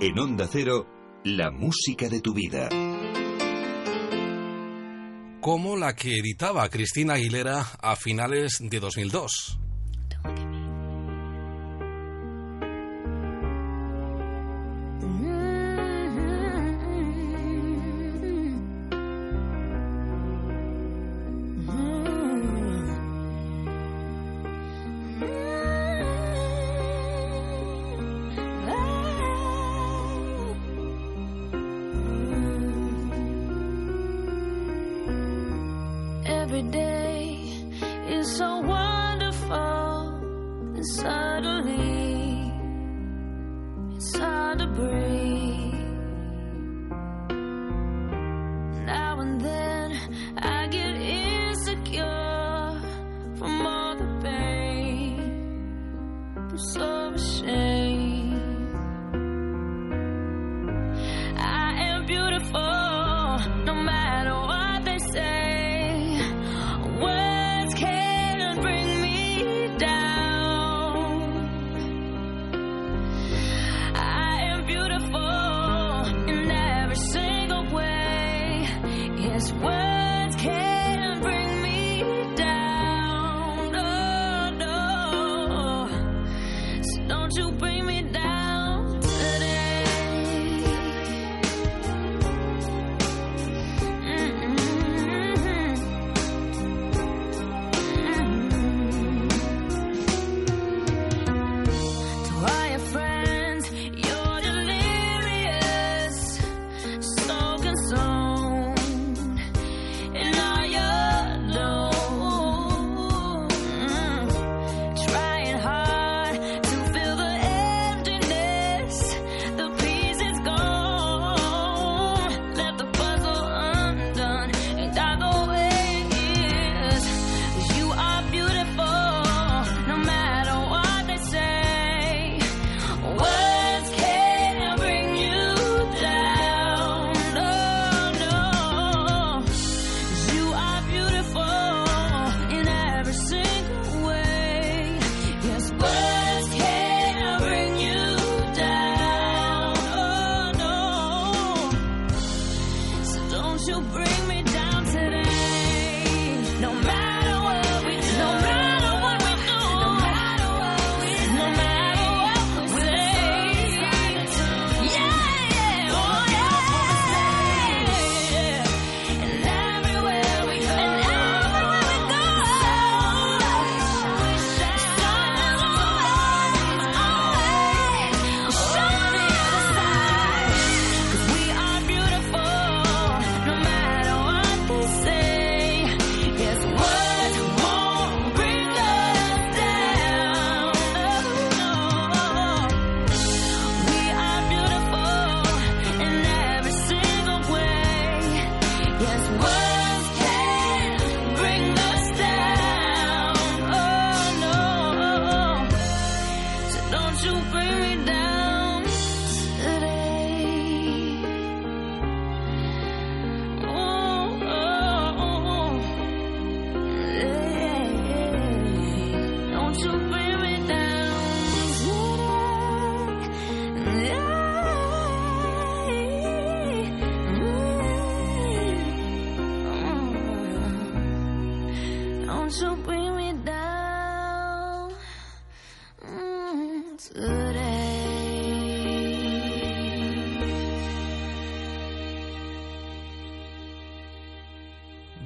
En 0.01 0.19
Onda 0.19 0.45
Cero, 0.51 0.87
la 1.23 1.51
música 1.51 2.09
de 2.09 2.19
tu 2.19 2.33
vida. 2.33 2.69
como 5.45 5.77
la 5.77 5.95
que 5.95 6.17
editaba 6.17 6.67
Cristina 6.69 7.13
Aguilera 7.13 7.67
a 7.79 7.95
finales 7.95 8.57
de 8.59 8.79
2002. 8.79 9.59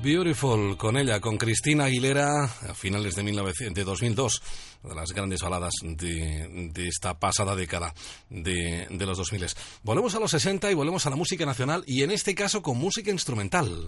Beautiful 0.09 0.75
con 0.75 0.97
ella, 0.97 1.19
con 1.19 1.37
Cristina 1.37 1.85
Aguilera 1.85 2.45
a 2.45 2.73
finales 2.73 3.13
de, 3.13 3.21
1900 3.21 3.75
de 3.75 3.83
2002, 3.83 4.41
una 4.81 4.95
de 4.95 4.99
las 5.01 5.13
grandes 5.13 5.39
baladas 5.39 5.73
de, 5.83 6.71
de 6.73 6.87
esta 6.87 7.19
pasada 7.19 7.55
década 7.55 7.93
de, 8.27 8.87
de 8.89 9.05
los 9.05 9.19
2000. 9.19 9.45
Volvemos 9.83 10.15
a 10.15 10.19
los 10.19 10.31
60 10.31 10.71
y 10.71 10.73
volvemos 10.73 11.05
a 11.05 11.11
la 11.11 11.15
música 11.15 11.45
nacional 11.45 11.83
y 11.85 12.01
en 12.01 12.09
este 12.09 12.33
caso 12.33 12.63
con 12.63 12.79
música 12.79 13.11
instrumental. 13.11 13.85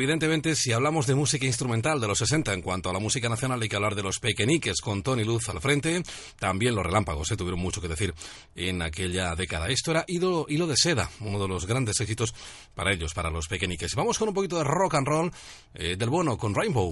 Evidentemente, 0.00 0.56
si 0.56 0.72
hablamos 0.72 1.06
de 1.06 1.14
música 1.14 1.44
instrumental 1.44 2.00
de 2.00 2.08
los 2.08 2.16
60 2.16 2.54
en 2.54 2.62
cuanto 2.62 2.88
a 2.88 2.92
la 2.94 2.98
música 2.98 3.28
nacional, 3.28 3.60
hay 3.60 3.68
que 3.68 3.76
hablar 3.76 3.94
de 3.94 4.02
los 4.02 4.18
pequeñiques 4.18 4.80
con 4.80 5.02
Tony 5.02 5.24
Luz 5.24 5.50
al 5.50 5.60
frente. 5.60 6.02
También 6.38 6.74
los 6.74 6.86
relámpagos 6.86 7.30
¿eh? 7.30 7.36
tuvieron 7.36 7.60
mucho 7.60 7.82
que 7.82 7.88
decir 7.88 8.14
en 8.54 8.80
aquella 8.80 9.34
década. 9.34 9.68
Esto 9.68 9.90
era 9.90 10.06
Hilo, 10.08 10.46
Hilo 10.48 10.66
de 10.66 10.78
Seda, 10.78 11.10
uno 11.20 11.38
de 11.38 11.48
los 11.48 11.66
grandes 11.66 12.00
éxitos 12.00 12.32
para 12.74 12.94
ellos, 12.94 13.12
para 13.12 13.28
los 13.28 13.46
pequeñiques. 13.46 13.94
Vamos 13.94 14.18
con 14.18 14.28
un 14.28 14.34
poquito 14.34 14.56
de 14.56 14.64
rock 14.64 14.94
and 14.94 15.06
roll 15.06 15.32
eh, 15.74 15.96
del 15.98 16.08
bueno 16.08 16.38
con 16.38 16.54
Rainbow. 16.54 16.90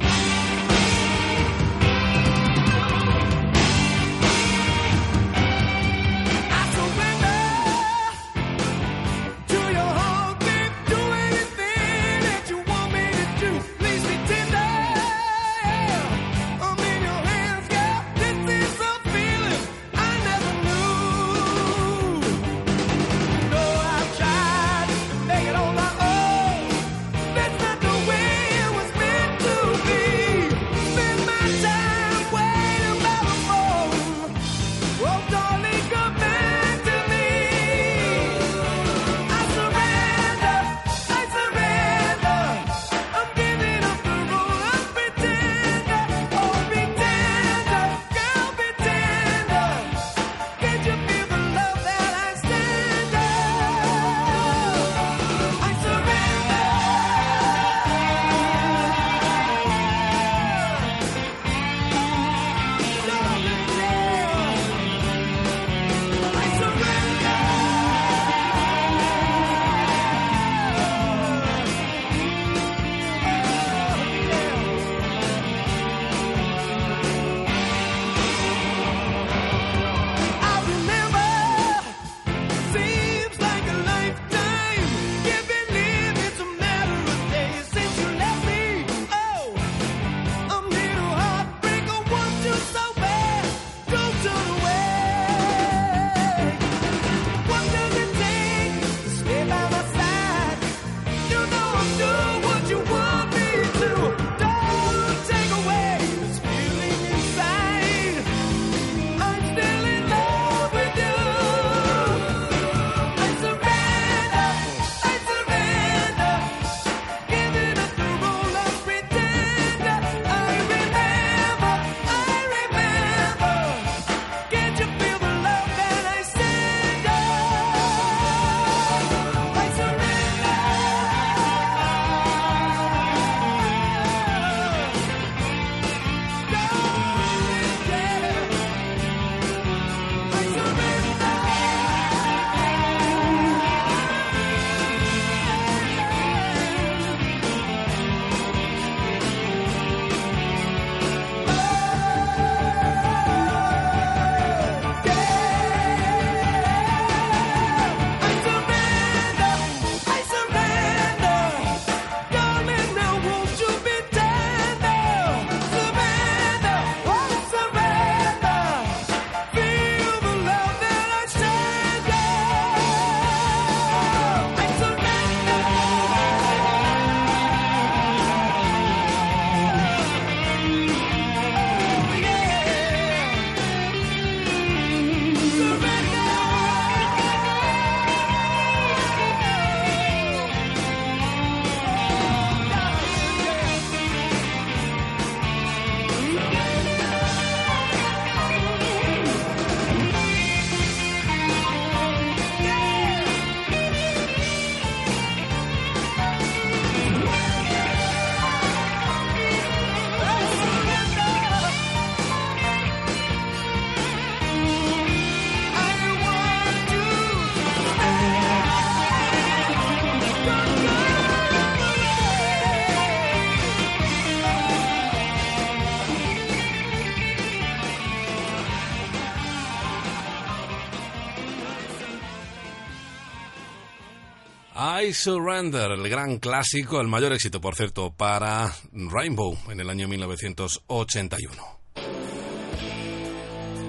I 235.01 235.13
Surrender, 235.13 235.93
el 235.93 236.09
gran 236.09 236.39
clásico, 236.39 237.01
el 237.01 237.09
mayor 237.09 237.33
éxito, 237.33 237.61
por 237.61 237.77
cierto, 237.77 238.11
para 238.11 238.75
Rainbow 238.93 239.57
en 239.71 239.81
el 239.81 239.91
año 239.91 240.09
1981. 240.09 241.55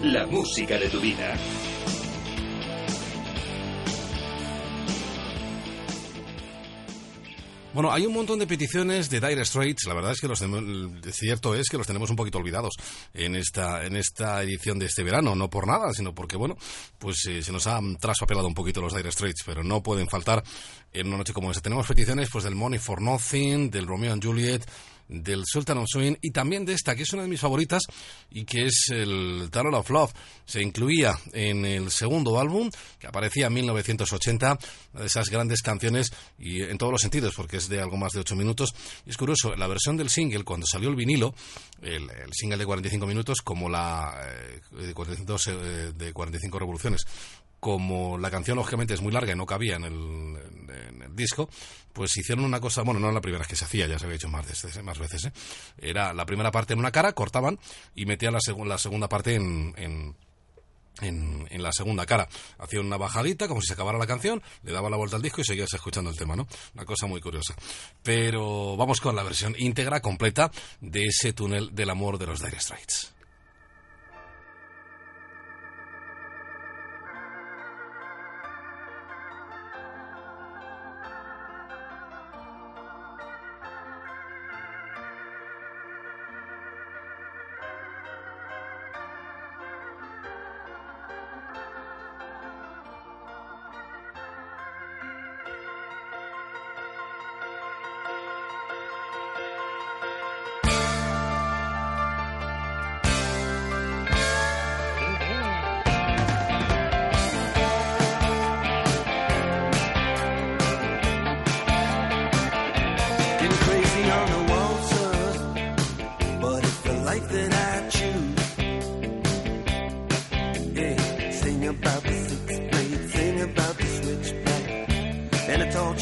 La 0.03 0.27
música 0.27 0.77
de 0.77 0.89
tu 0.89 0.99
vida. 0.99 1.35
Bueno, 7.73 7.93
hay 7.93 8.05
un 8.05 8.13
montón 8.13 8.39
de 8.39 8.47
peticiones 8.47 9.11
de 9.11 9.19
Dire 9.19 9.45
Straits. 9.45 9.85
La 9.85 9.93
verdad 9.93 10.11
es 10.11 10.19
que 10.19 10.27
los 10.27 10.43
cierto 11.11 11.53
es 11.53 11.69
que 11.69 11.77
los 11.77 11.85
tenemos 11.85 12.09
un 12.09 12.15
poquito 12.15 12.39
olvidados 12.39 12.73
en 13.13 13.35
esta 13.35 13.85
en 13.85 13.95
esta 13.95 14.41
edición 14.41 14.79
de 14.79 14.87
este 14.87 15.03
verano. 15.03 15.35
No 15.35 15.49
por 15.49 15.67
nada, 15.67 15.93
sino 15.93 16.13
porque 16.13 16.35
bueno, 16.35 16.57
pues 16.99 17.25
eh, 17.25 17.41
se 17.41 17.51
nos 17.51 17.65
han 17.65 17.95
traspapelado 17.95 18.47
un 18.47 18.53
poquito 18.53 18.81
los 18.81 18.95
Dire 18.95 19.11
Straits, 19.11 19.43
pero 19.45 19.63
no 19.63 19.81
pueden 19.81 20.07
faltar 20.07 20.43
en 20.93 21.07
una 21.07 21.17
noche 21.17 21.33
como 21.33 21.49
esta. 21.49 21.61
Tenemos 21.61 21.87
peticiones 21.87 22.29
pues 22.29 22.43
del 22.43 22.55
Money 22.55 22.79
for 22.79 23.01
Nothing, 23.01 23.71
del 23.71 23.87
Romeo 23.87 24.13
and 24.13 24.23
Juliet, 24.23 24.69
del 25.09 25.43
Sultan 25.45 25.79
of 25.79 25.87
Swing 25.89 26.15
y 26.21 26.31
también 26.31 26.65
de 26.65 26.73
esta 26.73 26.95
que 26.95 27.03
es 27.03 27.13
una 27.13 27.23
de 27.23 27.27
mis 27.27 27.41
favoritas 27.41 27.83
y 28.29 28.45
que 28.45 28.67
es 28.67 28.89
el 28.91 29.49
Tarot 29.51 29.73
of 29.73 29.89
Love. 29.89 30.13
Se 30.45 30.61
incluía 30.61 31.19
en 31.33 31.65
el 31.65 31.91
segundo 31.91 32.39
álbum 32.39 32.69
que 32.99 33.07
aparecía 33.07 33.47
en 33.47 33.53
1980, 33.53 34.59
una 34.93 35.01
de 35.01 35.07
esas 35.07 35.29
grandes 35.29 35.61
canciones 35.61 36.11
y 36.37 36.61
en 36.61 36.77
todos 36.77 36.91
los 36.91 37.01
sentidos 37.01 37.33
porque 37.35 37.57
es 37.57 37.67
de 37.67 37.81
algo 37.81 37.97
más 37.97 38.13
de 38.13 38.19
8 38.19 38.35
minutos. 38.35 38.73
Es 39.05 39.17
curioso, 39.17 39.55
la 39.55 39.67
versión 39.67 39.97
del 39.97 40.09
single 40.09 40.43
cuando 40.43 40.65
salió 40.65 40.89
el 40.89 40.95
vinilo, 40.95 41.33
el, 41.81 42.09
single 42.31 42.57
de 42.57 42.65
45 42.65 43.07
minutos 43.07 43.41
como 43.41 43.67
la 43.67 44.15
eh, 44.23 44.85
de 44.85 44.93
42, 44.93 45.47
eh, 45.47 45.51
de 45.97 46.13
45 46.13 46.59
revoluciones 46.59 47.05
como 47.59 48.17
la 48.17 48.31
canción 48.31 48.57
lógicamente 48.57 48.93
es 48.93 49.01
muy 49.01 49.11
larga 49.11 49.33
y 49.33 49.35
no 49.35 49.45
cabía 49.45 49.75
en 49.75 49.83
el, 49.83 51.15
disco, 51.15 51.49
pues 51.91 52.15
hicieron 52.15 52.45
una 52.45 52.61
cosa, 52.61 52.81
bueno, 52.83 52.99
no 52.99 53.07
era 53.07 53.15
la 53.15 53.21
primera 53.21 53.43
que 53.43 53.57
se 53.57 53.65
hacía, 53.65 53.87
ya 53.87 53.99
se 53.99 54.05
había 54.05 54.15
hecho 54.15 54.29
más, 54.29 54.47
veces, 54.47 54.81
más 54.83 54.97
veces, 54.97 55.25
¿eh? 55.25 55.33
Era 55.77 56.13
la 56.13 56.25
primera 56.25 56.49
parte 56.49 56.71
en 56.71 56.79
una 56.79 56.91
cara, 56.91 57.11
cortaban 57.11 57.59
y 57.93 58.05
metían 58.05 58.31
la, 58.31 58.39
segu- 58.39 58.65
la 58.65 58.77
segunda 58.77 59.09
parte 59.09 59.35
en, 59.35 59.73
en, 59.75 60.15
en, 61.01 61.61
la 61.61 61.71
segunda 61.73 62.05
cara. 62.05 62.29
Hacían 62.57 62.85
una 62.85 62.95
bajadita, 62.95 63.49
como 63.49 63.59
si 63.59 63.67
se 63.67 63.73
acabara 63.73 63.97
la 63.97 64.07
canción, 64.07 64.41
le 64.63 64.71
daba 64.71 64.89
la 64.89 64.95
vuelta 64.95 65.17
al 65.17 65.21
disco 65.21 65.41
y 65.41 65.43
seguías 65.43 65.73
escuchando 65.73 66.09
el 66.09 66.17
tema, 66.17 66.37
¿no? 66.37 66.47
Una 66.75 66.85
cosa 66.85 67.05
muy 67.07 67.19
curiosa. 67.19 67.53
Pero 68.01 68.77
vamos 68.77 69.01
con 69.01 69.15
la 69.15 69.23
versión 69.23 69.53
íntegra, 69.57 69.99
completa, 70.01 70.51
de 70.79 71.07
ese 71.07 71.33
túnel 71.33 71.75
del 71.75 71.89
amor 71.89 72.17
de 72.17 72.27
los 72.27 72.39
Dire 72.41 72.59
Straits. 72.61 73.13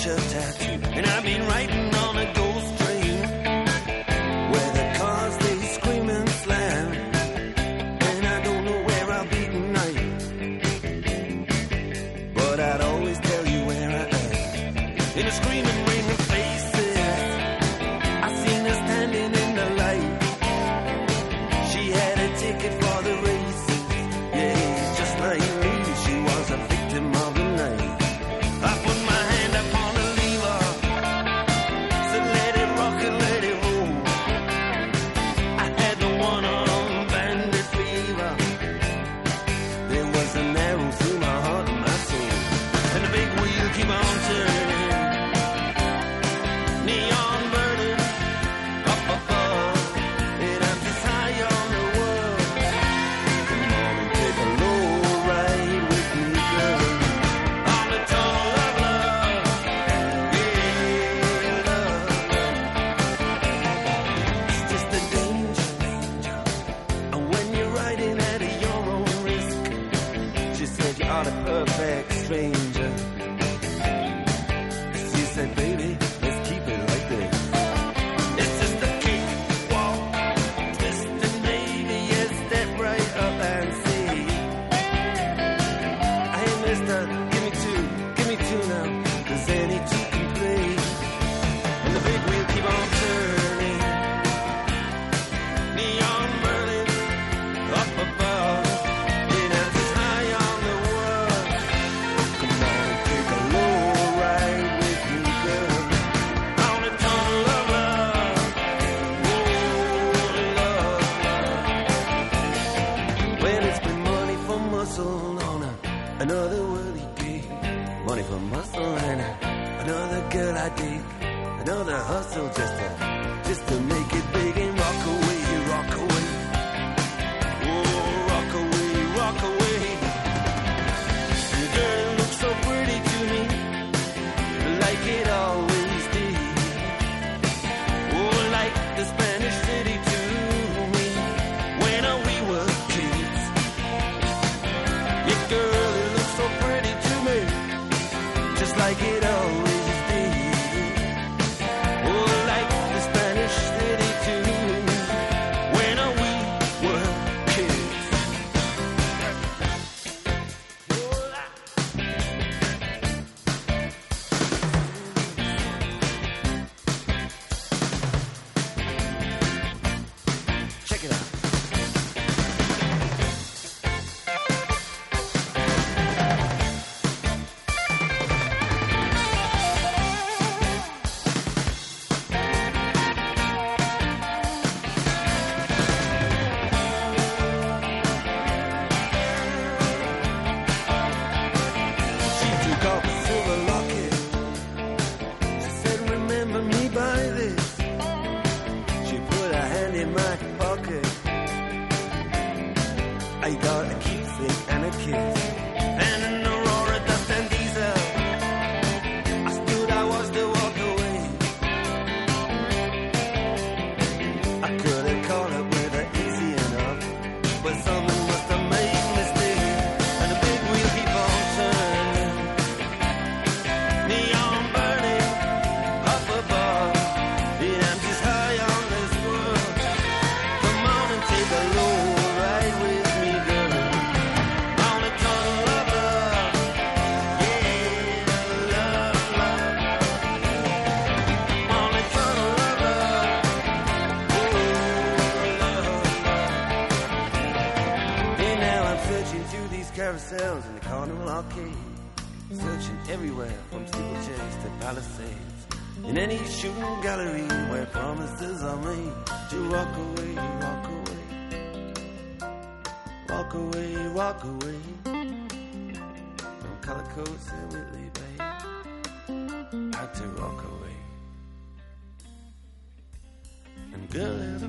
And 0.09 1.05
I've 1.05 1.23
been 1.23 1.45
writing 1.47 1.86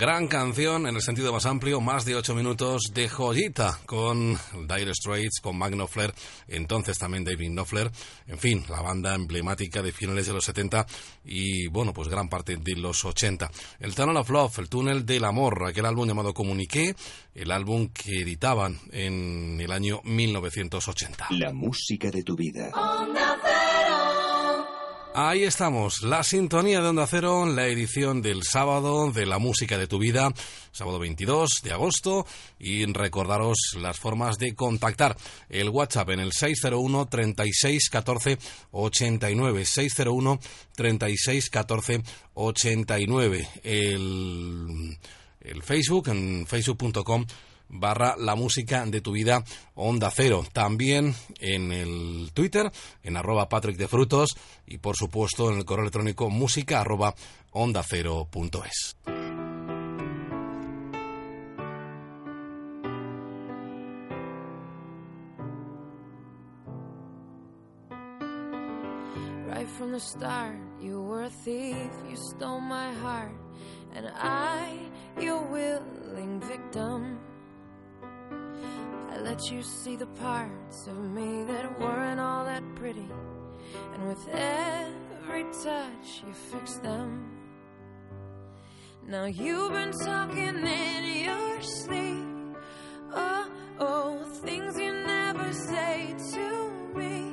Gran 0.00 0.28
canción 0.28 0.86
en 0.86 0.96
el 0.96 1.02
sentido 1.02 1.30
más 1.30 1.44
amplio, 1.44 1.82
más 1.82 2.06
de 2.06 2.16
ocho 2.16 2.34
minutos 2.34 2.84
de 2.94 3.06
joyita 3.06 3.78
con 3.84 4.34
Dire 4.66 4.94
Straits, 4.94 5.40
con 5.42 5.58
Mac 5.58 5.72
Knopfler, 5.72 6.14
entonces 6.48 6.96
también 6.96 7.22
David 7.22 7.50
Knopfler, 7.50 7.90
en 8.26 8.38
fin, 8.38 8.64
la 8.70 8.80
banda 8.80 9.14
emblemática 9.14 9.82
de 9.82 9.92
finales 9.92 10.26
de 10.26 10.32
los 10.32 10.42
70 10.46 10.86
y 11.26 11.66
bueno, 11.66 11.92
pues 11.92 12.08
gran 12.08 12.30
parte 12.30 12.56
de 12.56 12.76
los 12.76 13.04
80. 13.04 13.50
El 13.78 13.94
Tunnel 13.94 14.16
of 14.16 14.30
Love, 14.30 14.60
el 14.60 14.70
túnel 14.70 15.04
del 15.04 15.22
amor, 15.22 15.64
aquel 15.68 15.84
álbum 15.84 16.08
llamado 16.08 16.32
Comuniqué, 16.32 16.96
el 17.34 17.50
álbum 17.50 17.90
que 17.92 18.22
editaban 18.22 18.80
en 18.92 19.60
el 19.60 19.70
año 19.70 20.00
1980. 20.04 21.26
La 21.32 21.52
música 21.52 22.10
de 22.10 22.22
tu 22.22 22.36
vida. 22.36 22.70
Ahí 25.12 25.42
estamos, 25.42 26.02
la 26.02 26.22
sintonía 26.22 26.80
de 26.80 26.88
Onda 26.88 27.04
Cero, 27.04 27.44
la 27.44 27.66
edición 27.66 28.22
del 28.22 28.44
sábado 28.44 29.10
de 29.10 29.26
la 29.26 29.38
música 29.38 29.76
de 29.76 29.88
tu 29.88 29.98
vida, 29.98 30.32
sábado 30.70 31.00
22 31.00 31.62
de 31.64 31.72
agosto, 31.72 32.26
y 32.60 32.86
recordaros 32.86 33.56
las 33.76 33.98
formas 33.98 34.38
de 34.38 34.54
contactar. 34.54 35.16
El 35.48 35.70
WhatsApp 35.70 36.10
en 36.10 36.20
el 36.20 36.32
601 36.32 37.06
36 37.06 37.90
14 37.90 38.38
89, 38.70 39.64
601 39.64 40.38
36 40.76 41.50
14 41.50 42.02
89. 42.34 43.48
El, 43.64 44.96
el 45.40 45.62
Facebook 45.64 46.08
en 46.08 46.46
facebook.com 46.46 47.26
barra 47.70 48.16
la 48.18 48.34
música 48.34 48.84
de 48.86 49.00
tu 49.00 49.12
vida 49.12 49.44
Onda 49.74 50.10
Cero. 50.14 50.44
También 50.52 51.14
en 51.40 51.72
el 51.72 52.30
Twitter, 52.34 52.70
en 53.02 53.16
arroba 53.16 53.48
Patrick 53.48 53.76
de 53.76 53.88
Frutos 53.88 54.36
y 54.66 54.78
por 54.78 54.96
supuesto 54.96 55.50
en 55.50 55.58
el 55.58 55.64
correo 55.64 55.84
electrónico 55.84 56.28
música 56.30 56.80
arroba 56.80 57.14
onda 57.52 57.82
cero 57.82 58.28
punto 58.30 58.64
es. 58.64 58.96
Right 69.48 69.68
from 69.76 69.92
the 69.92 70.00
start, 70.00 70.56
you 70.80 71.02
were 71.02 71.24
a 71.24 71.30
thief, 71.30 71.90
you 72.08 72.16
stole 72.16 72.60
my 72.60 72.92
heart, 73.02 73.34
and 73.94 74.06
I, 74.16 74.78
your 75.20 75.42
willing 75.50 76.40
victim. 76.40 77.18
I 79.10 79.18
let 79.18 79.50
you 79.50 79.62
see 79.62 79.96
the 79.96 80.06
parts 80.06 80.86
of 80.86 80.96
me 81.10 81.44
that 81.44 81.80
weren't 81.80 82.20
all 82.20 82.44
that 82.44 82.62
pretty. 82.74 83.08
And 83.94 84.08
with 84.08 84.28
every 84.28 85.44
touch, 85.62 86.22
you 86.26 86.32
fix 86.32 86.74
them. 86.76 87.40
Now 89.06 89.24
you've 89.24 89.72
been 89.72 89.92
talking 89.92 90.56
in 90.66 91.24
your 91.24 91.60
sleep. 91.62 92.56
Oh, 93.12 93.50
oh, 93.80 94.24
things 94.44 94.78
you 94.78 94.92
never 95.04 95.52
say 95.52 96.14
to 96.32 96.70
me. 96.94 97.32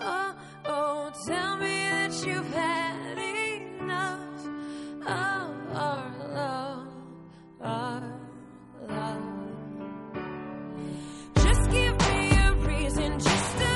Oh, 0.00 0.34
oh, 0.64 1.12
tell 1.26 1.56
me 1.58 1.68
that 1.68 2.26
you've 2.26 2.52
had 2.52 3.18
enough 3.18 4.46
of 5.02 5.76
our 5.76 6.12
love, 6.34 6.88
our 7.60 8.18
love. 8.88 9.59
isn't 12.90 13.20
just 13.20 13.69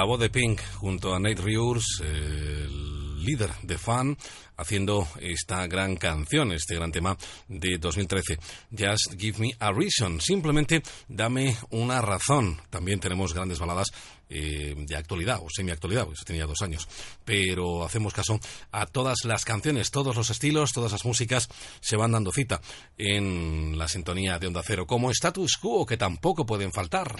la 0.00 0.06
voz 0.06 0.18
de 0.18 0.30
Pink 0.30 0.62
junto 0.76 1.14
a 1.14 1.20
Nate 1.20 1.42
Riurs, 1.42 2.00
el 2.00 3.22
líder 3.22 3.50
de 3.64 3.76
Fan, 3.76 4.16
haciendo 4.56 5.06
esta 5.20 5.66
gran 5.66 5.96
canción, 5.96 6.52
este 6.52 6.74
gran 6.74 6.90
tema 6.90 7.18
de 7.48 7.76
2013. 7.76 8.38
Just 8.70 9.20
give 9.20 9.38
me 9.38 9.54
a 9.58 9.70
reason, 9.70 10.18
simplemente 10.22 10.82
dame 11.06 11.54
una 11.68 12.00
razón. 12.00 12.62
También 12.70 12.98
tenemos 12.98 13.34
grandes 13.34 13.58
baladas 13.58 13.88
eh, 14.30 14.74
de 14.74 14.96
actualidad 14.96 15.38
o 15.42 15.48
semi-actualidad, 15.54 16.04
porque 16.04 16.16
eso 16.16 16.24
tenía 16.24 16.46
dos 16.46 16.62
años. 16.62 16.88
Pero 17.26 17.84
hacemos 17.84 18.14
caso 18.14 18.40
a 18.72 18.86
todas 18.86 19.26
las 19.26 19.44
canciones, 19.44 19.90
todos 19.90 20.16
los 20.16 20.30
estilos, 20.30 20.72
todas 20.72 20.92
las 20.92 21.04
músicas 21.04 21.50
se 21.82 21.96
van 21.96 22.12
dando 22.12 22.32
cita 22.32 22.62
en 22.96 23.76
la 23.76 23.86
sintonía 23.86 24.38
de 24.38 24.46
Onda 24.46 24.62
Cero, 24.64 24.86
como 24.86 25.10
Status 25.10 25.58
Quo, 25.60 25.84
que 25.84 25.98
tampoco 25.98 26.46
pueden 26.46 26.72
faltar. 26.72 27.16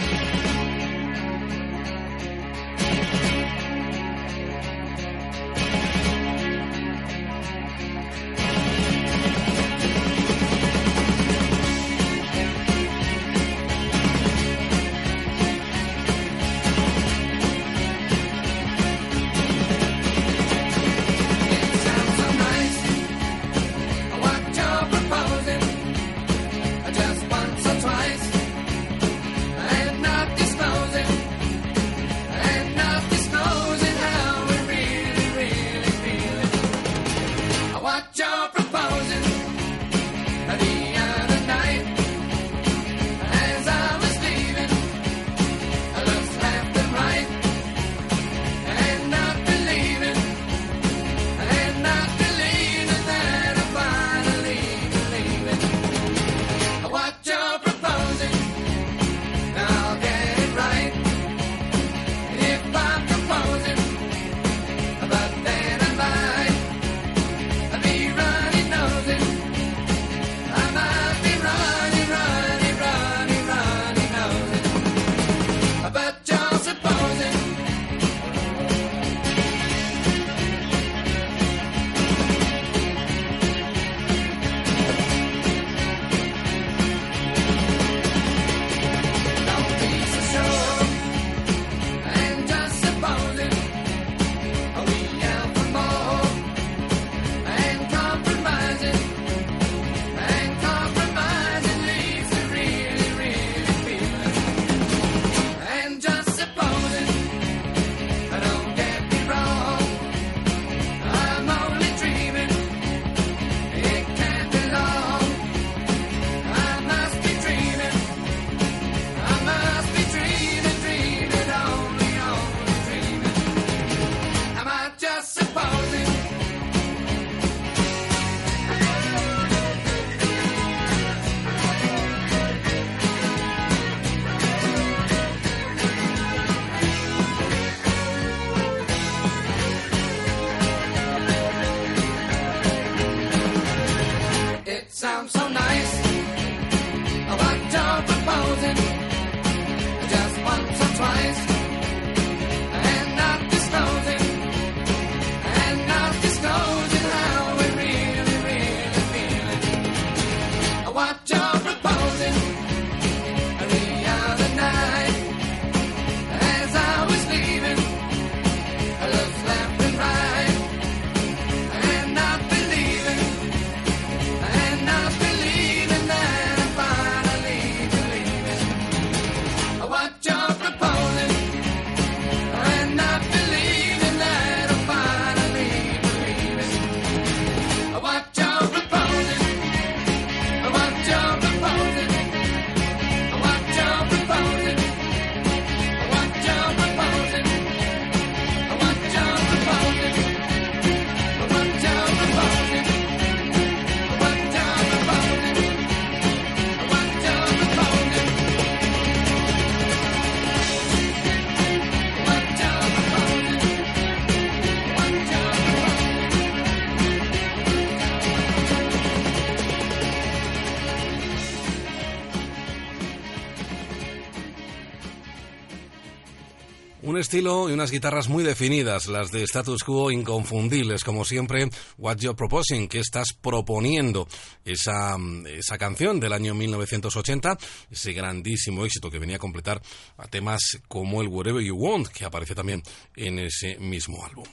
Estilo 227.21 227.69
y 227.69 227.73
unas 227.73 227.91
guitarras 227.91 228.29
muy 228.29 228.43
definidas, 228.43 229.07
las 229.07 229.31
de 229.31 229.43
status 229.43 229.85
quo 229.85 230.11
inconfundibles, 230.11 231.05
como 231.05 231.25
siempre, 231.25 231.69
What 231.99 232.19
You're 232.19 232.37
Proposing, 232.37 232.89
que 232.89 232.99
estás 232.99 233.33
proponiendo 233.33 234.27
esa, 234.65 235.17
esa 235.47 235.79
canción 235.79 236.19
del 236.19 236.33
año 236.33 236.55
1980, 236.55 237.59
ese 237.91 238.13
grandísimo 238.13 238.85
éxito 238.85 239.11
que 239.11 239.19
venía 239.19 239.37
a 239.37 239.39
completar 239.39 239.81
a 240.17 240.27
temas 240.27 240.81
como 240.89 241.23
el 241.23 241.29
Whatever 241.29 241.63
You 241.63 241.77
Want, 241.77 242.09
que 242.09 242.25
aparece 242.25 242.55
también 242.55 242.83
en 243.15 243.39
ese 243.39 243.77
mismo 243.79 244.25
álbum. 244.25 244.47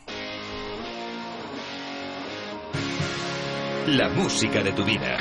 La 3.88 4.10
música 4.10 4.62
de 4.62 4.74
tu 4.74 4.84
vida. 4.84 5.18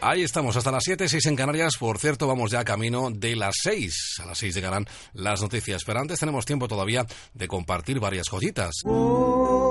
Ahí 0.00 0.22
estamos, 0.22 0.56
hasta 0.56 0.70
las 0.70 0.84
7, 0.84 1.08
6 1.08 1.26
en 1.26 1.36
Canarias. 1.36 1.76
Por 1.78 1.98
cierto, 1.98 2.26
vamos 2.26 2.50
ya 2.50 2.64
camino 2.64 3.10
de 3.10 3.34
las 3.36 3.54
6. 3.62 4.20
A 4.22 4.26
las 4.26 4.38
6 4.38 4.54
llegarán 4.54 4.86
las 5.14 5.40
noticias. 5.42 5.82
Pero 5.84 6.00
antes 6.00 6.18
tenemos 6.20 6.44
tiempo 6.44 6.68
todavía 6.68 7.06
de 7.34 7.48
compartir 7.48 7.98
varias 7.98 8.28
joyitas. 8.28 8.82
Oh, 8.84 9.66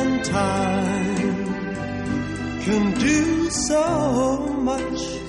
and 0.00 0.24
time 0.24 1.44
can 2.64 2.94
do 2.98 3.50
so 3.50 4.38
much. 4.62 5.23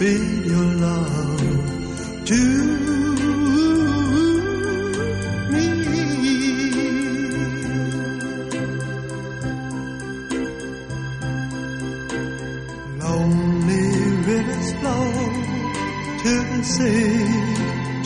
God, 0.00 0.46
your 0.46 0.64
love 0.80 2.24
to 2.24 2.40
me. 5.52 5.66
Lonely 12.98 13.88
rivers 14.24 14.72
flow 14.80 15.12
to 16.22 16.32
the 16.48 16.62
sea, 16.64 17.18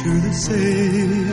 to 0.03 0.11
the 0.21 0.33
sea 0.35 1.24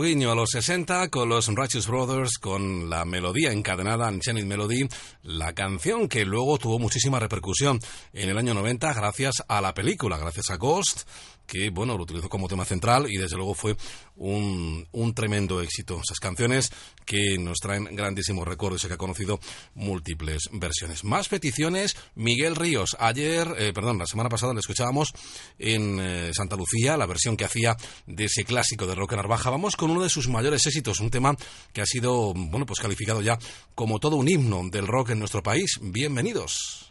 Guiño 0.00 0.30
a 0.30 0.34
los 0.34 0.50
60 0.50 1.08
con 1.08 1.28
los 1.28 1.48
Righteous 1.48 1.86
Brothers, 1.86 2.38
con 2.38 2.90
la 2.90 3.04
melodía 3.04 3.52
encadenada 3.52 4.08
Enchanted 4.08 4.44
Melody, 4.44 4.88
la 5.22 5.52
canción 5.54 6.08
que 6.08 6.24
luego 6.24 6.58
tuvo 6.58 6.78
muchísima 6.78 7.18
repercusión 7.18 7.80
en 8.12 8.28
el 8.28 8.38
año 8.38 8.54
90 8.54 8.92
gracias 8.92 9.44
a 9.48 9.60
la 9.60 9.74
película, 9.74 10.18
gracias 10.18 10.50
a 10.50 10.56
Ghost, 10.56 11.08
que 11.46 11.70
bueno, 11.70 11.96
lo 11.96 12.02
utilizó 12.02 12.28
como 12.28 12.48
tema 12.48 12.64
central 12.64 13.06
y 13.08 13.16
desde 13.16 13.36
luego 13.36 13.54
fue 13.54 13.76
un, 14.16 14.86
un 14.92 15.14
tremendo 15.14 15.60
éxito. 15.60 16.00
Esas 16.02 16.18
canciones 16.18 16.70
que 17.04 17.38
nos 17.38 17.58
traen 17.58 17.84
grandísimos 17.92 18.46
recuerdos 18.46 18.84
y 18.84 18.88
que 18.88 18.94
ha 18.94 18.98
conocido 18.98 19.38
múltiples 19.74 20.48
versiones. 20.52 21.04
Más 21.04 21.28
peticiones, 21.28 21.96
Miguel 22.14 22.56
Ríos. 22.56 22.96
Ayer, 22.98 23.48
eh, 23.58 23.72
perdón, 23.72 23.98
la 23.98 24.06
semana 24.06 24.28
pasada 24.28 24.52
le 24.52 24.60
escuchábamos 24.60 25.12
en 25.58 25.98
eh, 26.00 26.30
Santa 26.34 26.56
Lucía, 26.56 26.96
la 26.96 27.06
versión 27.06 27.36
que 27.36 27.44
hacía 27.44 27.76
de 28.06 28.24
ese 28.24 28.44
clásico 28.44 28.86
de 28.86 28.94
Rock 28.94 29.14
Narvaja. 29.14 29.50
Vamos 29.50 29.76
con 29.76 29.90
uno 29.90 30.02
de 30.02 30.10
sus 30.10 30.28
mayores 30.28 30.66
éxitos, 30.66 31.00
un 31.00 31.10
tema 31.10 31.36
que 31.72 31.80
ha 31.80 31.86
sido, 31.86 32.34
bueno, 32.34 32.66
pues 32.66 32.80
calificado 32.80 33.22
ya 33.22 33.38
como 33.74 33.98
todo 33.98 34.16
un 34.16 34.28
himno 34.28 34.62
del 34.70 34.86
rock 34.86 35.10
en 35.10 35.18
nuestro 35.18 35.42
país. 35.42 35.78
Bienvenidos. 35.80 36.85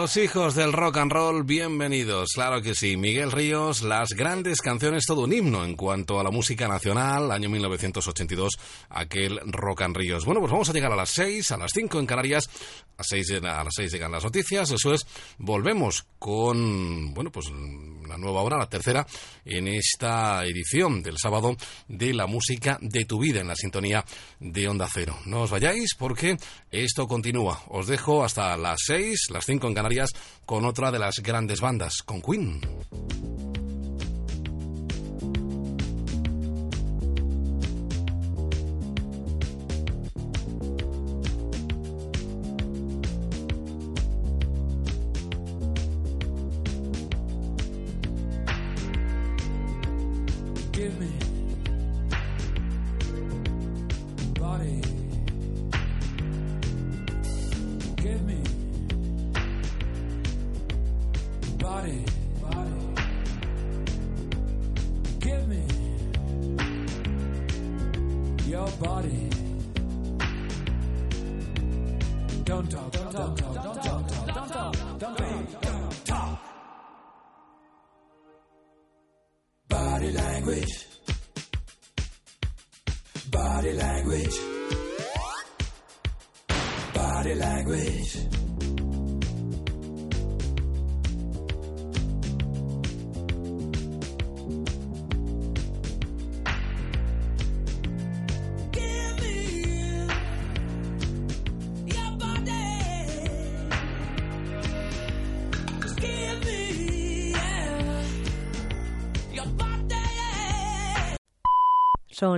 los 0.00 0.18
hijos 0.18 0.54
del 0.54 0.74
rock 0.74 0.98
and 0.98 1.10
roll, 1.10 1.42
bienvenidos. 1.44 2.32
Claro 2.34 2.60
que 2.60 2.74
sí, 2.74 2.98
Miguel 2.98 3.32
Ríos, 3.32 3.80
las 3.80 4.10
grandes 4.10 4.60
canciones, 4.60 5.06
todo 5.06 5.22
un 5.22 5.32
himno 5.32 5.64
en 5.64 5.74
cuanto 5.74 6.20
a 6.20 6.22
la 6.22 6.30
música 6.30 6.68
nacional, 6.68 7.30
año 7.30 7.48
1982, 7.48 8.58
aquel 8.90 9.40
rock 9.46 9.80
and 9.80 9.96
ríos. 9.96 10.26
Bueno, 10.26 10.40
pues 10.40 10.52
vamos 10.52 10.68
a 10.68 10.74
llegar 10.74 10.92
a 10.92 10.96
las 10.96 11.08
6, 11.08 11.50
a 11.50 11.56
las 11.56 11.70
5 11.72 11.98
en 11.98 12.04
Canarias, 12.04 12.46
a, 12.98 13.04
seis, 13.04 13.30
a 13.30 13.64
las 13.64 13.74
6 13.74 13.90
llegan 13.90 14.12
las 14.12 14.24
noticias, 14.24 14.70
eso 14.70 14.92
es, 14.92 15.06
volvemos 15.38 16.04
con, 16.18 17.14
bueno, 17.14 17.32
pues 17.32 17.46
la 18.06 18.18
nueva 18.18 18.42
hora, 18.42 18.58
la 18.58 18.68
tercera, 18.68 19.06
en 19.46 19.66
esta 19.66 20.44
edición 20.44 21.02
del 21.02 21.16
sábado 21.16 21.56
de 21.88 22.14
la 22.14 22.26
música 22.26 22.78
de 22.80 23.04
tu 23.04 23.18
vida 23.18 23.40
en 23.40 23.48
la 23.48 23.56
sintonía 23.56 24.04
de 24.40 24.68
Onda 24.68 24.88
Cero. 24.92 25.16
No 25.26 25.42
os 25.42 25.50
vayáis 25.50 25.94
porque 25.98 26.36
esto 26.70 27.06
continúa. 27.06 27.62
Os 27.68 27.86
dejo 27.86 28.24
hasta 28.24 28.56
las 28.56 28.78
6, 28.86 29.30
las 29.30 29.44
5 29.44 29.68
en 29.68 29.74
Canarias, 29.74 30.10
con 30.44 30.64
otra 30.64 30.90
de 30.90 30.98
las 30.98 31.16
grandes 31.22 31.60
bandas, 31.60 32.02
con 32.04 32.20
Queen. 32.22 32.60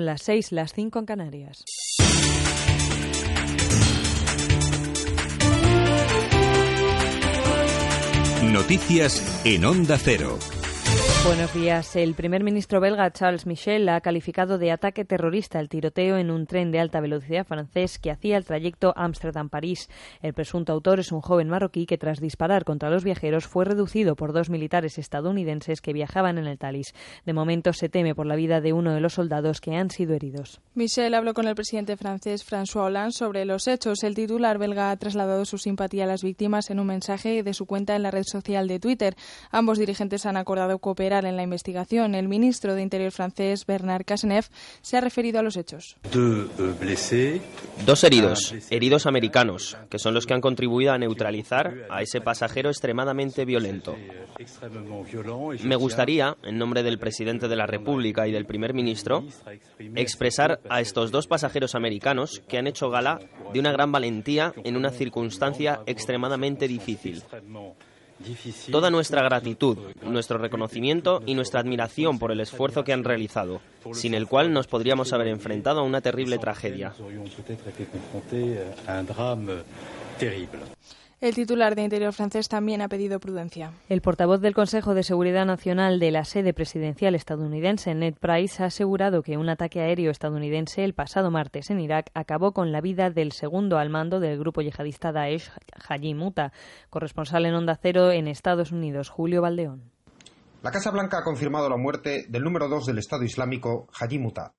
Las 0.09 0.23
6, 0.23 0.53
las 0.53 0.73
5 0.73 1.01
en 1.01 1.05
Canarias. 1.05 1.65
Noticias 8.43 9.43
en 9.45 9.67
Onda 9.67 9.99
Cero. 9.99 10.39
Buenos 11.25 11.53
días. 11.53 11.97
El 11.97 12.15
primer 12.15 12.43
ministro 12.43 12.81
belga 12.81 13.11
Charles 13.13 13.45
Michel 13.45 13.89
ha 13.89 14.01
calificado 14.01 14.57
de 14.57 14.71
ataque 14.71 15.05
terrorista 15.05 15.59
el 15.59 15.69
tiroteo 15.69 16.17
en 16.17 16.31
un 16.31 16.47
tren 16.47 16.71
de 16.71 16.81
alta 16.81 17.01
velocidad 17.01 17.45
francés 17.45 17.99
que 17.99 18.11
hacía 18.11 18.37
el 18.37 18.45
trayecto 18.45 18.95
Ámsterdam-París. 18.97 19.91
El 20.23 20.33
presunto 20.33 20.73
autor 20.73 21.01
es 21.01 21.13
un 21.13 21.21
joven 21.21 21.49
marroquí 21.49 21.87
que 21.87 21.99
tras 21.99 22.21
disparar 22.21 22.65
contra 22.65 22.89
los 22.89 23.05
viajeros 23.05 23.47
fue 23.47 23.65
reducido 23.65 24.17
por 24.17 24.33
dos 24.33 24.49
militares 24.49 24.97
estadounidenses 24.97 25.83
que 25.83 25.93
viajaban 25.93 26.39
en 26.39 26.47
el 26.47 26.57
Thalys. 26.57 26.95
De 27.27 27.33
momento 27.35 27.73
se 27.73 27.89
teme 27.89 28.15
por 28.15 28.27
la 28.27 28.37
vida 28.37 28.61
de 28.61 28.73
uno 28.73 28.95
de 28.95 29.01
los 29.01 29.15
soldados 29.15 29.61
que 29.61 29.75
han 29.75 29.91
sido 29.91 30.15
heridos. 30.15 30.61
Michel 30.75 31.15
habló 31.15 31.35
con 31.35 31.47
el 31.47 31.57
presidente 31.57 31.97
francés 31.97 32.49
François 32.49 32.87
Hollande 32.87 33.13
sobre 33.13 33.45
los 33.45 33.67
hechos. 33.67 34.03
El 34.03 34.15
titular 34.15 34.57
belga 34.57 34.93
ha 34.93 34.97
trasladado 34.97 35.45
su 35.45 35.59
simpatía 35.59 36.05
a 36.05 36.07
las 36.07 36.23
víctimas 36.23 36.71
en 36.71 36.81
un 36.81 36.87
mensaje 36.87 37.43
de 37.43 37.55
su 37.55 37.67
cuenta 37.67 37.97
en 37.97 38.05
la 38.05 38.13
red 38.13 38.25
social 38.25 38.67
de 38.67 38.81
Twitter. 38.81 39.15
Ambos 39.51 39.79
dirigentes 39.79 40.25
han 40.25 40.37
acordado 40.37 40.79
cooperar 40.79 41.08
en 41.09 41.37
la 41.37 41.43
investigación. 41.43 42.15
El 42.15 42.29
ministro 42.29 42.75
de 42.75 42.83
Interior 42.83 43.13
francés, 43.13 43.65
Bernard 43.67 44.05
Cazeneuve, 44.05 44.49
se 44.83 44.97
ha 44.97 45.01
referido 45.01 45.39
a 45.39 45.43
los 45.43 45.57
hechos. 45.57 45.97
Dos 47.85 48.05
heridos, 48.05 48.55
heridos 48.71 49.07
americanos, 49.07 49.77
que 49.89 49.99
son 49.99 50.15
los 50.15 50.27
que 50.27 50.35
han 50.35 50.41
contribuido 50.41 50.93
a 50.93 50.99
neutralizar 50.99 51.87
a 51.91 52.03
ese 52.03 52.21
pasajero 52.21 52.69
extremadamente 52.69 53.45
violento. 53.45 53.97
Me 55.63 55.77
gustaría, 55.77 56.37
en 56.43 56.59
nombre 56.59 56.83
del 56.83 56.99
presidente 56.99 57.49
de 57.49 57.57
la 57.57 57.67
República 57.67 58.29
y 58.29 58.33
del 58.33 58.47
primer 58.47 58.75
ministro, 58.75 59.25
expresar 59.95 60.61
a 60.69 60.81
estos 60.81 61.11
dos 61.11 61.27
pasajeros 61.27 61.75
americanos 61.75 62.43
que 62.49 62.59
han 62.59 62.67
hecho 62.67 62.91
gala 62.91 63.21
de 63.53 63.61
una 63.61 63.73
gran 63.73 63.91
valentía 63.91 64.53
en 64.65 64.77
una 64.77 64.91
circunstancia 64.91 65.81
extremadamente 65.87 66.69
difícil. 66.69 67.23
Toda 68.71 68.91
nuestra 68.91 69.23
gratitud, 69.23 69.79
nuestro 70.03 70.39
reconocimiento 70.39 71.23
y 71.27 71.35
nuestra 71.35 71.61
admiración 71.61 72.19
por 72.19 72.33
el 72.33 72.41
esfuerzo 72.41 72.85
que 72.85 72.93
han 72.93 73.05
realizado, 73.05 73.61
sin 73.93 74.15
el 74.15 74.27
cual 74.27 74.53
nos 74.53 74.67
podríamos 74.67 75.13
haber 75.13 75.29
enfrentado 75.29 75.81
a 75.81 75.85
una 75.85 76.01
terrible 76.01 76.39
tragedia. 76.39 76.93
El 81.21 81.35
titular 81.35 81.75
de 81.75 81.83
Interior 81.83 82.13
francés 82.13 82.49
también 82.49 82.81
ha 82.81 82.87
pedido 82.87 83.19
prudencia. 83.19 83.73
El 83.89 84.03
portavoz 84.03 84.41
del 84.41 84.55
Consejo 84.55 84.95
de 84.95 85.03
Seguridad 85.03 85.47
Nacional 85.47 85.99
de 85.99 86.13
la 86.13 86.25
sede 86.25 86.55
presidencial 86.55 87.17
estadounidense, 87.17 87.93
Ned 87.93 88.15
Price, 88.15 88.63
ha 88.63 88.67
asegurado 88.67 89.25
que 89.25 89.37
un 89.37 89.49
ataque 89.49 89.81
aéreo 89.81 90.13
estadounidense 90.13 90.85
el 90.85 90.95
pasado 90.95 91.33
martes 91.33 91.71
en 91.71 91.81
Irak 91.81 92.13
acabó 92.15 92.53
con 92.53 92.71
la 92.71 92.81
vida 92.81 93.11
del 93.11 93.33
segundo 93.33 93.79
al 93.79 93.91
mando 93.91 94.21
del 94.21 94.39
grupo 94.39 94.63
yihadista 94.63 95.11
Daesh, 95.11 95.51
Haji 95.89 96.15
Muta. 96.15 96.53
Corresponsal 96.89 97.47
en 97.47 97.55
Onda 97.55 97.77
Cero 97.83 98.13
en 98.13 98.29
Estados 98.29 98.71
Unidos, 98.71 99.09
Julio 99.09 99.43
Valdeón. 99.43 99.91
La 100.63 100.71
Casa 100.71 100.93
Blanca 100.93 101.19
ha 101.19 101.25
confirmado 101.25 101.69
la 101.69 101.77
muerte 101.77 102.27
del 102.29 102.45
número 102.45 102.69
dos 102.69 102.87
del 102.87 102.99
Estado 102.99 103.25
Islámico, 103.25 103.89
Haji 103.93 104.21
Muta. 104.21 104.55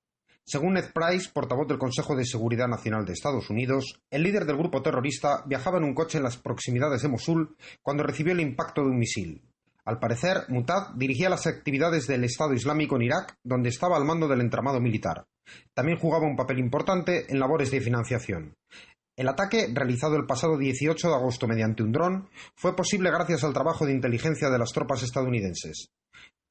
Según 0.51 0.73
Ned 0.73 0.91
Price, 0.91 1.29
portavoz 1.31 1.67
del 1.67 1.77
Consejo 1.77 2.15
de 2.15 2.25
Seguridad 2.25 2.67
Nacional 2.67 3.05
de 3.05 3.13
Estados 3.13 3.51
Unidos, 3.51 4.01
el 4.09 4.23
líder 4.23 4.45
del 4.45 4.57
grupo 4.57 4.81
terrorista 4.81 5.43
viajaba 5.45 5.77
en 5.77 5.83
un 5.83 5.93
coche 5.93 6.17
en 6.17 6.23
las 6.23 6.37
proximidades 6.37 7.03
de 7.03 7.07
Mosul 7.07 7.55
cuando 7.83 8.01
recibió 8.01 8.33
el 8.33 8.39
impacto 8.39 8.81
de 8.81 8.87
un 8.87 8.97
misil. 8.97 9.43
Al 9.85 9.99
parecer, 9.99 10.45
Mutad 10.47 10.95
dirigía 10.95 11.29
las 11.29 11.45
actividades 11.45 12.07
del 12.07 12.23
Estado 12.23 12.55
Islámico 12.55 12.95
en 12.95 13.03
Irak, 13.03 13.37
donde 13.43 13.69
estaba 13.69 13.95
al 13.95 14.05
mando 14.05 14.27
del 14.27 14.41
entramado 14.41 14.81
militar. 14.81 15.27
También 15.75 15.99
jugaba 15.99 16.25
un 16.25 16.35
papel 16.35 16.57
importante 16.57 17.31
en 17.31 17.39
labores 17.39 17.69
de 17.69 17.81
financiación. 17.81 18.55
El 19.15 19.27
ataque, 19.27 19.67
realizado 19.71 20.15
el 20.15 20.25
pasado 20.25 20.57
18 20.57 21.09
de 21.09 21.13
agosto 21.13 21.47
mediante 21.47 21.83
un 21.83 21.91
dron, 21.91 22.27
fue 22.55 22.75
posible 22.75 23.11
gracias 23.11 23.43
al 23.43 23.53
trabajo 23.53 23.85
de 23.85 23.93
inteligencia 23.93 24.49
de 24.49 24.57
las 24.57 24.71
tropas 24.71 25.03
estadounidenses. 25.03 25.91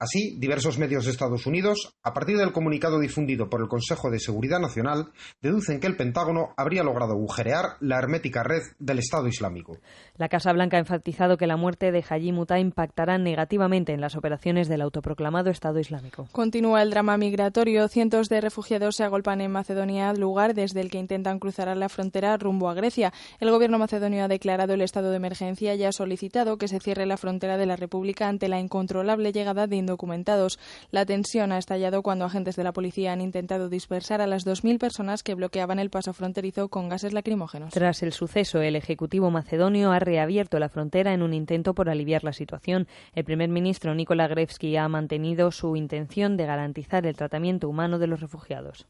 Así, 0.00 0.36
diversos 0.38 0.78
medios 0.78 1.04
de 1.04 1.10
Estados 1.10 1.44
Unidos, 1.46 1.92
a 2.04 2.14
partir 2.14 2.36
del 2.36 2.52
comunicado 2.52 3.00
difundido 3.00 3.50
por 3.50 3.60
el 3.60 3.66
Consejo 3.66 4.10
de 4.10 4.20
Seguridad 4.20 4.60
Nacional, 4.60 5.10
deducen 5.42 5.80
que 5.80 5.88
el 5.88 5.96
Pentágono 5.96 6.54
habría 6.56 6.84
logrado 6.84 7.14
agujerear 7.14 7.78
la 7.80 7.98
hermética 7.98 8.44
red 8.44 8.62
del 8.78 9.00
Estado 9.00 9.26
Islámico. 9.26 9.78
La 10.16 10.28
Casa 10.28 10.52
Blanca 10.52 10.76
ha 10.76 10.80
enfatizado 10.80 11.36
que 11.36 11.48
la 11.48 11.56
muerte 11.56 11.90
de 11.90 12.04
Haji 12.08 12.30
Muta 12.30 12.60
impactará 12.60 13.18
negativamente 13.18 13.92
en 13.92 14.00
las 14.00 14.14
operaciones 14.14 14.68
del 14.68 14.82
autoproclamado 14.82 15.50
Estado 15.50 15.80
Islámico. 15.80 16.28
Continúa 16.30 16.82
el 16.82 16.90
drama 16.90 17.16
migratorio. 17.16 17.88
Cientos 17.88 18.28
de 18.28 18.40
refugiados 18.40 18.94
se 18.94 19.02
agolpan 19.02 19.40
en 19.40 19.50
Macedonia, 19.50 20.12
lugar 20.12 20.54
desde 20.54 20.80
el 20.80 20.90
que 20.90 20.98
intentan 20.98 21.40
cruzar 21.40 21.76
la 21.76 21.88
frontera 21.88 22.36
rumbo 22.36 22.70
a 22.70 22.74
Grecia. 22.74 23.12
El 23.40 23.50
gobierno 23.50 23.80
macedonio 23.80 24.22
ha 24.22 24.28
declarado 24.28 24.74
el 24.74 24.82
estado 24.82 25.10
de 25.10 25.16
emergencia 25.16 25.74
y 25.74 25.82
ha 25.82 25.90
solicitado 25.90 26.56
que 26.56 26.68
se 26.68 26.78
cierre 26.78 27.04
la 27.04 27.16
frontera 27.16 27.56
de 27.56 27.66
la 27.66 27.74
República 27.74 28.28
ante 28.28 28.46
la 28.46 28.60
incontrolable 28.60 29.32
llegada 29.32 29.66
de 29.66 29.87
indocumentados. 29.88 30.58
La 30.90 31.06
tensión 31.06 31.50
ha 31.52 31.58
estallado 31.58 32.02
cuando 32.02 32.26
agentes 32.26 32.56
de 32.56 32.64
la 32.64 32.72
policía 32.72 33.12
han 33.12 33.20
intentado 33.20 33.68
dispersar 33.68 34.20
a 34.20 34.26
las 34.26 34.46
2.000 34.46 34.78
personas 34.78 35.22
que 35.22 35.34
bloqueaban 35.34 35.78
el 35.78 35.90
paso 35.90 36.12
fronterizo 36.12 36.68
con 36.68 36.88
gases 36.88 37.12
lacrimógenos. 37.12 37.72
Tras 37.72 38.02
el 38.02 38.12
suceso, 38.12 38.60
el 38.60 38.76
Ejecutivo 38.76 39.30
macedonio 39.30 39.90
ha 39.92 39.98
reabierto 39.98 40.58
la 40.58 40.68
frontera 40.68 41.14
en 41.14 41.22
un 41.22 41.32
intento 41.32 41.74
por 41.74 41.88
aliviar 41.88 42.22
la 42.22 42.32
situación. 42.32 42.86
El 43.14 43.24
primer 43.24 43.48
ministro 43.48 43.94
Nikola 43.94 44.28
Grevski 44.28 44.76
ha 44.76 44.88
mantenido 44.88 45.50
su 45.50 45.74
intención 45.74 46.36
de 46.36 46.46
garantizar 46.46 47.06
el 47.06 47.16
tratamiento 47.16 47.68
humano 47.68 47.98
de 47.98 48.06
los 48.06 48.20
refugiados. 48.20 48.86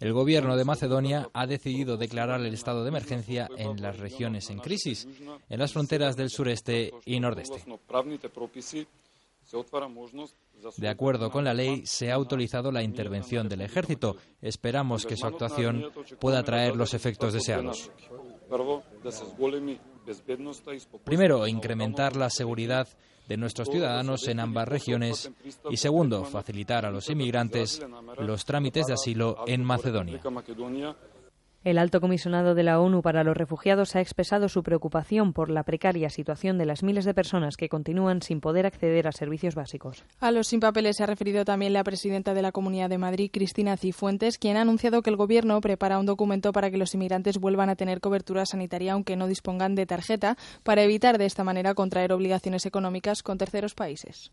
El 0.00 0.12
gobierno 0.12 0.56
de 0.56 0.64
Macedonia 0.64 1.28
ha 1.32 1.46
decidido 1.46 1.96
declarar 1.96 2.40
el 2.40 2.54
estado 2.54 2.82
de 2.82 2.88
emergencia 2.88 3.48
en 3.56 3.80
las 3.80 3.98
regiones 3.98 4.50
en 4.50 4.58
crisis, 4.58 5.06
en 5.48 5.58
las 5.58 5.72
fronteras 5.72 6.16
del 6.16 6.30
sureste 6.30 6.92
y 7.04 7.20
nordeste. 7.20 7.62
De 10.76 10.88
acuerdo 10.88 11.30
con 11.30 11.44
la 11.44 11.54
ley, 11.54 11.84
se 11.84 12.10
ha 12.10 12.14
autorizado 12.14 12.72
la 12.72 12.82
intervención 12.82 13.48
del 13.48 13.62
ejército. 13.62 14.16
Esperamos 14.40 15.04
que 15.04 15.16
su 15.16 15.26
actuación 15.26 15.90
pueda 16.20 16.42
traer 16.42 16.76
los 16.76 16.94
efectos 16.94 17.32
deseados. 17.32 17.90
Primero, 21.04 21.46
incrementar 21.46 22.16
la 22.16 22.30
seguridad 22.30 22.88
de 23.28 23.36
nuestros 23.36 23.68
ciudadanos 23.68 24.26
en 24.28 24.40
ambas 24.40 24.68
regiones 24.68 25.30
y 25.70 25.76
segundo, 25.76 26.24
facilitar 26.24 26.84
a 26.84 26.90
los 26.90 27.08
inmigrantes 27.08 27.80
los 28.18 28.44
trámites 28.44 28.86
de 28.86 28.94
asilo 28.94 29.44
en 29.46 29.64
Macedonia. 29.64 30.20
El 31.64 31.78
alto 31.78 32.00
comisionado 32.00 32.56
de 32.56 32.64
la 32.64 32.80
ONU 32.80 33.02
para 33.02 33.22
los 33.22 33.36
refugiados 33.36 33.94
ha 33.94 34.00
expresado 34.00 34.48
su 34.48 34.64
preocupación 34.64 35.32
por 35.32 35.48
la 35.48 35.62
precaria 35.62 36.10
situación 36.10 36.58
de 36.58 36.66
las 36.66 36.82
miles 36.82 37.04
de 37.04 37.14
personas 37.14 37.56
que 37.56 37.68
continúan 37.68 38.20
sin 38.20 38.40
poder 38.40 38.66
acceder 38.66 39.06
a 39.06 39.12
servicios 39.12 39.54
básicos. 39.54 40.04
A 40.18 40.32
los 40.32 40.48
sin 40.48 40.58
papeles 40.58 40.96
se 40.96 41.04
ha 41.04 41.06
referido 41.06 41.44
también 41.44 41.72
la 41.72 41.84
presidenta 41.84 42.34
de 42.34 42.42
la 42.42 42.50
Comunidad 42.50 42.90
de 42.90 42.98
Madrid, 42.98 43.30
Cristina 43.32 43.76
Cifuentes, 43.76 44.38
quien 44.38 44.56
ha 44.56 44.62
anunciado 44.62 45.02
que 45.02 45.10
el 45.10 45.16
Gobierno 45.16 45.60
prepara 45.60 46.00
un 46.00 46.06
documento 46.06 46.52
para 46.52 46.68
que 46.68 46.78
los 46.78 46.94
inmigrantes 46.94 47.38
vuelvan 47.38 47.68
a 47.68 47.76
tener 47.76 48.00
cobertura 48.00 48.44
sanitaria 48.44 48.94
aunque 48.94 49.14
no 49.14 49.28
dispongan 49.28 49.76
de 49.76 49.86
tarjeta, 49.86 50.36
para 50.64 50.82
evitar 50.82 51.16
de 51.16 51.26
esta 51.26 51.44
manera 51.44 51.74
contraer 51.74 52.12
obligaciones 52.12 52.66
económicas 52.66 53.22
con 53.22 53.38
terceros 53.38 53.74
países. 53.74 54.30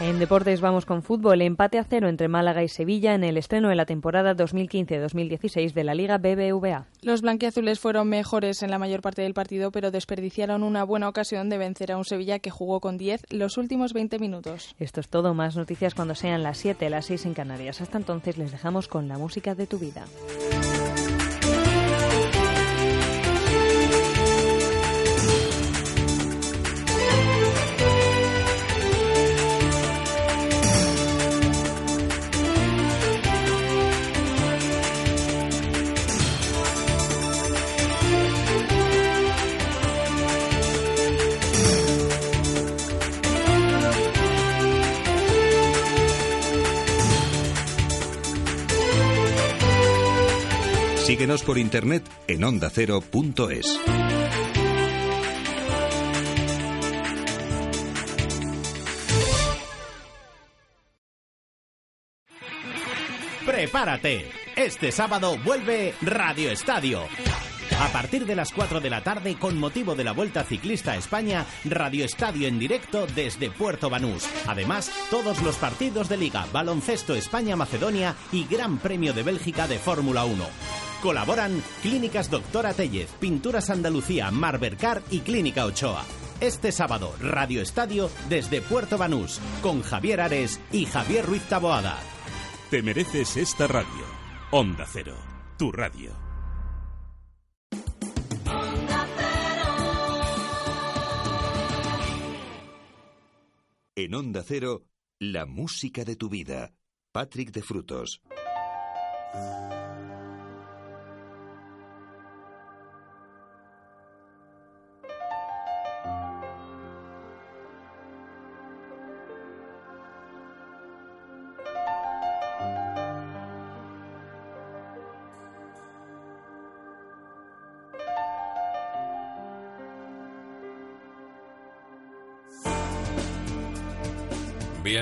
En 0.00 0.20
deportes 0.20 0.60
vamos 0.60 0.86
con 0.86 1.02
fútbol. 1.02 1.42
Empate 1.42 1.76
a 1.76 1.82
cero 1.82 2.08
entre 2.08 2.28
Málaga 2.28 2.62
y 2.62 2.68
Sevilla 2.68 3.14
en 3.14 3.24
el 3.24 3.36
estreno 3.36 3.68
de 3.68 3.74
la 3.74 3.84
temporada 3.84 4.36
2015-2016 4.36 5.72
de 5.72 5.82
la 5.82 5.96
Liga 5.96 6.18
BBVA. 6.18 6.86
Los 7.02 7.22
blanquiazules 7.22 7.80
fueron 7.80 8.08
mejores 8.08 8.62
en 8.62 8.70
la 8.70 8.78
mayor 8.78 9.02
parte 9.02 9.22
del 9.22 9.34
partido, 9.34 9.72
pero 9.72 9.90
desperdiciaron 9.90 10.62
una 10.62 10.84
buena 10.84 11.08
ocasión 11.08 11.48
de 11.48 11.58
vencer 11.58 11.90
a 11.90 11.96
un 11.96 12.04
Sevilla 12.04 12.38
que 12.38 12.50
jugó 12.50 12.78
con 12.78 12.96
10 12.96 13.22
los 13.30 13.58
últimos 13.58 13.92
20 13.92 14.20
minutos. 14.20 14.76
Esto 14.78 15.00
es 15.00 15.08
todo. 15.08 15.34
Más 15.34 15.56
noticias 15.56 15.96
cuando 15.96 16.14
sean 16.14 16.44
las 16.44 16.58
7, 16.58 16.90
las 16.90 17.06
6 17.06 17.26
en 17.26 17.34
Canarias. 17.34 17.80
Hasta 17.80 17.98
entonces 17.98 18.38
les 18.38 18.52
dejamos 18.52 18.86
con 18.86 19.08
la 19.08 19.18
música 19.18 19.56
de 19.56 19.66
tu 19.66 19.80
vida. 19.80 20.04
Síguenos 51.08 51.42
por 51.42 51.56
internet 51.56 52.06
en 52.26 52.44
ondacero.es. 52.44 53.80
Prepárate. 63.46 64.30
Este 64.54 64.92
sábado 64.92 65.38
vuelve 65.42 65.94
Radio 66.02 66.50
Estadio. 66.50 67.04
A 67.80 67.88
partir 67.88 68.26
de 68.26 68.36
las 68.36 68.52
4 68.52 68.80
de 68.80 68.90
la 68.90 69.02
tarde, 69.02 69.38
con 69.38 69.58
motivo 69.58 69.94
de 69.94 70.04
la 70.04 70.12
Vuelta 70.12 70.44
Ciclista 70.44 70.92
a 70.92 70.96
España, 70.96 71.46
Radio 71.64 72.04
Estadio 72.04 72.46
en 72.46 72.58
directo 72.58 73.06
desde 73.06 73.50
Puerto 73.50 73.88
Banús. 73.88 74.28
Además, 74.46 74.92
todos 75.10 75.40
los 75.40 75.56
partidos 75.56 76.10
de 76.10 76.18
Liga, 76.18 76.46
Baloncesto 76.52 77.14
España-Macedonia 77.14 78.14
y 78.30 78.44
Gran 78.44 78.76
Premio 78.76 79.14
de 79.14 79.22
Bélgica 79.22 79.66
de 79.66 79.78
Fórmula 79.78 80.26
1. 80.26 80.87
Colaboran 81.02 81.62
Clínicas 81.82 82.30
Doctora 82.30 82.74
Tellez, 82.74 83.10
Pinturas 83.20 83.70
Andalucía, 83.70 84.30
Marbercar 84.30 85.02
y 85.10 85.20
Clínica 85.20 85.64
Ochoa. 85.64 86.04
Este 86.40 86.72
sábado, 86.72 87.14
Radio 87.20 87.62
Estadio 87.62 88.10
desde 88.28 88.60
Puerto 88.60 88.98
Banús, 88.98 89.40
con 89.62 89.82
Javier 89.82 90.20
Ares 90.20 90.60
y 90.72 90.86
Javier 90.86 91.26
Ruiz 91.26 91.42
Taboada. 91.42 91.98
Te 92.70 92.82
mereces 92.82 93.36
esta 93.36 93.66
radio. 93.66 93.88
Onda 94.50 94.86
Cero, 94.90 95.16
tu 95.56 95.72
radio. 95.72 96.28
En 103.96 104.14
Onda 104.14 104.44
Cero, 104.46 104.84
la 105.18 105.44
música 105.44 106.04
de 106.04 106.14
tu 106.14 106.28
vida. 106.28 106.72
Patrick 107.10 107.50
de 107.50 107.62
Frutos. 107.62 108.22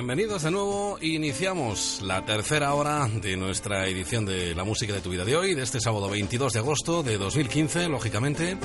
Bienvenidos 0.07 0.45
de 0.45 0.53
nuevo. 0.53 0.99
Iniciamos 1.01 2.01
la 2.01 2.25
tercera 2.25 2.73
hora 2.75 3.09
de 3.09 3.37
nuestra 3.37 3.89
edición 3.89 4.25
de 4.25 4.55
La 4.55 4.63
Música 4.63 4.93
de 4.93 5.01
tu 5.01 5.11
Vida 5.11 5.25
de 5.25 5.35
hoy, 5.37 5.57
de 5.57 5.65
este 5.65 5.81
sábado 5.81 6.09
22 6.09 6.53
de 6.53 6.61
agosto 6.61 7.03
de 7.03 7.19
2015, 7.19 7.89
lógicamente. 7.89 8.57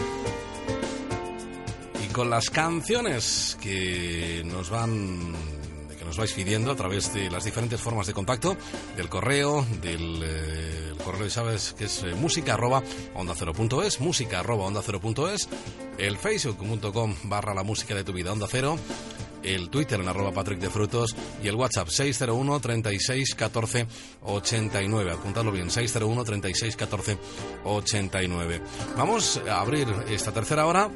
Y 2.06 2.14
con 2.14 2.30
las 2.30 2.52
canciones 2.52 3.58
que 3.60 4.44
nos 4.46 4.70
van 4.70 5.34
que 5.98 6.06
nos 6.06 6.16
vais 6.16 6.32
pidiendo 6.32 6.70
a 6.70 6.76
través 6.76 7.12
de 7.12 7.32
las 7.32 7.44
diferentes 7.44 7.82
formas 7.82 8.06
de 8.06 8.14
contacto, 8.14 8.56
del 8.96 9.10
correo, 9.10 9.66
del 9.82 10.22
eh, 10.24 10.82
el 11.22 11.32
sabes 11.32 11.74
que 11.78 11.86
es 11.86 12.04
eh, 12.04 12.14
música 12.16 12.54
arroba 12.54 12.82
onda 13.16 13.34
cero 13.38 13.54
punto 13.54 13.84
es, 13.84 14.00
música 14.00 14.40
arroba 14.40 14.66
onda 14.66 14.82
cero 14.84 15.00
punto 15.00 15.30
es, 15.30 15.50
el 15.98 16.18
facebook.com 16.18 17.16
barra 17.24 17.54
la 17.54 17.64
música 17.64 17.96
de 17.96 18.04
tu 18.04 18.14
vida 18.14 18.32
onda 18.32 18.48
cero, 18.50 18.78
el 19.44 19.70
Twitter 19.70 20.00
en 20.00 20.08
arroba 20.08 20.32
Patrick 20.32 20.60
de 20.60 20.70
Frutos 20.70 21.16
y 21.44 21.48
el 21.48 21.56
WhatsApp 21.56 21.88
601 21.90 22.60
36 22.60 23.36
14 23.36 23.88
89. 24.24 25.12
Apuntadlo 25.12 25.52
bien, 25.52 25.70
601 25.70 26.24
36 26.24 26.76
14 26.76 27.18
89. 27.64 28.62
Vamos 28.98 29.42
a 29.50 29.60
abrir 29.60 29.88
esta 30.10 30.32
tercera 30.32 30.66
hora 30.66 30.90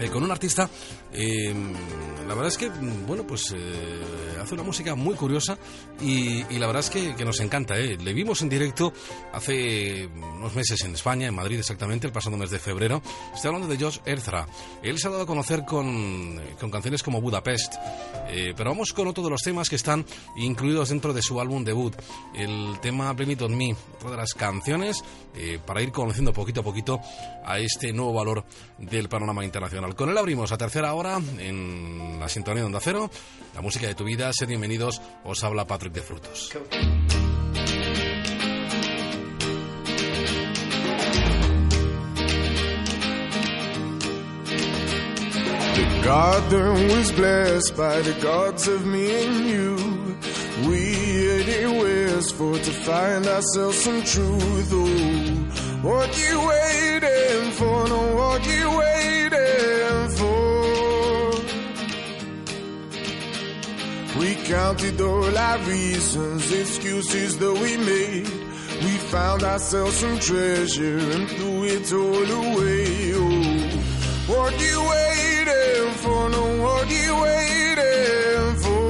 eh, 0.00 0.08
con 0.10 0.22
un 0.22 0.30
artista. 0.30 0.68
eh, 1.12 1.54
la 2.26 2.34
verdad 2.34 2.48
es 2.48 2.58
que, 2.58 2.68
bueno, 3.06 3.26
pues 3.26 3.54
eh, 3.56 4.00
hace 4.46 4.54
una 4.54 4.62
música 4.62 4.94
muy 4.94 5.16
curiosa 5.16 5.58
y, 6.00 6.44
y 6.54 6.58
la 6.60 6.68
verdad 6.68 6.78
es 6.80 6.90
que, 6.90 7.16
que 7.16 7.24
nos 7.24 7.40
encanta. 7.40 7.76
¿eh? 7.76 7.96
Le 7.96 8.12
vimos 8.12 8.42
en 8.42 8.48
directo 8.48 8.92
hace 9.32 10.06
unos 10.06 10.54
meses 10.54 10.80
en 10.84 10.94
España, 10.94 11.26
en 11.26 11.34
Madrid 11.34 11.58
exactamente, 11.58 12.06
el 12.06 12.12
pasado 12.12 12.36
mes 12.36 12.50
de 12.50 12.60
febrero. 12.60 13.02
Estoy 13.34 13.48
hablando 13.48 13.66
de 13.66 13.76
Josh 13.76 13.98
Erzra. 14.06 14.46
Él 14.84 15.00
se 15.00 15.08
ha 15.08 15.10
dado 15.10 15.24
a 15.24 15.26
conocer 15.26 15.64
con, 15.64 16.40
con 16.60 16.70
canciones 16.70 17.02
como 17.02 17.20
Budapest, 17.20 17.74
eh, 18.28 18.54
pero 18.56 18.70
vamos 18.70 18.92
con 18.92 19.08
otro 19.08 19.24
de 19.24 19.30
los 19.30 19.40
temas 19.40 19.68
que 19.68 19.74
están 19.74 20.06
incluidos 20.36 20.90
dentro 20.90 21.12
de 21.12 21.22
su 21.22 21.40
álbum 21.40 21.64
debut, 21.64 21.96
el 22.32 22.78
tema 22.80 23.12
Blame 23.14 23.36
On 23.40 23.56
Me, 23.56 23.74
otra 23.96 24.10
de 24.10 24.16
las 24.16 24.32
canciones 24.32 25.02
eh, 25.34 25.58
para 25.66 25.82
ir 25.82 25.90
conociendo 25.90 26.32
poquito 26.32 26.60
a 26.60 26.62
poquito 26.62 27.00
a 27.44 27.58
este 27.58 27.92
nuevo 27.92 28.12
valor 28.12 28.44
del 28.78 29.08
panorama 29.08 29.44
internacional. 29.44 29.96
Con 29.96 30.08
él 30.08 30.16
abrimos 30.18 30.52
la 30.52 30.58
tercera 30.58 30.94
hora 30.94 31.20
en 31.38 32.18
la 32.20 32.28
sintonía 32.28 32.60
de 32.60 32.66
Onda 32.66 32.80
Cero, 32.80 33.10
la 33.52 33.60
música 33.60 33.88
de 33.88 33.94
tu 33.96 34.04
vida. 34.04 34.30
Bienvenidos, 34.44 35.00
os 35.24 35.42
habla 35.42 35.66
Patrick 35.66 35.94
de 35.94 36.02
Frutos. 36.02 36.50
The 45.74 46.02
garden 46.04 46.88
was 46.88 47.12
blessed 47.12 47.76
by 47.76 48.02
the 48.02 48.12
gods 48.20 48.68
of 48.68 48.84
me 48.84 49.24
and 49.24 49.48
you. 49.48 49.76
We 50.68 50.92
headed 50.92 51.70
westward 51.82 52.62
to 52.62 52.70
find 52.72 53.26
ourselves 53.26 53.78
some 53.78 54.02
truth. 54.02 54.70
Oh, 54.72 55.88
what 55.88 56.10
you 56.18 56.40
waiting 56.46 57.52
for? 57.52 57.88
No, 57.88 58.16
what 58.16 58.46
you 58.46 58.70
waiting 58.76 60.08
for? 60.16 60.25
We 64.18 64.34
counted 64.34 65.00
all 65.00 65.36
our 65.36 65.58
reasons, 65.58 66.50
excuses 66.50 67.38
that 67.38 67.52
we 67.52 67.76
made. 67.76 68.28
We 68.82 68.92
found 69.12 69.42
ourselves 69.42 69.96
some 69.96 70.18
treasure 70.18 70.98
and 70.98 71.28
threw 71.28 71.64
it 71.64 71.92
all 71.92 72.30
away. 72.42 73.12
Oh, 73.14 73.66
what 74.32 74.52
you 74.60 74.80
waiting 74.94 75.92
for? 76.02 76.28
No, 76.30 76.62
what 76.62 76.90
you 76.90 77.14
waiting 77.22 78.56
for? 78.64 78.86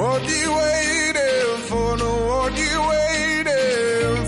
What 0.00 0.22
you 0.28 0.52
waiting 0.54 1.56
for? 1.68 1.96
No, 1.96 2.10
what 2.26 2.52
you 2.58 2.80
waiting 2.90 4.19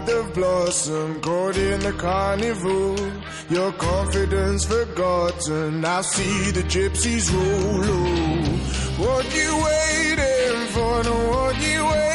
the 0.00 0.30
blossom, 0.34 1.20
caught 1.20 1.56
in 1.56 1.80
the 1.80 1.92
carnival. 1.92 2.96
Your 3.48 3.72
confidence 3.72 4.64
forgotten. 4.64 5.80
Now 5.80 6.02
see 6.02 6.50
the 6.50 6.62
gypsies 6.62 7.32
roll. 7.32 7.84
Oh, 7.84 8.42
what 9.04 9.24
you 9.34 9.50
waiting 9.68 10.66
for? 10.74 11.04
No, 11.04 11.14
what 11.30 11.56
you 11.60 11.84
waiting 11.84 12.11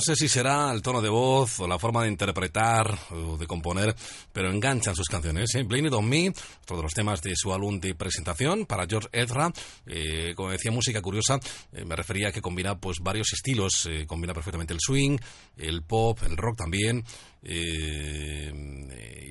sé 0.00 0.16
si 0.16 0.28
será 0.28 0.72
el 0.72 0.82
tono 0.82 1.00
de 1.00 1.08
voz 1.08 1.60
o 1.60 1.68
la 1.68 1.78
forma 1.78 2.02
de 2.02 2.08
interpretar 2.08 2.98
o 3.10 3.36
de 3.36 3.46
componer, 3.46 3.94
pero 4.32 4.50
enganchan 4.50 4.96
sus 4.96 5.08
canciones. 5.08 5.54
¿eh? 5.54 5.62
Blame 5.62 5.88
It 5.88 5.94
On 5.94 6.08
Me, 6.08 6.28
otro 6.62 6.76
de 6.76 6.82
los 6.82 6.92
temas 6.92 7.22
de 7.22 7.34
su 7.36 7.52
álbum 7.52 7.78
de 7.78 7.94
presentación 7.94 8.66
para 8.66 8.86
George 8.86 9.08
Ezra. 9.12 9.52
Eh, 9.86 10.32
como 10.34 10.50
decía, 10.50 10.72
música 10.72 11.00
curiosa, 11.02 11.38
eh, 11.72 11.84
me 11.84 11.96
refería 11.96 12.28
a 12.28 12.32
que 12.32 12.42
combina 12.42 12.78
pues 12.78 12.98
varios 13.00 13.32
estilos. 13.32 13.86
eh, 13.86 14.06
combina 14.06 14.34
perfectamente 14.34 14.74
el 14.74 14.80
swing, 14.80 15.18
el 15.56 15.82
pop, 15.82 16.18
el 16.24 16.36
rock 16.36 16.56
también. 16.56 17.04
Eh, 17.42 18.52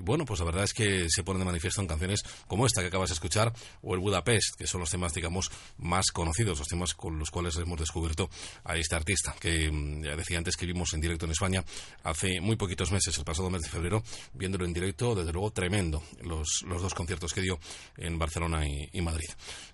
bueno, 0.02 0.26
pues 0.26 0.40
la 0.40 0.46
verdad 0.46 0.64
es 0.64 0.74
que 0.74 1.08
se 1.10 1.24
pone 1.24 1.40
de 1.40 1.46
manifiesto 1.46 1.82
en 1.82 1.88
canciones 1.88 2.24
como 2.48 2.66
esta 2.66 2.82
que 2.82 2.88
acabas 2.88 3.10
de 3.10 3.14
escuchar 3.14 3.54
o 3.82 3.94
el 3.94 4.00
Budapest, 4.00 4.56
que 4.58 4.68
son 4.68 4.82
los 4.82 4.90
temas, 4.90 5.14
digamos, 5.14 5.52
más 5.78 6.12
conocidos, 6.12 6.60
los 6.60 6.68
temas 6.68 6.94
con 6.94 7.18
los 7.20 7.32
cuales 7.32 7.56
hemos 7.58 7.80
descubierto 7.80 8.30
a 8.64 8.76
este 8.76 8.96
artista, 8.96 9.36
que 9.40 9.72
mm, 9.72 10.04
ya 10.04 10.16
decía 10.16 10.38
antes 10.38 10.56
que 10.56 10.66
vimos 10.66 10.94
en 10.94 11.02
directo 11.02 11.26
en 11.26 11.32
España 11.32 11.64
hace 12.04 12.42
muy 12.42 12.56
poquitos 12.56 12.92
meses, 12.92 13.18
el 13.18 13.24
pasado 13.24 13.50
mes 13.50 13.62
de 13.62 13.70
febrero, 13.70 14.04
viéndolo 14.34 14.66
en 14.66 14.74
directo, 14.74 15.16
desde 15.16 15.34
luego 15.34 15.52
tremendo, 15.52 16.04
los, 16.22 16.64
los 16.66 16.82
dos 16.82 16.94
conciertos 16.94 17.34
que 17.34 17.42
dio 17.42 17.60
en 17.98 18.18
Barcelona 18.18 18.68
y, 18.68 18.90
y 18.94 19.02
Madrid. 19.02 19.30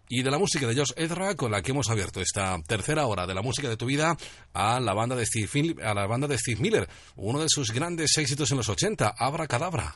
Y 0.07 0.22
de 0.22 0.30
la 0.30 0.38
música 0.38 0.68
de 0.68 0.76
Josh 0.76 0.91
Ezra, 0.97 1.35
con 1.35 1.52
la 1.52 1.61
que 1.61 1.72
hemos 1.72 1.89
abierto 1.89 2.22
esta 2.22 2.61
tercera 2.68 3.07
hora 3.07 3.26
de 3.26 3.34
la 3.34 3.41
música 3.41 3.68
de 3.68 3.77
tu 3.77 3.88
vida, 3.88 4.15
a 4.53 4.80
la 4.80 4.93
banda 4.93 5.15
de 5.15 5.26
Steve, 5.26 5.76
a 5.84 5.93
la 5.93 6.06
banda 6.06 6.27
de 6.27 6.38
Steve 6.38 6.61
Miller, 6.61 6.88
uno 7.15 7.39
de 7.39 7.49
sus 7.49 7.72
grandes 7.72 8.18
éxitos 8.18 8.52
en 8.52 8.57
los 8.57 8.69
80, 8.69 9.15
Abra 9.18 9.47
Cadabra. 9.47 9.95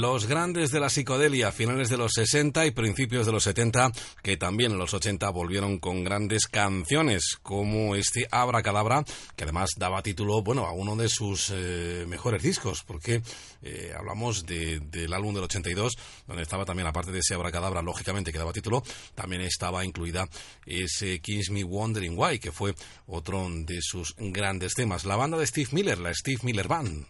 Los 0.00 0.24
grandes 0.26 0.70
de 0.70 0.80
la 0.80 0.88
psicodelia, 0.88 1.52
finales 1.52 1.90
de 1.90 1.98
los 1.98 2.12
60 2.14 2.64
y 2.64 2.70
principios 2.70 3.26
de 3.26 3.32
los 3.32 3.44
70, 3.44 3.92
que 4.22 4.38
también 4.38 4.72
en 4.72 4.78
los 4.78 4.94
80 4.94 5.28
volvieron 5.28 5.78
con 5.78 6.04
grandes 6.04 6.46
canciones, 6.46 7.36
como 7.42 7.94
este 7.96 8.26
Abracadabra, 8.30 9.04
que 9.36 9.44
además 9.44 9.68
daba 9.76 10.02
título, 10.02 10.40
bueno, 10.42 10.64
a 10.64 10.72
uno 10.72 10.96
de 10.96 11.10
sus 11.10 11.50
eh, 11.52 12.06
mejores 12.08 12.42
discos, 12.42 12.82
porque 12.82 13.20
eh, 13.60 13.92
hablamos 13.94 14.46
de- 14.46 14.80
del 14.80 15.12
álbum 15.12 15.34
del 15.34 15.44
82, 15.44 15.92
donde 16.26 16.44
estaba 16.44 16.64
también, 16.64 16.86
aparte 16.88 17.12
de 17.12 17.18
ese 17.18 17.34
Abracadabra, 17.34 17.82
lógicamente 17.82 18.32
que 18.32 18.38
daba 18.38 18.54
título, 18.54 18.82
también 19.14 19.42
estaba 19.42 19.84
incluida 19.84 20.26
ese 20.64 21.20
Kiss 21.20 21.50
Me 21.50 21.62
Wondering 21.62 22.14
Why, 22.18 22.38
que 22.38 22.52
fue 22.52 22.74
otro 23.06 23.46
de 23.50 23.76
sus 23.82 24.14
grandes 24.16 24.72
temas. 24.72 25.04
La 25.04 25.16
banda 25.16 25.36
de 25.36 25.46
Steve 25.46 25.68
Miller, 25.72 25.98
la 25.98 26.14
Steve 26.14 26.40
Miller 26.44 26.68
Band. 26.68 27.04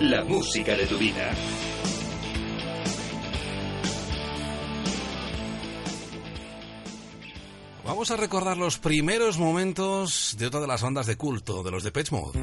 La 0.00 0.22
música 0.22 0.76
de 0.76 0.86
tu 0.86 0.96
vida. 0.96 1.34
Vamos 7.84 8.12
a 8.12 8.16
recordar 8.16 8.56
los 8.56 8.78
primeros 8.78 9.38
momentos 9.38 10.36
de 10.38 10.46
otra 10.46 10.60
de 10.60 10.68
las 10.68 10.82
bandas 10.82 11.06
de 11.06 11.16
culto, 11.16 11.64
de 11.64 11.72
los 11.72 11.82
de 11.82 11.90
Pitch 11.90 12.12
Mode. 12.12 12.38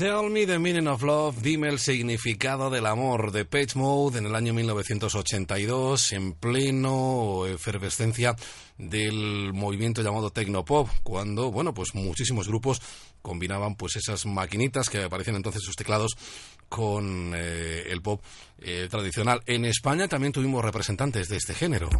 Tell 0.00 0.30
me 0.30 0.46
the 0.46 0.58
meaning 0.58 0.86
of 0.86 1.02
love, 1.02 1.42
dime 1.42 1.68
el 1.68 1.78
significado 1.78 2.70
del 2.70 2.86
amor 2.86 3.32
de 3.32 3.44
Page 3.44 3.74
Mode 3.74 4.16
en 4.16 4.24
el 4.24 4.34
año 4.34 4.54
1982, 4.54 6.12
en 6.12 6.32
pleno 6.32 7.44
efervescencia 7.44 8.34
del 8.78 9.52
movimiento 9.52 10.00
llamado 10.00 10.30
Tecnopop, 10.30 10.88
cuando, 11.02 11.50
bueno, 11.50 11.74
pues 11.74 11.94
muchísimos 11.94 12.48
grupos 12.48 12.80
combinaban 13.20 13.74
pues 13.74 13.96
esas 13.96 14.24
maquinitas 14.24 14.88
que 14.88 15.02
aparecían 15.02 15.36
entonces 15.36 15.62
sus 15.62 15.76
teclados 15.76 16.16
con 16.70 17.34
eh, 17.36 17.84
el 17.90 18.00
pop 18.00 18.22
eh, 18.58 18.88
tradicional. 18.90 19.42
En 19.44 19.66
España 19.66 20.08
también 20.08 20.32
tuvimos 20.32 20.64
representantes 20.64 21.28
de 21.28 21.36
este 21.36 21.52
género. 21.52 21.90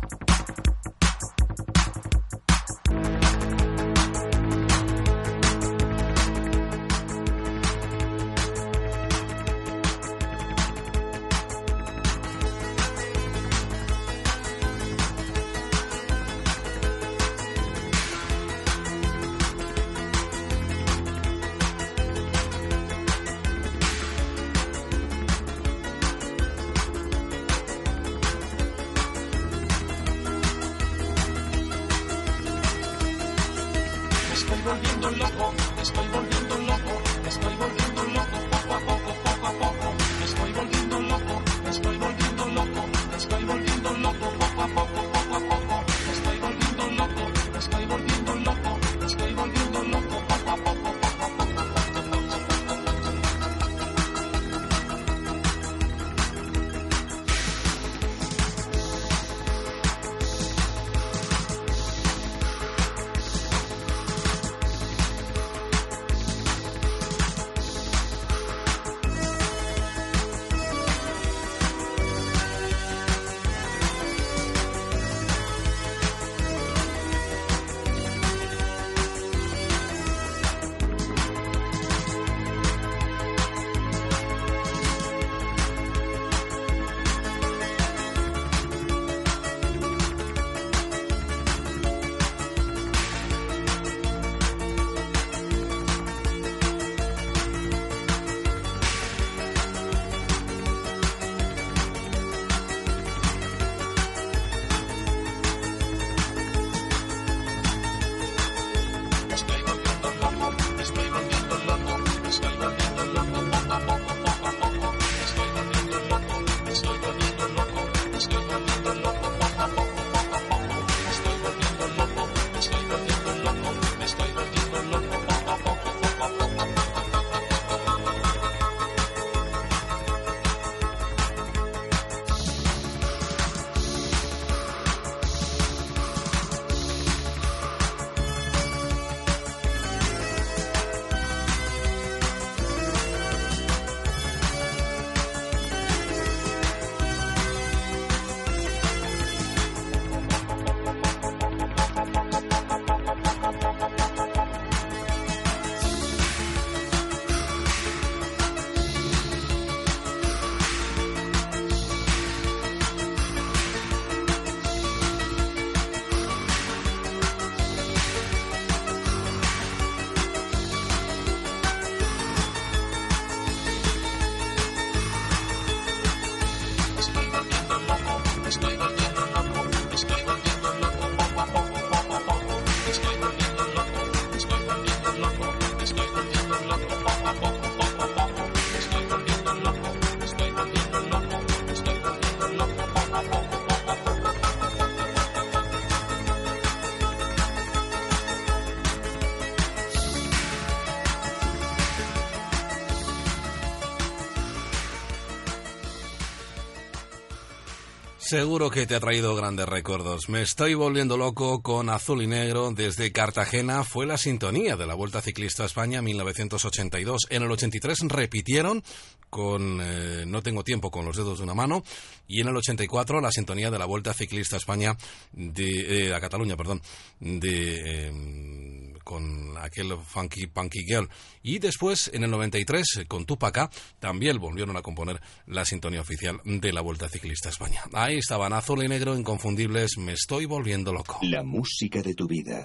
Seguro 208.31 208.71
que 208.71 208.87
te 208.87 208.95
ha 208.95 209.01
traído 209.01 209.35
grandes 209.35 209.69
recuerdos. 209.69 210.29
Me 210.29 210.43
estoy 210.43 210.75
volviendo 210.75 211.17
loco 211.17 211.63
con 211.63 211.89
Azul 211.89 212.23
y 212.23 212.29
Negro 212.29 212.71
desde 212.71 213.11
Cartagena. 213.11 213.83
Fue 213.83 214.07
la 214.07 214.17
sintonía 214.19 214.77
de 214.77 214.87
la 214.87 214.95
Vuelta 214.95 215.21
Ciclista 215.21 215.65
a 215.65 215.67
España 215.67 216.01
1982. 216.01 217.23
En 217.29 217.43
el 217.43 217.51
83 217.51 217.99
repitieron 218.07 218.85
con 219.31 219.81
eh, 219.83 220.27
No 220.29 220.45
tengo 220.45 220.63
tiempo 220.63 220.93
con 220.93 221.05
los 221.05 221.17
dedos 221.17 221.39
de 221.39 221.43
una 221.43 221.55
mano 221.55 221.83
y 222.29 222.41
en 222.41 222.47
el 222.47 222.57
84 222.57 223.21
la 223.21 223.33
sintonía 223.33 223.69
de 223.69 223.81
la 223.81 223.87
Vuelta 223.87 224.15
Ciclista 224.15 224.55
a 224.55 224.59
España 224.59 224.97
de 225.33 226.07
eh, 226.07 226.15
a 226.15 226.21
Cataluña, 226.21 226.57
perdón, 226.57 226.81
de 227.19 228.07
eh, 228.07 228.93
con 229.03 229.50
aquel 229.63 229.97
funky 229.99 230.47
punky 230.47 230.85
girl 230.85 231.09
y 231.43 231.59
después 231.59 232.11
en 232.13 232.25
el 232.25 232.31
93 232.31 232.87
eh, 232.99 233.07
con 233.07 233.25
Tupac 233.25 233.71
también 233.99 234.39
volvieron 234.39 234.77
a 234.77 234.83
componer 234.83 235.21
la 235.47 235.65
sintonía 235.65 236.01
oficial 236.01 236.41
de 236.45 236.73
la 236.73 236.81
Vuelta 236.81 237.09
Ciclista 237.09 237.49
a 237.49 237.53
España. 237.53 237.83
Ahí 237.93 238.19
estaban 238.19 238.53
azul 238.53 238.83
y 238.85 238.89
negro 238.89 239.17
inconfundibles, 239.17 239.99
me 239.99 240.13
estoy 240.13 240.47
volviendo 240.47 240.93
loco. 240.93 241.19
La 241.23 241.43
música 241.43 242.03
de 242.03 242.15
tu 242.15 242.27
vida. 242.27 242.63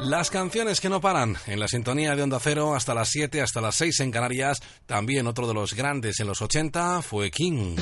Las 0.00 0.30
canciones 0.30 0.80
que 0.80 0.88
no 0.88 1.00
paran 1.00 1.36
en 1.46 1.60
la 1.60 1.68
sintonía 1.68 2.16
de 2.16 2.22
Onda 2.22 2.40
Cero 2.40 2.74
hasta 2.74 2.94
las 2.94 3.10
7, 3.10 3.42
hasta 3.42 3.60
las 3.60 3.74
6 3.76 4.00
en 4.00 4.10
Canarias. 4.10 4.62
También 4.86 5.26
otro 5.26 5.46
de 5.46 5.52
los 5.52 5.74
grandes 5.74 6.20
en 6.20 6.26
los 6.26 6.40
80 6.40 7.02
fue 7.02 7.30
King. 7.30 7.76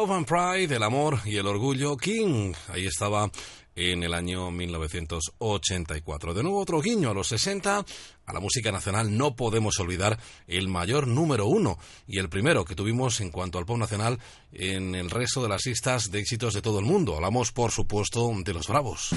Love 0.00 0.12
and 0.12 0.26
Pride, 0.26 0.74
el 0.74 0.82
amor 0.82 1.18
y 1.26 1.36
el 1.36 1.46
orgullo, 1.46 1.94
King. 1.94 2.54
Ahí 2.68 2.86
estaba 2.86 3.30
en 3.76 4.02
el 4.02 4.14
año 4.14 4.50
1984. 4.50 6.32
De 6.32 6.42
nuevo 6.42 6.58
otro 6.58 6.80
guiño 6.80 7.10
a 7.10 7.14
los 7.14 7.28
60, 7.28 7.84
a 8.24 8.32
la 8.32 8.40
música 8.40 8.72
nacional 8.72 9.14
no 9.14 9.36
podemos 9.36 9.78
olvidar 9.78 10.18
el 10.46 10.68
mayor 10.68 11.06
número 11.06 11.44
uno 11.44 11.76
y 12.06 12.18
el 12.18 12.30
primero 12.30 12.64
que 12.64 12.74
tuvimos 12.74 13.20
en 13.20 13.30
cuanto 13.30 13.58
al 13.58 13.66
pop 13.66 13.76
nacional 13.76 14.18
en 14.52 14.94
el 14.94 15.10
resto 15.10 15.42
de 15.42 15.50
las 15.50 15.66
listas 15.66 16.10
de 16.10 16.20
éxitos 16.20 16.54
de 16.54 16.62
todo 16.62 16.78
el 16.78 16.86
mundo. 16.86 17.16
Hablamos, 17.16 17.52
por 17.52 17.70
supuesto, 17.70 18.32
de 18.42 18.54
los 18.54 18.68
Bravos. 18.68 19.10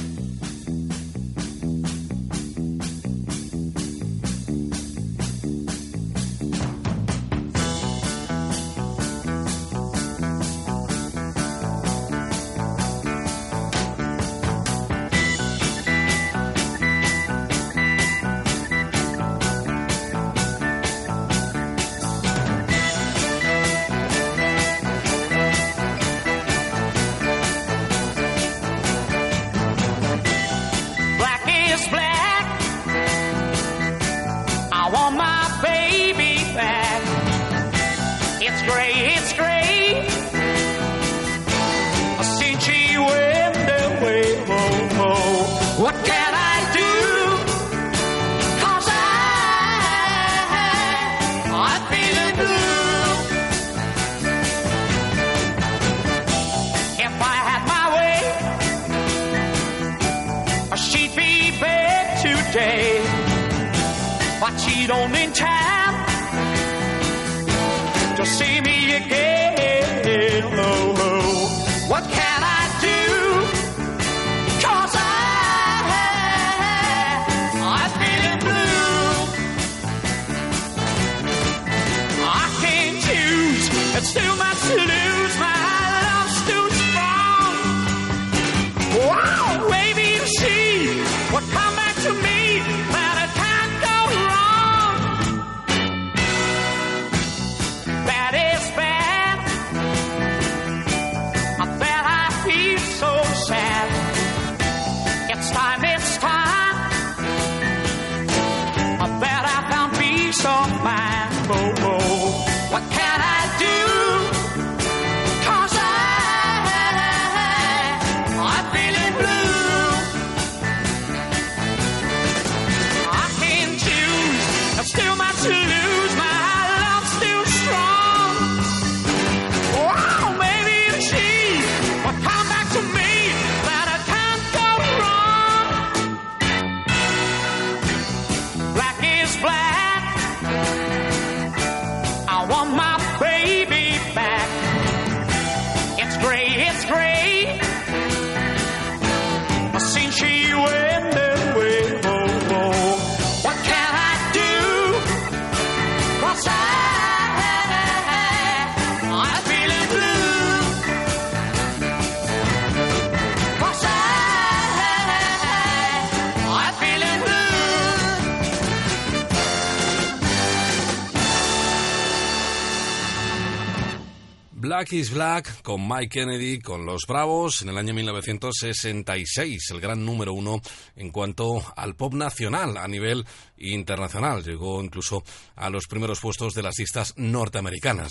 Black 174.84 175.14
Black 175.14 175.62
con 175.62 175.88
Mike 175.88 176.10
Kennedy, 176.10 176.60
con 176.60 176.86
los 176.86 177.04
Bravos, 177.08 177.62
en 177.62 177.70
el 177.70 177.78
año 177.78 177.94
1966, 177.94 179.72
el 179.72 179.80
gran 179.80 180.04
número 180.04 180.34
uno 180.34 180.62
en 180.98 181.10
cuanto 181.10 181.64
al 181.78 181.96
pop 181.96 182.14
nacional 182.14 182.76
a 182.76 182.86
nivel 182.88 183.26
internacional. 183.58 184.44
Llegó 184.44 184.84
incluso 184.84 185.24
a 185.56 185.70
los 185.70 185.88
primeros 185.88 186.20
puestos 186.20 186.54
de 186.54 186.64
las 186.64 186.78
listas 186.78 187.14
norteamericanas. 187.16 188.10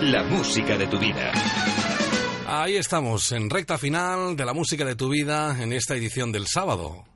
La 0.00 0.24
música 0.24 0.76
de 0.76 0.88
tu 0.88 0.98
vida. 0.98 1.32
Ahí 2.48 2.76
estamos, 2.76 3.30
en 3.30 3.48
recta 3.48 3.78
final 3.78 4.34
de 4.36 4.44
la 4.44 4.54
música 4.54 4.84
de 4.84 4.96
tu 4.96 5.08
vida 5.08 5.62
en 5.62 5.72
esta 5.72 5.94
edición 5.94 6.32
del 6.32 6.48
sábado. 6.48 7.11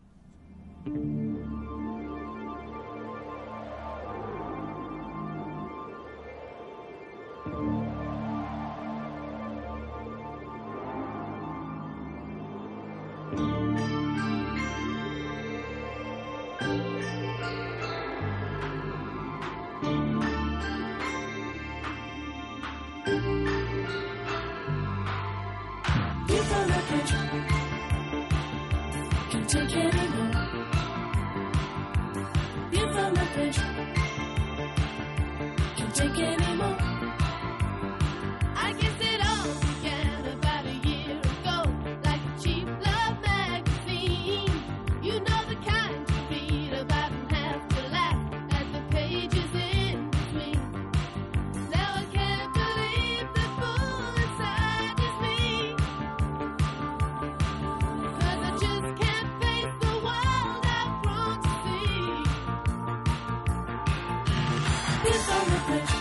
feel 65.07 65.21
so 65.21 65.39
refreshed. 65.53 65.99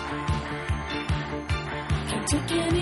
Keep 2.10 2.26
taking 2.48 2.75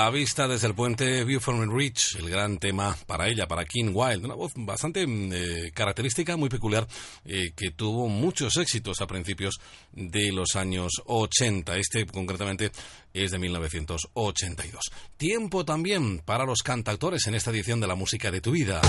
La 0.00 0.08
vista 0.08 0.48
desde 0.48 0.66
el 0.66 0.74
puente 0.74 1.24
View 1.24 1.40
from 1.40 1.76
Ridge, 1.76 2.16
el 2.18 2.30
gran 2.30 2.56
tema 2.56 2.96
para 3.06 3.28
ella, 3.28 3.46
para 3.46 3.66
King 3.66 3.90
Wild, 3.92 4.24
una 4.24 4.34
voz 4.34 4.52
bastante 4.56 5.04
eh, 5.06 5.72
característica, 5.74 6.38
muy 6.38 6.48
peculiar, 6.48 6.88
eh, 7.26 7.50
que 7.54 7.72
tuvo 7.72 8.08
muchos 8.08 8.56
éxitos 8.56 9.02
a 9.02 9.06
principios 9.06 9.60
de 9.92 10.32
los 10.32 10.56
años 10.56 11.02
80. 11.04 11.76
Este 11.76 12.06
concretamente 12.06 12.72
es 13.12 13.30
de 13.30 13.38
1982. 13.38 14.90
Tiempo 15.18 15.66
también 15.66 16.20
para 16.20 16.46
los 16.46 16.62
cantautores 16.62 17.26
en 17.26 17.34
esta 17.34 17.50
edición 17.50 17.78
de 17.78 17.86
la 17.86 17.94
música 17.94 18.30
de 18.30 18.40
tu 18.40 18.52
vida. 18.52 18.80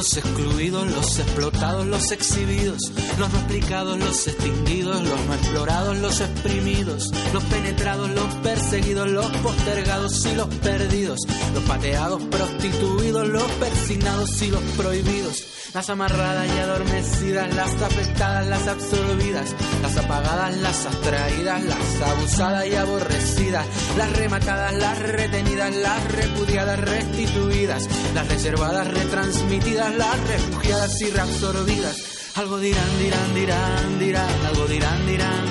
Los 0.00 0.16
excluidos, 0.16 0.90
los 0.92 1.18
explotados, 1.18 1.86
los 1.86 2.10
exhibidos, 2.10 2.90
los 3.18 3.30
no 3.30 3.38
explicados, 3.38 3.98
los 3.98 4.28
extinguidos, 4.28 5.02
los 5.02 5.26
no 5.26 5.34
explorados, 5.34 5.98
los 5.98 6.22
exprimidos, 6.22 7.10
los 7.34 7.44
penetrados, 7.44 8.08
los 8.08 8.34
perseguidos, 8.36 9.10
los 9.10 9.26
postergados 9.26 10.24
y 10.24 10.34
los 10.36 10.48
perdidos, 10.54 11.18
los 11.52 11.62
pateados, 11.64 12.22
prostituidos, 12.30 13.28
los 13.28 13.42
persignados 13.42 14.40
y 14.40 14.46
los 14.50 14.62
prohibidos, 14.78 15.44
las 15.74 15.88
amarradas 15.88 16.48
y 16.48 16.58
adormecidas, 16.58 17.54
las 17.54 17.82
afectadas, 17.82 18.46
las 18.46 18.66
absorbidas, 18.66 19.54
las 19.82 19.96
apagadas, 19.96 20.56
las 20.58 20.86
abstraídas, 20.86 21.62
las 21.64 22.02
abusadas 22.10 22.66
y 22.66 22.74
aborrecidas, 22.74 23.66
las 23.96 24.16
rematadas, 24.16 24.74
las 24.74 24.98
retenidas, 24.98 25.74
las 25.76 26.12
repudiadas, 26.12 26.80
restituidas, 26.80 27.88
las 28.14 28.28
reservadas, 28.28 28.88
retransmitidas, 28.88 29.94
las 29.94 30.28
refugiadas 30.28 31.00
y 31.00 31.10
reabsorbidas. 31.10 31.96
Algo 32.36 32.58
dirán, 32.58 32.98
dirán, 32.98 33.34
dirán, 33.34 33.98
dirán, 33.98 34.46
algo 34.46 34.66
dirán, 34.66 35.06
dirán, 35.06 35.46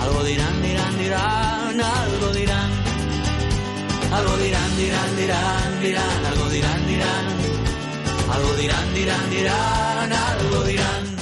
algo 0.00 0.24
dirán, 0.24 0.62
dirán, 0.62 0.98
dirán, 0.98 1.80
algo 1.80 2.32
dirán, 2.32 2.70
algo 4.12 4.36
dirán, 4.36 4.76
dirán, 4.76 5.16
dirán, 5.16 5.80
dirán, 5.80 6.26
algo 6.26 6.48
dirán, 6.48 6.86
dirán, 6.86 7.49
algo 8.40 8.54
dirán, 8.56 8.94
dirán, 8.94 9.30
dirán, 9.30 10.12
algo 10.12 10.64
dirán. 10.64 11.16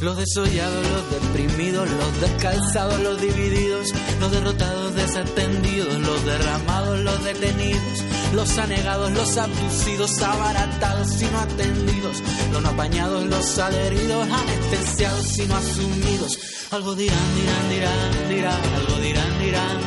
Los 0.00 0.16
desollados, 0.16 0.86
los 0.86 1.10
deprimidos, 1.10 1.90
los 1.90 2.20
descalzados, 2.20 3.00
los 3.00 3.20
divididos, 3.20 3.92
los 4.20 4.30
derrotados, 4.30 4.94
desatendidos, 4.94 5.92
los 5.94 6.24
derramados, 6.24 7.00
los 7.00 7.24
detenidos, 7.24 8.04
los 8.32 8.58
anegados, 8.58 9.10
los 9.10 9.36
abducidos, 9.36 10.22
abaratados 10.22 11.20
y 11.20 11.24
no 11.24 11.40
atendidos, 11.40 12.22
los 12.52 12.62
no 12.62 12.68
apañados, 12.68 13.24
los 13.26 13.58
adheridos, 13.58 14.28
anestesiados 14.30 15.38
y 15.38 15.46
no 15.46 15.56
asumidos. 15.56 16.38
Algo 16.70 16.94
dirán, 16.94 17.34
dirán, 17.34 17.68
dirán, 17.70 18.28
dirán, 18.28 18.74
algo 18.76 19.00
dirán, 19.00 19.38
dirán, 19.40 19.78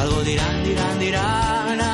algo 0.00 0.22
dirán, 0.22 0.64
dirán, 0.64 0.98
dirán, 0.98 1.68
dirán, 1.68 1.91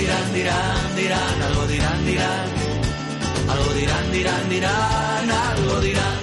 dirán, 0.00 0.32
dirán, 0.32 0.96
dirán, 0.96 1.42
algo 1.42 1.66
dirán, 1.66 2.06
dirán. 2.06 2.46
Algo 3.48 3.72
dirán, 3.74 4.12
dirán, 4.12 4.48
dirán, 4.48 5.30
algo 5.30 5.80
dirán. 5.80 6.19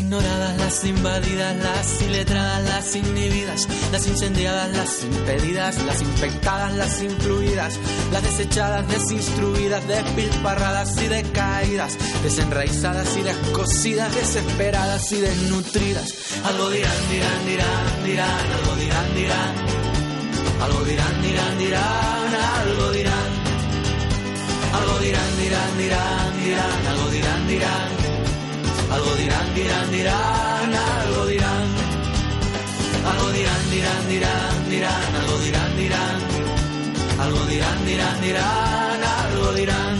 Ignoradas, 0.00 0.56
las 0.56 0.84
invadidas, 0.84 1.56
las 1.56 2.02
iletradas, 2.02 2.64
las 2.64 2.96
inhibidas, 2.96 3.68
las 3.92 4.06
incendiadas, 4.06 4.70
las 4.76 5.04
impedidas, 5.04 5.82
las 5.84 6.00
infectadas, 6.00 6.72
las 6.74 7.02
influidas, 7.02 7.78
las 8.10 8.22
desechadas, 8.22 8.88
desinstruidas, 8.88 9.86
despilfarradas 9.86 11.00
y 11.02 11.08
decaídas, 11.08 11.98
desenraizadas 12.22 13.16
y 13.16 13.22
descosidas, 13.22 14.14
desesperadas 14.14 15.12
y 15.12 15.20
desnutridas. 15.20 16.14
Algo 16.44 16.70
dirán, 16.70 17.00
dirán, 17.10 17.46
dirán, 17.46 18.04
dirán, 18.04 18.46
algo 18.58 18.76
dirán, 18.76 19.14
dirán, 19.14 19.54
algo 20.62 20.84
dirán, 20.84 21.22
dirán, 21.22 21.58
dirán, 21.58 22.34
algo 22.60 22.90
dirán, 22.92 23.30
algo 24.72 24.98
dirán, 24.98 25.36
dirán, 25.38 25.78
dirán, 25.78 26.42
dirán, 26.42 26.86
algo 26.86 27.10
dirán, 27.10 27.48
dirán. 27.48 27.99
Algo 28.90 29.14
dirán, 29.14 29.54
dirán, 29.54 29.90
dirán, 29.92 30.74
algo 30.74 31.26
dirán. 31.26 31.66
Algo 33.10 33.30
dirán, 33.30 33.70
dirán, 33.70 34.08
dirán, 34.08 34.70
dirán, 34.70 35.14
algo 35.20 35.38
dirán, 35.38 35.76
dirán. 35.76 36.18
Algo 37.20 37.46
dirán, 37.46 37.86
dirán, 37.86 38.20
dirán, 38.20 39.00
algo 39.02 39.52
dirán. 39.52 39.96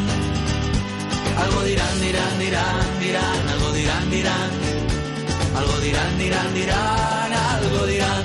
Algo 1.39 1.63
dirán, 1.63 2.01
dirán, 2.01 2.39
dirán, 2.39 3.01
dirán, 3.01 3.49
algo 3.49 3.73
dirán, 3.73 4.11
dirán. 4.11 4.51
Algo 5.57 5.81
dirán, 5.81 6.19
dirán, 6.19 6.55
dirán, 6.55 7.33
algo 7.33 7.87
dirán. 7.87 8.25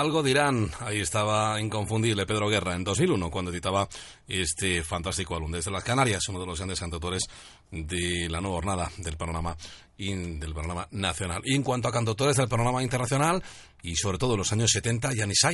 Algo 0.00 0.22
dirán, 0.22 0.70
ahí 0.80 0.98
estaba 1.00 1.60
inconfundible 1.60 2.24
Pedro 2.24 2.48
Guerra 2.48 2.74
en 2.74 2.84
2001 2.84 3.30
cuando 3.30 3.50
editaba 3.50 3.86
este 4.26 4.82
fantástico 4.82 5.34
álbum 5.36 5.52
desde 5.52 5.70
las 5.70 5.84
Canarias, 5.84 6.26
uno 6.30 6.40
de 6.40 6.46
los 6.46 6.56
grandes 6.58 6.80
cantautores 6.80 7.24
de 7.70 8.26
la 8.30 8.40
nueva 8.40 8.56
jornada 8.56 8.90
del 8.96 9.18
panorama 9.18 9.54
in- 9.98 10.40
del 10.40 10.54
panorama 10.54 10.88
nacional. 10.92 11.42
Y 11.44 11.54
en 11.54 11.62
cuanto 11.62 11.88
a 11.88 11.92
cantautores 11.92 12.36
del 12.38 12.48
panorama 12.48 12.82
internacional 12.82 13.42
y 13.82 13.94
sobre 13.94 14.16
todo 14.16 14.32
en 14.32 14.38
los 14.38 14.50
años 14.52 14.70
70, 14.70 15.10
Janis 15.14 15.44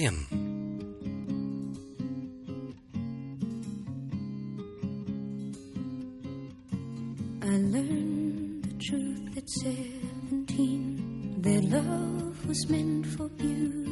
beauty 13.18 13.85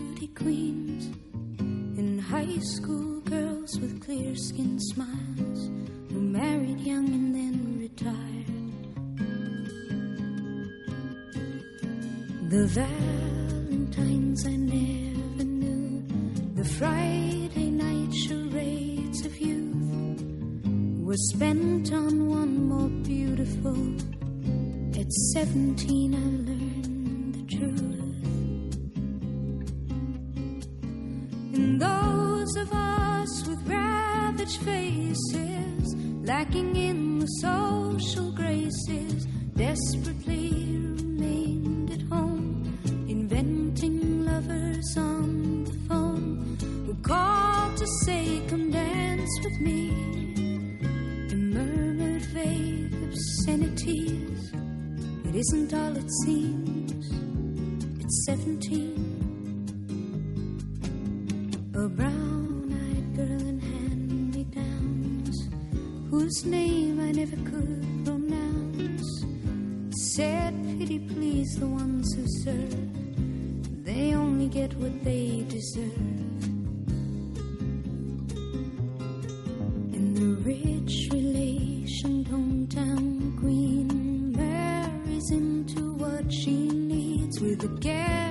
queens 0.45 1.05
and 1.59 2.21
high 2.21 2.59
school 2.59 3.19
girls 3.23 3.81
with 3.81 3.99
clear 4.05 4.37
skin 4.37 4.79
smiles 4.79 5.71
who 6.11 6.21
married 6.21 6.81
young 6.81 7.09
and 7.19 7.35
then 7.35 7.79
retired. 7.81 8.51
The 12.51 12.67
Valentines 12.67 14.47
I 14.47 14.57
never 14.57 15.45
knew, 15.45 16.05
the 16.57 16.69
Friday 16.79 17.71
night 17.71 18.13
charades 18.13 19.25
of 19.25 19.41
youth 19.41 20.21
were 21.07 21.17
spent 21.17 21.91
on 21.91 22.29
one 22.29 22.69
more 22.69 22.91
beautiful. 23.03 23.79
At 25.01 25.11
seventeen, 25.33 26.15
I 26.15 26.27
learned 26.49 27.35
the 27.35 27.57
truth. 27.57 27.94
Us 33.25 33.47
with 33.49 33.67
ravaged 33.67 34.61
faces, 34.63 35.95
lacking 36.25 36.77
in 36.77 37.19
the 37.21 37.27
social 37.41 38.31
graces, 38.33 39.25
desperately 39.57 40.51
remained 40.99 41.91
at 41.91 42.03
home, 42.03 42.79
inventing 43.09 44.27
lovers 44.27 44.97
on 44.99 45.65
the 45.65 45.73
phone 45.89 46.59
who 46.85 46.95
called 46.97 47.75
to 47.79 47.87
say, 48.05 48.43
Come 48.49 48.71
dance 48.71 49.33
with 49.43 49.59
me. 49.61 49.89
And 51.33 51.55
murmured 51.55 52.27
vague 52.37 52.95
obscenities. 53.05 54.53
It 55.29 55.35
isn't 55.35 55.73
all 55.73 55.97
it 55.97 56.11
seems. 56.25 57.07
It's 58.05 58.27
17. 58.27 59.01
A 61.75 61.89
whose 66.35 66.47
name 66.47 66.99
I 66.99 67.13
never 67.13 67.37
could 67.49 68.05
pronounce, 68.05 69.25
said, 70.15 70.53
Pity 70.79 70.99
please 70.99 71.55
the 71.61 71.67
ones 71.67 72.13
who 72.15 72.25
serve, 72.43 73.85
they 73.85 74.15
only 74.15 74.49
get 74.49 74.75
what 74.75 75.05
they 75.05 75.45
deserve. 75.49 75.97
And 79.95 80.17
the 80.17 80.35
rich 80.43 81.09
relation 81.13 82.25
hometown 82.25 83.39
queen 83.39 84.33
marries 84.33 85.31
into 85.31 85.93
what 85.93 86.33
she 86.33 86.69
needs. 86.69 87.41
With 87.41 87.63
a 87.63 87.69
guarantee 87.79 88.24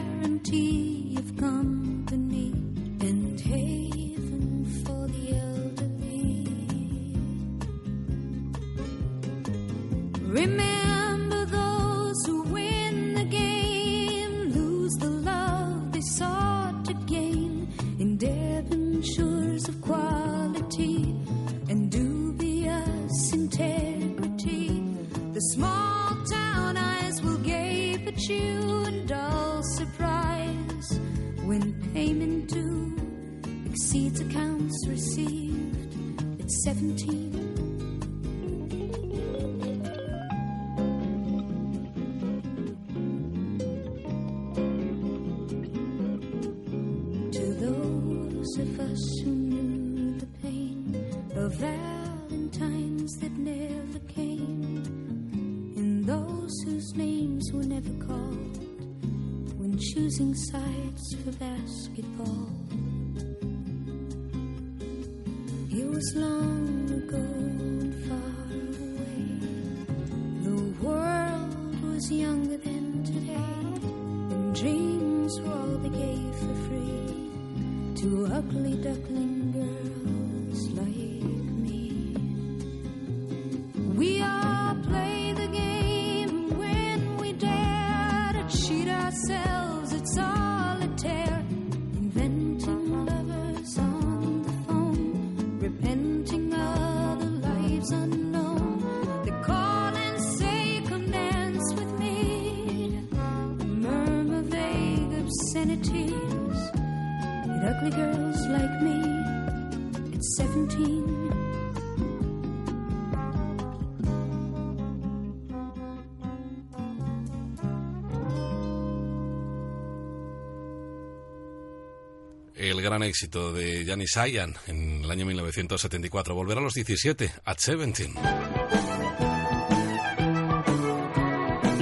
gran 122.94 123.10
éxito 123.10 123.52
de 123.52 123.86
Janis 123.88 124.12
Sayan 124.12 124.54
en 124.68 125.04
el 125.04 125.10
año 125.10 125.26
1974. 125.26 126.36
Volver 126.36 126.60
a 126.60 126.62
los 126.62 126.76
17, 126.76 127.32
at 127.44 127.58
17. 127.58 128.14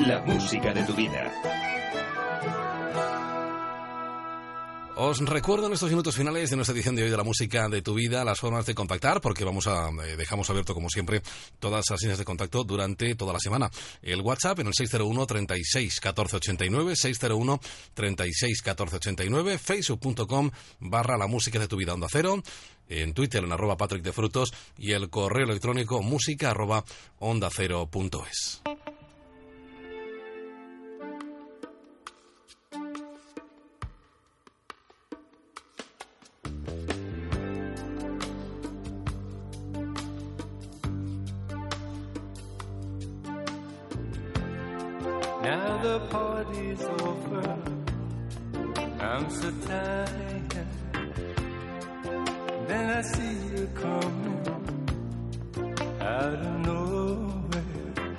La 0.07 0.21
música 0.25 0.73
de 0.73 0.83
tu 0.83 0.93
vida. 0.93 1.50
Os 5.03 5.17
recuerdo 5.17 5.65
en 5.65 5.73
estos 5.73 5.89
minutos 5.89 6.15
finales 6.15 6.51
de 6.51 6.55
nuestra 6.55 6.75
edición 6.75 6.95
de 6.95 7.01
hoy 7.01 7.09
de 7.09 7.17
la 7.17 7.23
música 7.23 7.67
de 7.67 7.81
tu 7.81 7.95
vida 7.95 8.23
las 8.23 8.39
formas 8.39 8.67
de 8.67 8.75
contactar, 8.75 9.19
porque 9.19 9.43
vamos 9.43 9.65
a 9.65 9.89
eh, 9.89 10.15
dejamos 10.15 10.47
abierto 10.51 10.75
como 10.75 10.91
siempre 10.91 11.23
todas 11.57 11.85
las 11.89 11.99
líneas 12.01 12.19
de 12.19 12.23
contacto 12.23 12.63
durante 12.63 13.15
toda 13.15 13.33
la 13.33 13.39
semana. 13.39 13.71
El 14.03 14.21
WhatsApp 14.21 14.59
en 14.59 14.67
el 14.67 14.75
601 14.75 15.25
36 15.25 15.99
14 15.99 16.35
89, 16.35 16.95
601 16.95 17.59
36 17.95 18.61
14 18.61 18.95
89, 18.97 19.57
facebook.com 19.57 20.51
barra 20.81 21.17
la 21.17 21.25
música 21.25 21.57
de 21.57 21.67
tu 21.67 21.77
vida 21.77 21.95
onda 21.95 22.05
cero, 22.07 22.39
en 22.87 23.15
Twitter 23.15 23.43
en 23.43 23.51
arroba 23.51 23.77
Patrick 23.77 24.03
de 24.03 24.13
Frutos 24.13 24.53
y 24.77 24.91
el 24.91 25.09
correo 25.09 25.45
electrónico 25.45 26.03
música 26.03 26.51
arroba 26.51 26.85
onda 27.17 27.49
cero 27.51 27.87
punto 27.89 28.23
es. 28.27 28.61
The 45.91 45.99
party's 46.07 46.83
over. 47.07 47.43
I'm 49.09 49.29
so 49.29 49.49
tired. 49.67 50.53
Then 52.67 52.85
I 52.99 53.01
see 53.01 53.35
you 53.51 53.63
coming 53.83 54.41
out 55.99 56.39
of 56.49 56.55
nowhere. 56.69 58.15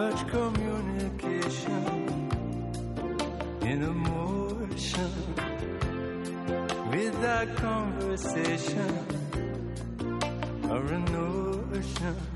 Much 0.00 0.20
communication 0.36 1.84
in 3.62 3.78
emotion. 3.94 5.12
Without 6.92 7.48
conversation 7.56 8.92
or 10.70 10.82
a 10.96 11.00
notion. 11.18 12.29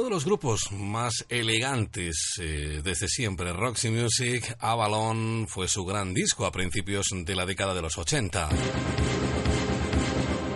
Uno 0.00 0.08
de 0.08 0.14
los 0.14 0.24
grupos 0.24 0.72
más 0.72 1.26
elegantes 1.28 2.36
eh, 2.40 2.80
desde 2.82 3.06
siempre, 3.06 3.52
Roxy 3.52 3.90
Music, 3.90 4.56
Avalon, 4.58 5.46
fue 5.46 5.68
su 5.68 5.84
gran 5.84 6.14
disco 6.14 6.46
a 6.46 6.50
principios 6.50 7.08
de 7.12 7.36
la 7.36 7.44
década 7.44 7.74
de 7.74 7.82
los 7.82 7.98
80. 7.98 8.48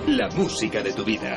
La 0.06 0.31
música 0.31 0.82
de 0.82 0.94
tu 0.94 1.05
vida. 1.05 1.36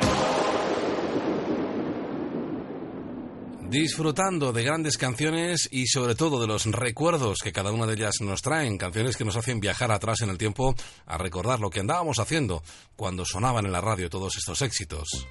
Disfrutando 3.68 4.54
de 4.54 4.62
grandes 4.62 4.96
canciones 4.96 5.68
y 5.70 5.86
sobre 5.88 6.14
todo 6.14 6.40
de 6.40 6.46
los 6.46 6.64
recuerdos 6.64 7.40
que 7.44 7.52
cada 7.52 7.72
una 7.72 7.84
de 7.84 7.92
ellas 7.92 8.22
nos 8.22 8.40
traen, 8.40 8.78
canciones 8.78 9.18
que 9.18 9.26
nos 9.26 9.36
hacen 9.36 9.60
viajar 9.60 9.92
atrás 9.92 10.22
en 10.22 10.30
el 10.30 10.38
tiempo 10.38 10.74
a 11.04 11.18
recordar 11.18 11.60
lo 11.60 11.68
que 11.68 11.80
andábamos 11.80 12.18
haciendo 12.20 12.62
cuando 12.96 13.26
sonaban 13.26 13.66
en 13.66 13.72
la 13.72 13.82
radio 13.82 14.08
todos 14.08 14.38
estos 14.38 14.62
éxitos. 14.62 15.28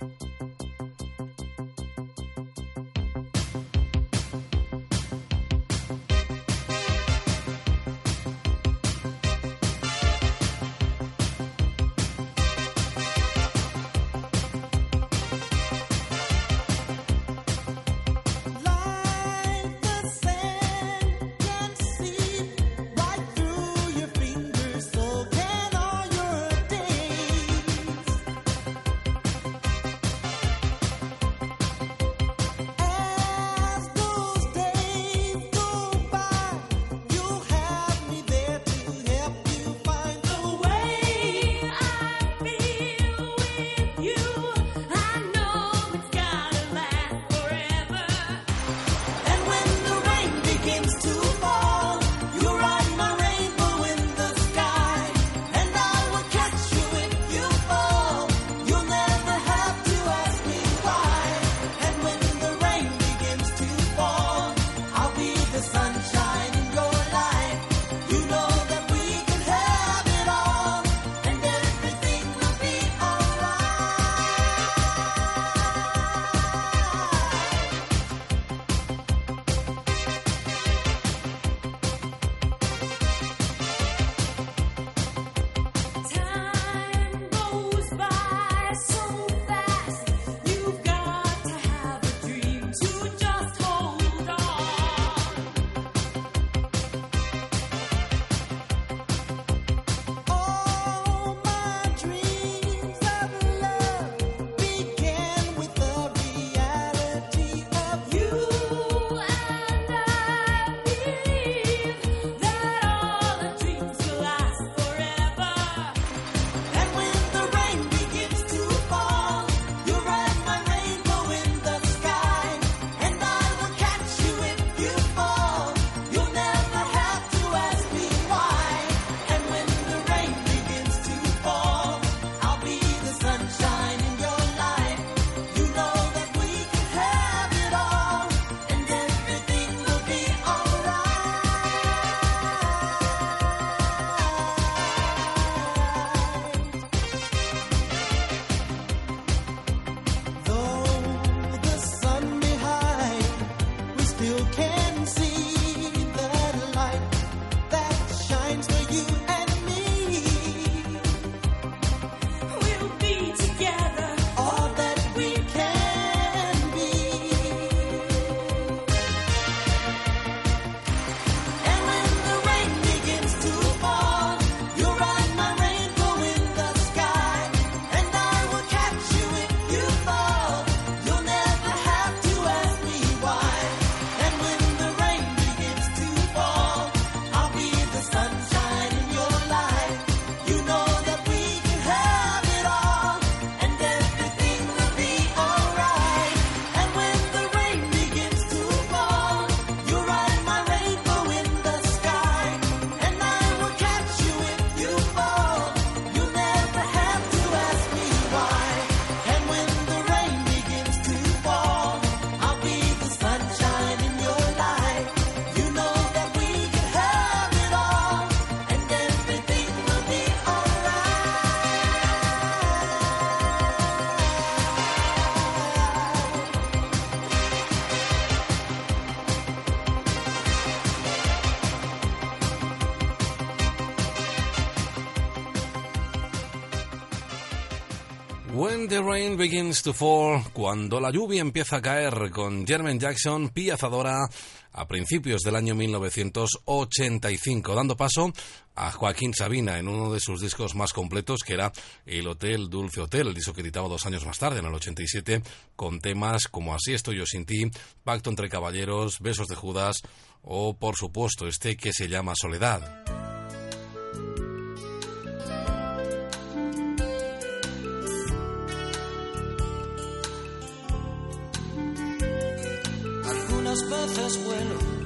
The 238.88 239.02
Rain 239.02 239.36
Begins 239.36 239.84
to 239.84 239.94
Fall, 239.94 240.44
cuando 240.54 241.02
la 241.02 241.12
lluvia 241.12 241.42
empieza 241.42 241.78
a 241.78 241.82
caer, 241.82 242.30
con 242.32 242.66
Jermaine 242.66 243.00
Jackson, 243.00 243.50
piazadora, 243.50 244.30
a 244.72 244.88
principios 244.88 245.42
del 245.42 245.58
año 245.58 245.76
1985, 245.76 247.76
dando 247.76 247.98
paso 247.98 248.32
a 248.76 248.92
Joaquín 248.92 249.34
Sabina 249.34 249.78
en 249.78 249.90
uno 249.90 250.14
de 250.14 250.22
sus 250.22 250.42
discos 250.42 250.76
más 250.76 250.94
completos, 250.94 251.42
que 251.46 251.56
era 251.56 251.74
El 252.06 252.28
Hotel 252.28 252.70
Dulce 252.70 253.02
Hotel, 253.02 253.28
el 253.28 253.34
disco 253.34 253.54
que 253.54 253.60
editaba 253.62 253.90
dos 253.90 254.06
años 254.06 254.26
más 254.26 254.40
tarde, 254.40 254.60
en 254.60 254.66
el 254.66 254.74
87, 254.74 255.44
con 255.76 256.00
temas 256.00 256.48
como 256.48 256.74
Así 256.74 256.94
estoy 256.94 257.18
yo 257.18 257.26
sin 257.26 257.46
ti, 257.46 257.70
Pacto 258.04 258.30
entre 258.30 258.48
caballeros, 258.48 259.20
Besos 259.20 259.48
de 259.48 259.56
Judas 259.56 259.98
o, 260.44 260.78
por 260.78 260.96
supuesto, 260.96 261.46
este 261.48 261.76
que 261.76 261.92
se 261.92 262.08
llama 262.08 262.34
Soledad. 262.36 263.07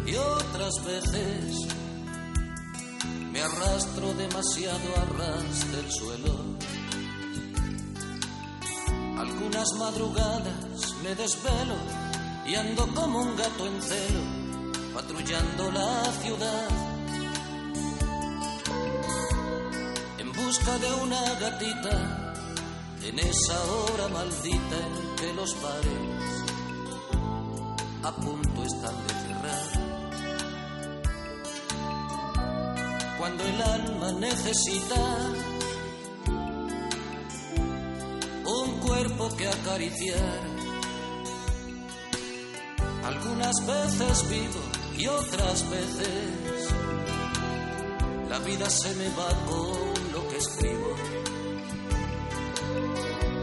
Y 0.06 0.16
otras 0.16 0.86
veces 0.86 1.68
me 3.30 3.42
arrastro 3.42 4.14
demasiado 4.14 4.90
a 4.96 5.18
ras 5.18 5.72
del 5.72 5.92
suelo. 5.92 6.34
Algunas 9.20 9.74
madrugadas 9.74 10.96
me 11.04 11.14
desvelo 11.16 11.76
y 12.48 12.56
ando 12.56 12.88
como 12.96 13.20
un 13.20 13.36
gato 13.36 13.68
en 13.68 13.82
celo, 13.82 14.22
patrullando 14.94 15.72
la 15.72 16.06
ciudad. 16.22 16.70
En 20.20 20.32
busca 20.32 20.78
de 20.78 20.94
una 21.04 21.22
gatita, 21.36 22.34
en 23.04 23.20
esa 23.20 23.62
hora 23.62 24.08
maldita 24.08 24.78
en 24.78 25.16
que 25.18 25.34
los 25.34 25.62
bares 25.62 26.41
a 28.04 28.12
punto 28.12 28.64
están 28.64 28.96
de 29.08 29.14
cerrar. 29.14 29.92
Cuando 33.18 33.44
el 33.44 33.62
alma 33.62 34.12
necesita 34.14 35.30
un 38.46 38.80
cuerpo 38.80 39.30
que 39.38 39.48
acariciar. 39.48 40.40
Algunas 43.06 43.56
veces 43.66 44.30
vivo 44.30 44.62
y 44.98 45.08
otras 45.08 45.70
veces 45.70 46.74
la 48.30 48.40
vida 48.40 48.70
se 48.70 48.94
me 48.96 49.10
va 49.10 49.30
con 49.46 50.14
lo 50.14 50.28
que 50.30 50.38
escribo. 50.38 50.96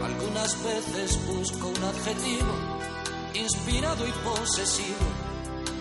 Algunas 0.03 0.63
veces 0.63 1.27
busco 1.27 1.67
un 1.67 1.83
adjetivo 1.83 2.78
inspirado 3.33 4.07
y 4.07 4.11
posesivo 4.11 5.05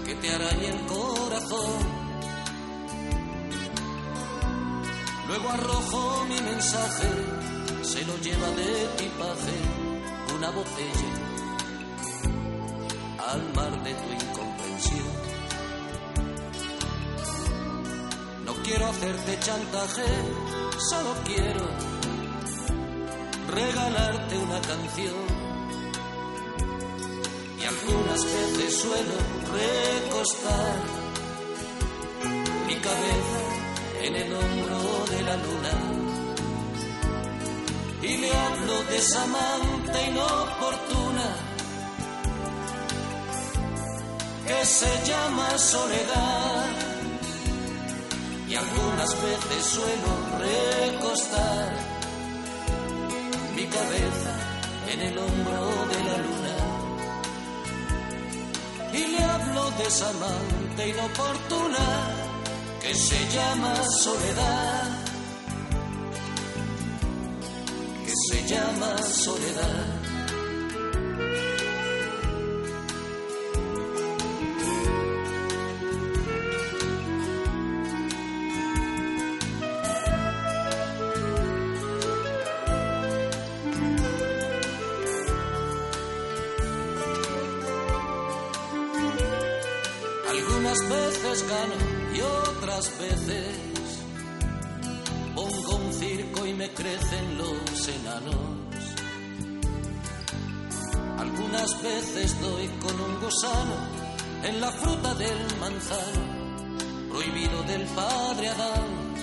que 0.04 0.14
te 0.14 0.34
arañe 0.34 0.68
el 0.68 0.86
corazón. 0.86 2.08
Luego 5.28 5.48
arrojo 5.50 6.24
mi 6.28 6.40
mensaje, 6.40 7.08
se 7.82 8.04
lo 8.04 8.16
lleva 8.18 8.48
de 8.50 8.84
equipaje 8.84 9.52
una 10.36 10.50
botella 10.50 11.10
al 13.28 13.54
mar 13.54 13.82
de 13.82 13.94
tu 13.94 14.12
incomprensión. 14.12 15.38
No 18.44 18.54
quiero 18.62 18.86
hacerte 18.86 19.38
chantaje, 19.40 20.04
solo 20.90 21.14
quiero 21.24 21.68
regalarte 23.48 24.38
una 24.38 24.60
canción 24.60 25.37
algunas 27.88 28.24
veces 28.24 28.80
suelo 28.80 29.16
recostar. 29.52 30.74
Mi 32.66 32.74
cabeza 32.74 33.40
en 34.02 34.16
el 34.16 34.32
hombro 34.34 34.78
de 35.10 35.22
la 35.22 35.36
luna. 35.36 35.74
Y 38.02 38.16
le 38.18 38.30
hablo 38.30 38.82
de 38.84 38.96
esa 38.96 39.22
amante 39.24 40.06
inoportuna 40.10 41.28
que 44.46 44.64
se 44.64 45.06
llama 45.06 45.58
soledad. 45.58 46.66
Y 48.48 48.54
algunas 48.54 49.10
veces 49.22 49.64
suelo 49.64 50.10
recostar 50.38 51.72
mi 53.54 53.66
cabeza 53.66 54.32
en 54.92 55.00
el 55.00 55.18
hombro 55.18 55.86
de 55.92 56.04
la 56.04 56.18
luna 56.18 56.47
y 58.98 59.06
le 59.12 59.22
hablo 59.22 59.70
de 59.78 59.84
esa 59.84 60.08
amante 60.10 60.88
inoportuna 60.88 61.86
que 62.82 62.94
se 62.94 63.18
llama 63.34 63.74
soledad, 64.04 64.88
que 68.04 68.14
se 68.28 68.48
llama 68.48 68.98
soledad. 69.02 70.07
Otras 92.88 92.98
veces 92.98 93.56
pongo 95.34 95.76
un 95.76 95.92
circo 95.92 96.46
y 96.46 96.54
me 96.54 96.70
crecen 96.72 97.38
los 97.38 97.88
enanos. 97.88 98.34
Algunas 101.18 101.82
veces 101.82 102.40
doy 102.40 102.68
con 102.80 103.00
un 103.00 103.20
gusano 103.20 103.74
en 104.44 104.60
la 104.60 104.70
fruta 104.70 105.14
del 105.14 105.38
manzano, 105.60 107.10
prohibido 107.10 107.62
del 107.64 107.84
padre 107.86 108.48
Adán. 108.48 109.14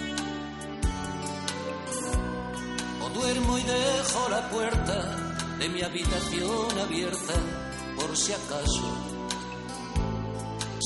O 3.03 3.09
duermo 3.09 3.57
y 3.57 3.63
dejo 3.63 4.29
la 4.29 4.49
puerta 4.49 5.35
de 5.59 5.69
mi 5.69 5.81
habitación 5.81 6.79
abierta 6.79 7.33
por 7.95 8.15
si 8.17 8.33
acaso 8.33 9.15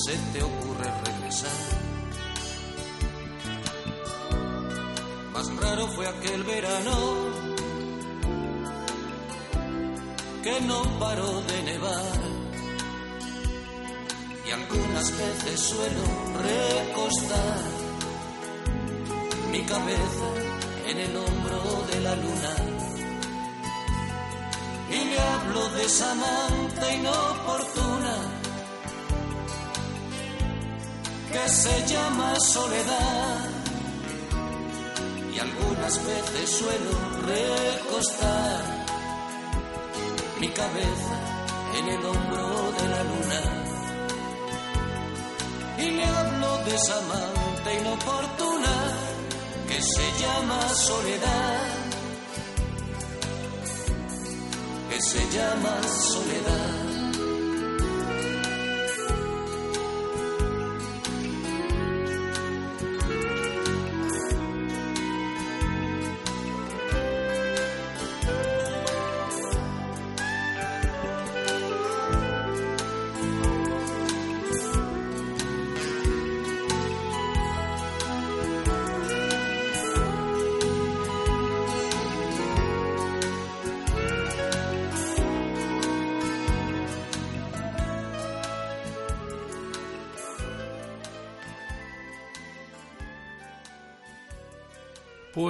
se 0.06 0.17
te 0.32 0.43
ocurre 0.43 0.91
regresar. 1.06 1.78
Raro 5.80 5.88
fue 5.93 6.08
aquel 6.08 6.43
verano 6.43 6.98
que 10.43 10.61
no 10.61 10.82
paró 10.99 11.41
de 11.41 11.64
nevar. 11.64 12.19
Y 14.48 14.51
algunas 14.51 15.11
veces 15.17 15.59
suelo 15.59 16.03
recostar 16.43 17.59
mi 19.51 19.61
cabeza 19.61 20.27
en 20.88 20.98
el 20.98 21.16
hombro 21.16 21.85
de 21.91 21.99
la 22.01 22.16
luna. 22.16 22.56
Y 24.91 25.06
le 25.06 25.19
hablo 25.19 25.69
de 25.69 25.85
esa 25.85 26.11
amante 26.11 26.95
inoportuna 26.95 28.16
que 31.32 31.49
se 31.49 31.88
llama 31.88 32.33
soledad 32.40 33.59
algunas 35.40 36.06
veces 36.06 36.50
suelo 36.50 36.92
recostar 37.26 38.64
mi 40.40 40.50
cabeza 40.50 41.16
en 41.77 41.88
el 41.88 42.06
hombro 42.06 42.72
de 42.80 42.88
la 42.90 43.03
luna. 43.03 43.42
Y 45.77 45.92
le 45.92 46.06
hablo 46.06 46.58
de 46.66 46.76
esa 46.76 46.98
amante 46.98 47.80
inoportuna 47.80 48.76
que 49.68 49.82
se 49.82 50.22
llama 50.22 50.69
soledad. 50.69 51.68
Que 54.90 55.01
se 55.01 55.30
llama 55.32 55.82
soledad 55.84 56.78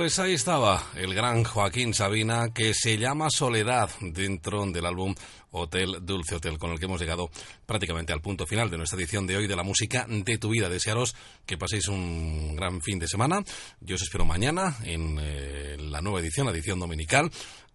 Pues 0.09 0.17
ahí 0.17 0.33
estaba 0.33 0.83
el 0.95 1.13
gran 1.13 1.43
Joaquín 1.43 1.93
Sabina 1.93 2.51
que 2.51 2.73
se 2.73 2.97
llama 2.97 3.29
Soledad 3.29 3.91
dentro 4.01 4.65
del 4.65 4.87
álbum 4.87 5.13
Hotel 5.51 5.97
Dulce 6.01 6.33
Hotel 6.33 6.57
con 6.57 6.71
el 6.71 6.79
que 6.79 6.85
hemos 6.85 6.99
llegado 6.99 7.29
prácticamente 7.67 8.11
al 8.11 8.19
punto 8.19 8.47
final 8.47 8.71
de 8.71 8.77
nuestra 8.77 8.97
edición 8.97 9.27
de 9.27 9.37
hoy 9.37 9.45
de 9.45 9.55
la 9.55 9.61
música 9.61 10.07
de 10.09 10.39
tu 10.39 10.49
vida. 10.49 10.67
Desearos 10.67 11.15
que 11.45 11.59
paséis 11.59 11.87
un 11.89 12.55
gran 12.55 12.81
fin 12.81 12.97
de 12.97 13.07
semana. 13.07 13.43
Yo 13.81 13.97
os 13.97 14.01
espero 14.01 14.25
mañana 14.25 14.77
en 14.83 15.19
eh, 15.21 15.77
la 15.79 16.01
nueva 16.01 16.21
edición, 16.21 16.47
la 16.47 16.53
edición 16.53 16.79
dominical 16.79 17.29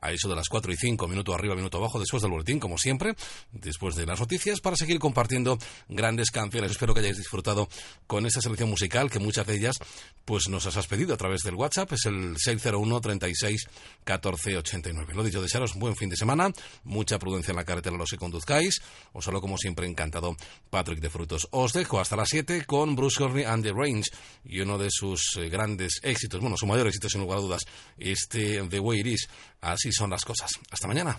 a 0.05 0.13
eso 0.13 0.29
de 0.29 0.37
las 0.37 0.49
4 0.51 0.71
y 0.71 0.77
5, 0.77 1.09
minuto 1.09 1.35
arriba, 1.35 1.55
minuto 1.55 1.79
abajo, 1.79 1.99
después 1.99 2.23
del 2.23 2.31
boletín, 2.31 2.61
como 2.61 2.77
siempre, 2.77 3.15
después 3.53 3.95
de 3.95 4.05
las 4.05 4.21
noticias, 4.21 4.61
para 4.61 4.77
seguir 4.77 4.99
compartiendo 4.99 5.59
grandes 5.89 6.31
canciones. 6.31 6.73
Espero 6.73 6.93
que 6.93 7.01
hayáis 7.01 7.17
disfrutado 7.17 7.71
con 8.07 8.27
esta 8.27 8.43
selección 8.43 8.69
musical, 8.69 9.11
que 9.11 9.19
muchas 9.19 9.47
de 9.47 9.55
ellas 9.55 9.77
pues 10.27 10.49
nos 10.51 10.67
has 10.67 10.87
pedido 10.87 11.15
a 11.15 11.17
través 11.17 11.41
del 11.41 11.55
WhatsApp, 11.55 11.93
es 11.93 12.05
el 12.05 12.37
601 12.37 13.01
36 13.01 13.67
14 14.05 14.59
89. 14.59 15.15
Lo 15.15 15.25
dicho, 15.25 15.41
desearos 15.41 15.73
un 15.75 15.81
buen 15.81 15.97
fin 15.97 16.11
de 16.11 16.17
semana, 16.17 16.51
mucha 16.83 17.19
prudencia 17.19 17.53
en 17.53 17.57
la 17.57 17.65
carretera 17.65 17.97
los 17.97 18.11
que 18.11 18.19
conduzcáis, 18.19 18.83
os 19.15 19.27
hablo 19.27 19.41
como 19.41 19.57
siempre 19.57 19.87
encantado 19.87 20.37
Patrick 20.69 21.01
de 21.01 21.09
Frutos. 21.09 21.49
Os 21.51 21.73
dejo 21.73 21.99
hasta 21.99 22.15
las 22.15 22.29
7 22.29 22.65
con 22.67 22.95
Bruce 22.95 23.23
Horney 23.23 23.45
and 23.45 23.65
the 23.65 23.73
Range 23.73 24.05
y 24.45 24.61
uno 24.61 24.77
de 24.77 24.89
sus 24.91 25.37
eh, 25.39 25.49
grandes 25.49 26.01
éxitos, 26.03 26.41
bueno, 26.41 26.57
su 26.59 26.67
mayor 26.67 26.89
éxito 26.89 27.09
sin 27.09 27.23
lugar 27.23 27.39
a 27.39 27.41
dudas, 27.41 27.63
este 27.97 28.63
The 28.69 28.81
Way 28.81 29.01
It 29.01 29.07
Is. 29.07 29.29
Así 29.65 29.91
son 29.93 30.11
las 30.11 30.25
cosas. 30.25 30.51
Hasta 30.71 30.87
mañana. 30.87 31.17